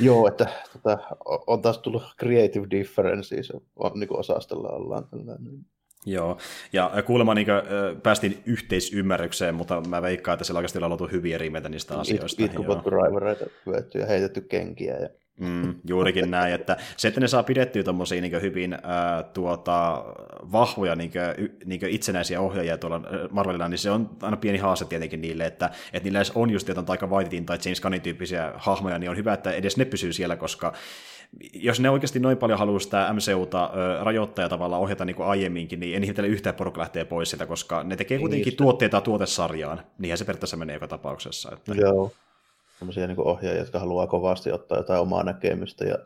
[0.00, 0.98] joo, että tota,
[1.46, 5.66] on taas tullut creative differences, on, niin kuin osastolla ollaan tällainen.
[6.06, 6.38] Joo,
[6.72, 11.34] ja kuulemma niin kuin, päästiin yhteisymmärrykseen, mutta mä veikkaan, että siellä oikeasti on ollut hyviä
[11.34, 12.44] eri mieltä niistä asioista.
[12.44, 13.44] Itkupotkuraivareita
[13.94, 15.08] ja heitetty kenkiä ja
[15.40, 20.04] Mm, juurikin näin, että se, että ne saa pidettyä tuommoisia niin hyvin ää, tuota,
[20.52, 24.84] vahvoja niin kuin, niin kuin itsenäisiä ohjaajia tuolla Marvelilla, niin se on aina pieni haaste
[24.84, 28.98] tietenkin niille, että, että niillä on just jotain Taika Waititin tai James Gunnin tyyppisiä hahmoja,
[28.98, 30.72] niin on hyvä, että edes ne pysyy siellä, koska
[31.54, 35.28] jos ne oikeasti noin paljon haluaa sitä MCUta ö, rajoittaa ja tavallaan ohjata niin kuin
[35.28, 39.00] aiemminkin, niin en ihmetellä yhtään porukka lähtee pois sitä, koska ne tekee kuitenkin niin, tuotteita
[39.00, 39.80] tuotesarjaan.
[39.98, 41.52] Niinhän se periaatteessa menee joka tapauksessa.
[41.52, 41.74] Että...
[41.74, 42.12] Joo
[42.78, 45.98] sellaisia niin ohjaajia, jotka haluaa kovasti ottaa jotain omaa näkemystä ja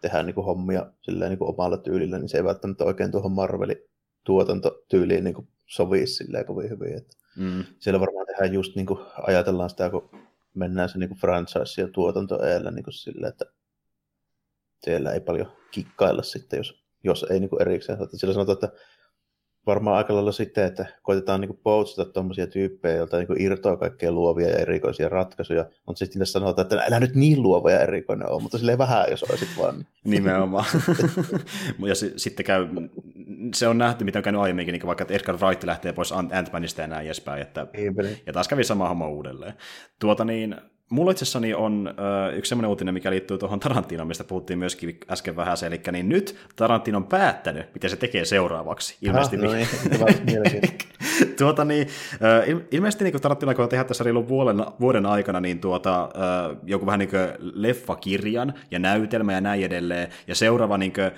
[0.00, 3.32] tehdä niin kuin hommia silleen niin kuin omalla tyylillä, niin se ei välttämättä oikein tuohon
[3.32, 3.76] Marvelin
[4.24, 6.96] tuotantotyyliin niin kuin sovi silleen kovin hyvin.
[6.96, 7.64] Että mm.
[7.78, 10.10] Siellä varmaan tehdään just niin kuin ajatellaan sitä, kun
[10.54, 13.44] mennään se niin kuin franchise- ja tuotantoeellä niin kuin silleen, että
[14.84, 17.98] siellä ei paljon kikkailla sitten, jos, jos ei niin kuin erikseen.
[18.14, 18.72] Sillä sanotaan, että
[19.68, 24.48] varmaan aika lailla sitten, että koitetaan niin poutsata tuommoisia tyyppejä, joilta niin irtoaa kaikkea luovia
[24.48, 28.58] ja erikoisia ratkaisuja, mutta sitten sanotaan, että älä nyt niin luova ja erikoinen ole, mutta
[28.58, 29.86] silleen vähän, jos olisit vaan.
[30.04, 30.64] Nimenomaan.
[31.88, 32.66] ja s- sitten käy,
[33.54, 36.86] se on nähty, mitä on käynyt aiemminkin, niin vaikka Edgar Wright lähtee pois Ant-Manista ja
[36.86, 37.94] näin edespäin, että, niin,
[38.26, 39.52] ja taas kävi sama homma uudelleen.
[40.00, 40.56] Tuota niin,
[40.88, 41.94] Mulla itsessäni on
[42.28, 46.08] ö, yksi semmoinen uutinen, mikä liittyy tuohon Tarantinoon, mistä puhuttiin myöskin äsken vähän, eli niin
[46.08, 48.96] nyt Tarantino on päättänyt, mitä se tekee seuraavaksi.
[49.02, 49.36] Ilmeisesti.
[49.36, 50.62] Ah, no niin,
[51.38, 51.88] tuota, niin,
[52.70, 56.98] ilmeisesti niin Tarantino aikoo tehdä tässä reilun vuoden, vuoden aikana niin tuota, ö, joku vähän
[56.98, 57.10] niin
[57.40, 61.10] leffakirjan ja näytelmä ja näin edelleen, ja seuraava niin kuin,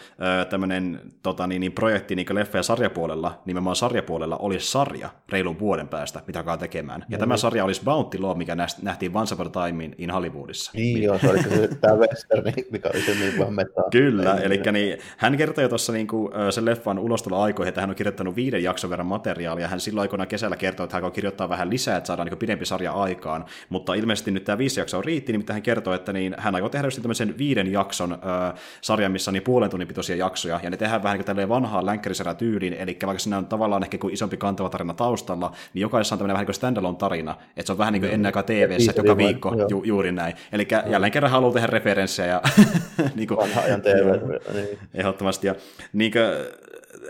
[0.50, 5.88] tämmöinen tota, niin, niin projekti niin leffa- ja sarjapuolella, nimenomaan sarjapuolella, olisi sarja reilun vuoden
[5.88, 7.04] päästä, mitä alkaa tekemään.
[7.08, 7.38] Ja no, tämä niin.
[7.38, 10.70] sarja olisi Bounty Law, mikä nähtiin Once Upon Time in Hollywoodissa.
[10.74, 13.84] Niin joo, se oli se, tämä western, mikä oli se niin vähän metaa.
[13.90, 16.98] Kyllä, eli niin, hän kertoi jo tuossa niin kuin, sen leffan
[17.36, 20.96] aikoihin, että hän on kirjoittanut viiden jakson verran materiaalia, hän silloin aikoina kesällä kertoi, että
[20.96, 24.58] hän on kirjoittaa vähän lisää, että saadaan niin pidempi sarja aikaan, mutta ilmeisesti nyt tämä
[24.58, 28.12] viisi jaksoa riitti, niin hän kertoi, että niin, hän aikoo tehdä just tämmöisen viiden jakson
[28.12, 31.48] äh, sarjan, missä on niin puolen tunnin pitoisia jaksoja, ja ne tehdään vähän niin kuin
[31.48, 35.80] vanhaa länkkäriserä tyyliin, eli vaikka siinä on tavallaan ehkä kuin isompi kantava tarina taustalla, niin
[35.80, 38.32] jokaisessa on tämmöinen vähän niin kuin standalone tarina, että se on vähän niin kuin ennen
[38.46, 40.34] tv joka viikko, Ju, juuri näin.
[40.52, 42.28] Eli jälleen kerran haluaa tehdä referenssejä.
[42.28, 42.42] Ja,
[43.16, 44.20] niin kuin, Vanha ajan TV.
[44.54, 44.78] Niin.
[44.94, 45.46] Ehdottomasti.
[45.46, 45.54] Ja,
[45.92, 46.22] niin kuin,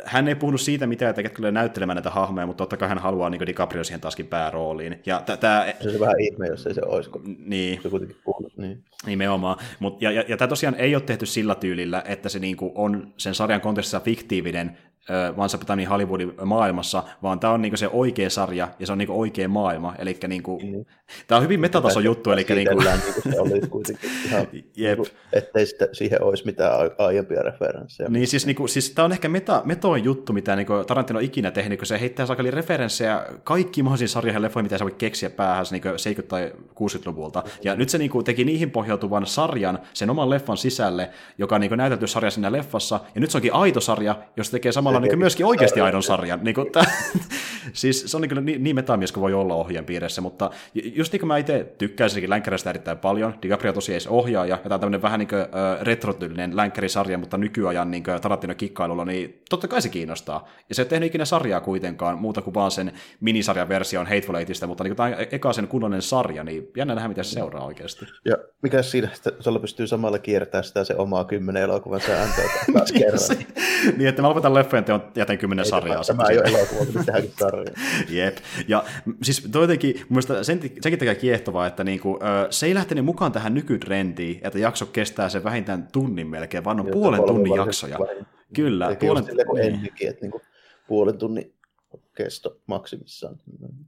[0.05, 3.30] hän ei puhunut siitä mitään, että tulee näyttelemään näitä hahmoja, mutta totta kai hän haluaa
[3.30, 5.01] niin DiCaprio siihen taaskin päärooliin.
[5.07, 5.72] Ja t- tää...
[5.80, 7.82] Se on vähän ihme, jos ei se olisi, kun niin.
[7.82, 8.57] se kuitenkin puhunut.
[8.57, 8.84] Niin.
[9.07, 9.57] Nimenomaan.
[9.78, 13.14] Mut, ja, ja, ja tämä tosiaan ei ole tehty sillä tyylillä, että se niinku on
[13.16, 14.78] sen sarjan kontekstissa fiktiivinen
[15.36, 18.98] Once Upon a Hollywoodin maailmassa, vaan tämä on niinku se oikea sarja ja se on
[18.98, 19.94] niinku oikea maailma.
[19.98, 20.84] Eli niinku, mm.
[21.26, 22.30] tämä on hyvin metatason juttu.
[22.30, 22.78] Eli niinku...
[22.78, 24.46] niinku se olisi kuitenkin ihan,
[24.76, 24.98] Jep.
[24.98, 28.09] Niinku, ettei sitä, siihen olisi mitään aiempia referenssejä.
[28.09, 31.51] Niin siis, niinku, siis tämä on ehkä meta, metoin juttu, mitä niinku Tarantino on ikinä
[31.51, 35.30] tehnyt, kun se heittää sakali referenssejä kaikki mahdollisiin sarjoihin ja leffoihin, mitä se voi keksiä
[35.30, 37.42] päähän niinku 70- tai 60-luvulta.
[37.64, 41.76] Ja nyt se niinku teki niihin pohjautuvan sarjan sen oman leffan sisälle, joka on niinku
[41.76, 45.18] näytelty sarja siinä leffassa, ja nyt se onkin aito sarja, jos tekee samalla on niin
[45.18, 46.41] myöskin oikeasti aidon sarjan.
[46.43, 46.84] Niin kuin, tää,
[47.72, 51.20] siis se on niin, niin, niin metamies kuin voi olla ohjeen piirissä, mutta just niin
[51.20, 55.03] kuin mä itse tykkäisinkin länkkärästä erittäin paljon, DiCaprio tosiaan ei ohjaaja, ja tämä on tämmöinen
[55.03, 59.88] vähän niin kuin, uh, retrotyylinen länkkärisarja, mutta nykyajan niin Tarantino kikkailulla, niin totta kai se
[59.88, 60.49] kiinnostaa.
[60.68, 64.66] Ja se ei tehnyt ikinä sarjaa kuitenkaan, muuta kuin vaan sen minisarjan version Hateful Eightistä,
[64.66, 68.07] mutta niin tämä eka sen kunnollinen sarja, niin jännä nähdä, miten se seuraa oikeasti.
[68.24, 72.93] Ja mikä siinä, että sulla pystyy samalla kiertämään sitä se omaa kymmenen elokuvan sääntöä taas
[72.93, 73.20] kerran.
[73.97, 76.03] niin, että mä lopetan leffojen teon jätän kymmenen sarjaa.
[76.05, 77.74] Tämä ei ole elokuva, mutta tähänkin sarjaa.
[78.09, 78.37] Jep.
[78.68, 78.85] Ja
[79.22, 82.18] siis toi jotenkin, mun mielestä sen, sekin tekee kiehtovaa, että niinku,
[82.51, 86.87] se ei lähtenyt mukaan tähän nykytrendiin, että jakso kestää se vähintään tunnin melkein, vaan on
[86.87, 87.99] Jotta puolen tunnin jaksoja.
[87.99, 88.26] Vain.
[88.55, 88.97] Kyllä.
[89.01, 89.74] Puolen, sille, niin.
[89.74, 90.43] ennenkin, että niinku
[90.89, 91.53] puolen tunnin
[92.25, 93.37] kesto maksimissaan.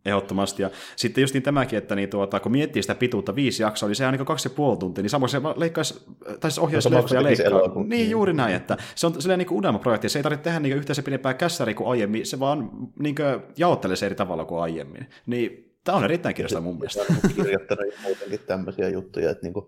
[0.07, 0.62] Ehdottomasti.
[0.62, 3.97] Ja sitten just niin tämäkin, että niin tuota, kun miettii sitä pituutta viisi jaksoa, niin
[3.97, 6.05] se on niin kaksi ja puoli tuntia, niin samoin se leikkaisi,
[6.41, 7.85] tai siis ohjaisi no, leikkaa.
[7.85, 11.03] Niin, juuri näin, että se on silleen niin unelmaprojekti, se ei tarvitse tehdä niin yhteensä
[11.03, 13.14] pidempää kässäriä kuin aiemmin, se vaan niin
[13.57, 15.07] jaottelee se eri tavalla kuin aiemmin.
[15.26, 17.01] Niin tämä on erittäin kiinnostavaa mun mielestä.
[17.01, 19.66] Olen kirjoittanut muutenkin tämmöisiä juttuja, että niin kuin,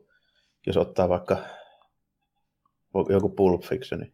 [0.67, 1.39] jos ottaa vaikka
[3.09, 4.07] joku Pulp Fiction,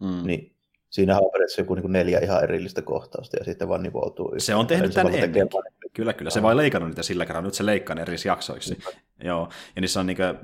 [0.00, 0.26] mm.
[0.26, 0.57] niin
[0.90, 4.40] Siinä on periaatteessa joku niin neljä ihan erillistä kohtausta ja sitten vaan nivoutuu yhteen.
[4.40, 5.48] Se on tehnyt tämän ennenkin.
[5.92, 6.30] Kyllä, kyllä.
[6.30, 7.46] Se vain leikannut niitä sillä kerralla.
[7.46, 8.74] Nyt se leikkaa ne eri jaksoiksi.
[8.74, 9.26] Mm.
[9.26, 9.48] Joo.
[9.76, 10.36] Ja niissä on niin kuin,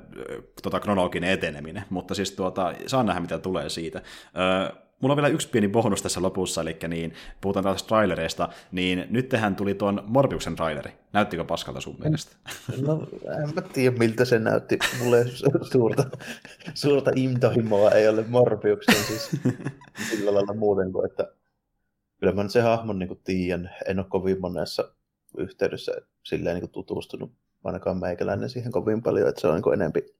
[0.63, 1.83] tota, kronologinen eteneminen.
[1.89, 4.01] Mutta siis tuota, saa nähdä, mitä tulee siitä.
[4.37, 9.07] Öö, mulla on vielä yksi pieni bonus tässä lopussa, eli niin, puhutaan taas trailereista, niin
[9.09, 10.91] nyt tehän tuli tuon Morbiuksen traileri.
[11.13, 12.35] Näyttikö paskalta sun mielestä?
[12.81, 13.07] No,
[13.43, 14.79] en mä tiedä miltä se näytti.
[15.03, 15.25] Mulle
[15.71, 16.03] suurta,
[16.73, 19.31] suurta intohimoa ei ole Morbiuksen siis
[20.09, 21.31] sillä lailla muuten kuin, että
[22.19, 23.69] kyllä mä nyt se hahmon niin tiedän.
[23.87, 24.91] En ole kovin monessa
[25.37, 25.91] yhteydessä
[26.23, 27.31] silleen niin tutustunut,
[27.63, 30.14] ainakaan meikäläinen siihen kovin paljon, että se on niin enempi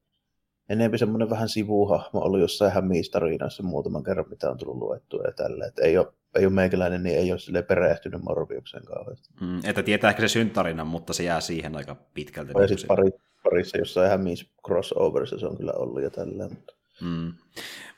[0.70, 5.66] enempi semmoinen vähän sivuhahmo ollut jossain hämiistarinassa muutaman kerran, mitä on tullut luettua ja tällä.
[5.66, 9.30] Että ei ole, ei ole meikäläinen, niin ei ole sille perehtynyt Morbiuksen kauheasti.
[9.42, 12.52] Mm, että tietää ehkä se syntarinan, mutta se jää siihen aika pitkälti.
[12.62, 13.12] Ja sitten pari,
[13.44, 16.48] parissa jossain hämiis crossoverissa se on kyllä ollut ja tällä.
[16.50, 16.75] Mutta...
[17.02, 17.34] Mm.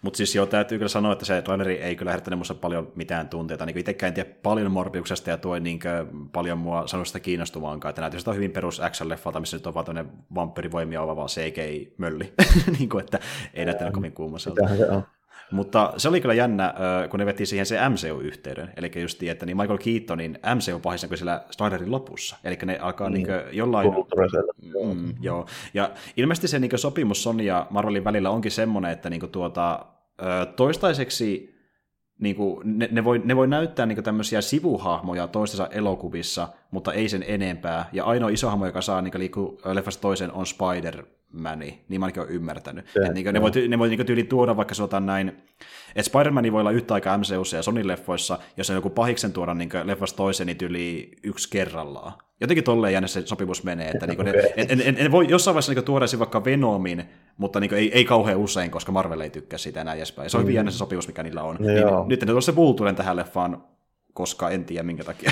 [0.02, 3.30] Mutta siis joo, täytyy kyllä sanoa, että se traileri ei kyllä herättänyt minussa paljon mitään
[3.30, 3.66] tunteita.
[3.66, 5.80] Niin itsekään en tiedä paljon Morbiuksesta ja tuo niin
[6.32, 7.89] paljon mua sanoi sitä kiinnostumaankaan.
[7.89, 12.34] Että näytyy sitä hyvin perus action-leffalta, missä nyt on vaan tämmöinen vampyrivoimia ovaava CGI-mölli.
[12.80, 13.20] niin kuin, että
[13.54, 14.62] ei näyttänyt kovin kuumaselta.
[15.52, 16.74] Mutta se oli kyllä jännä,
[17.10, 18.74] kun ne veti siihen se MCU-yhteyden.
[18.78, 22.38] Eli just että niin Michael Keatonin MCU pahissa kuin siellä Snyderin lopussa.
[22.43, 23.28] Eli ne alkaa niin.
[23.28, 23.89] Niin jollain...
[24.86, 25.45] Mm, joo.
[25.74, 29.86] Ja ilmeisesti se niin sopimus Sony ja Marvelin välillä onkin semmoinen, että niin tuota,
[30.56, 31.58] toistaiseksi
[32.20, 37.10] niin kuin, ne, ne, voi, ne voi näyttää niin tämmöisiä sivuhahmoja toistensa elokuvissa, mutta ei
[37.10, 37.89] sen enempää.
[37.93, 42.05] Ja ainoa iso hahmo, joka saa niin liikkua leffasta toisen, on Spider, Mani, niin mä
[42.05, 42.86] ainakin olen ymmärtänyt.
[42.93, 45.30] Se, niin ne voi, ne voi niin tyyli tuoda vaikka sanotaan näin,
[45.95, 49.69] että Spider-Man voi olla yhtä aikaa MCUssa ja Sony-leffoissa, jos on joku pahiksen tuoda niin
[49.84, 52.13] leffasta toiseen, niin tyyli yksi kerrallaan.
[52.41, 54.34] Jotenkin tolleen jännä se sopimus menee, että niin okay.
[54.34, 57.03] ne, en, en, en, voi jossain vaiheessa niin tuoda vaikka Venomin,
[57.38, 60.25] mutta niin ei, ei kauhean usein, koska Marvel ei tykkää sitä enää edespäin.
[60.25, 60.55] Ja se on hyvin mm.
[60.55, 61.55] jännä se sopimus, mikä niillä on.
[61.59, 63.63] Niin, nyt ne tuossa se Vulturen tähän leffaan,
[64.13, 65.32] koska en tiedä minkä takia.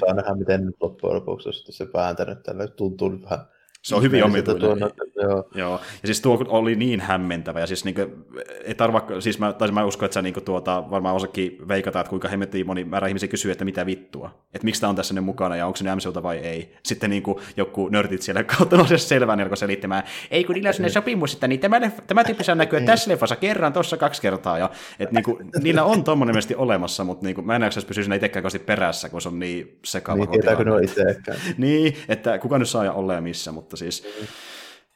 [0.00, 2.66] Saa nähdä, miten nyt loppujen lopuksi se vääntänyt tällä.
[2.66, 3.46] Tuntuu nyt vähän
[3.86, 4.90] se on hyvin omituinen.
[5.22, 5.48] joo.
[5.54, 5.80] joo.
[6.02, 7.60] Ja siis tuo oli niin hämmentävä.
[7.60, 8.24] Ja siis niin kuin,
[8.64, 12.00] ei tarva, siis mä, tai mä uskon, että sä niin kuin, tuota, varmaan osakin veikata,
[12.00, 14.30] että kuinka hemmettiin moni määrä ihmisiä kysyy, että mitä vittua.
[14.54, 16.72] Että miksi tämä on tässä nyt mukana ja onko se nyt MCUta vai ei.
[16.82, 20.74] Sitten niin kuin, joku nörtit siellä kautta nousee selvään, alkoi selittämään, ei kun niillä on
[20.74, 24.58] sellainen sopimus, että niin tämä, tämä tyyppi saa näkyä tässä leffassa kerran, tuossa kaksi kertaa.
[24.58, 28.04] Ja, että niin kuin, niillä on tuommoinen olemassa, mutta niin kuin, mä en jaksa pysyä
[28.04, 30.16] siinä itsekään perässä, kun se on niin sekava.
[30.16, 31.38] Niin, tietääkö ne on itsekään.
[31.58, 34.08] niin, että kuka nyt saa ja ole missä, mutta siis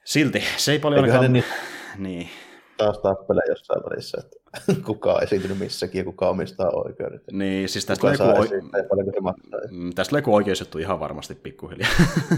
[0.05, 1.33] silti se ei paljon ainakaan...
[1.33, 1.45] Niin,
[1.99, 2.29] niin.
[2.77, 4.37] Taas tappelee jossain välissä, että
[4.87, 7.23] kuka on esiintynyt missäkin ja kuka omistaa oikeudet.
[7.33, 8.49] Niin, siis tästä Leku, oi...
[9.71, 11.91] Mm, tästä Leku oikeusjuttu ihan varmasti pikkuhiljaa,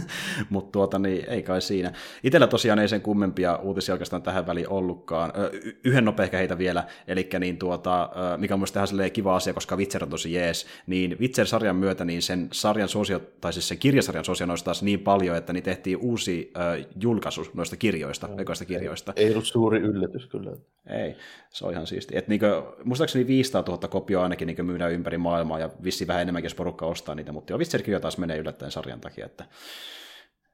[0.50, 1.92] mutta tuota, niin, ei kai siinä.
[2.22, 5.32] Itellä tosiaan ei sen kummempia uutisia oikeastaan tähän väliin ollutkaan.
[5.52, 9.76] Y- yhden nopea heitä vielä, eli niin tuota, mikä on myös tähän kiva asia, koska
[9.76, 14.24] Witcher on tosi jees, niin Witcher-sarjan myötä niin sen sarjan suosio, tai siis sen kirjasarjan
[14.24, 18.36] suosio nousi taas niin paljon, että niin tehtiin uusi äh, julkaisu noista kirjoista, no,
[18.66, 19.12] kirjoista.
[19.16, 20.50] Ei, ei ollut suuri yllätys kyllä.
[20.86, 21.16] Ei,
[21.50, 22.18] se on ihan siis siisti.
[22.18, 22.46] Et niinku,
[22.84, 26.86] muistaakseni 500 000 kopioa ainakin niinku myydään ympäri maailmaa, ja vissi vähän enemmänkin, jos porukka
[26.86, 29.44] ostaa niitä, mutta joo, Witcher taas menee yllättäen sarjan takia, että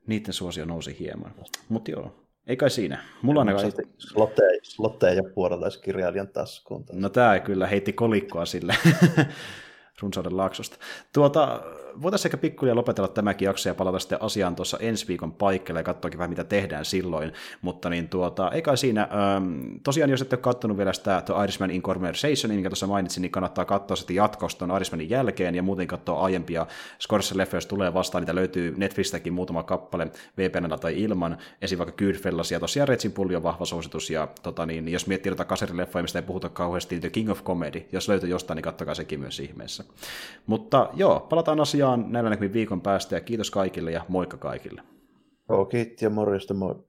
[0.07, 1.34] niiden suosio nousi hieman.
[1.68, 2.14] Mutta joo,
[2.46, 3.05] ei kai siinä.
[3.22, 3.72] Mulla on ainakaan...
[3.99, 6.84] Slotteja, slotteja ja puolelaiskirjailijan taskuun.
[6.92, 8.74] No tää kyllä heitti kolikkoa sille.
[10.03, 10.76] runsauden laaksosta.
[11.12, 11.62] Tuota,
[12.03, 15.84] voitaisiin ehkä pikkuja lopetella tämäkin jakso ja palata sitten asiaan tuossa ensi viikon paikkeelle ja
[15.84, 17.32] katsoakin vähän, mitä tehdään silloin.
[17.62, 21.70] Mutta niin tuota, eikä siinä, ähm, tosiaan jos ette ole katsonut vielä sitä The Irishman
[21.70, 25.87] in Conversation, minkä tuossa mainitsin, niin kannattaa katsoa sitten jatkosta tuon Irishmanin jälkeen ja muuten
[25.87, 26.66] katsoa aiempia
[26.99, 31.79] Scorsese-leffoja, jos tulee vastaan, niitä löytyy Netflixistäkin muutama kappale VPNllä tai ilman, esim.
[31.79, 35.49] vaikka Goodfellas ja tosiaan Retsin pulli on vahva suositus ja tota niin, jos miettii jotain
[35.49, 38.95] kaserileffoja, mistä ei puhuta kauheasti, niin The King of Comedy, jos löytyy jostain, niin kattokaa
[38.95, 39.84] sekin myös ihmeessä.
[40.46, 44.83] Mutta joo, palataan asiaan näillä näkymin viikon päästä ja kiitos kaikille ja moikka kaikille.
[45.71, 46.88] Kiitti ja morjesta moi.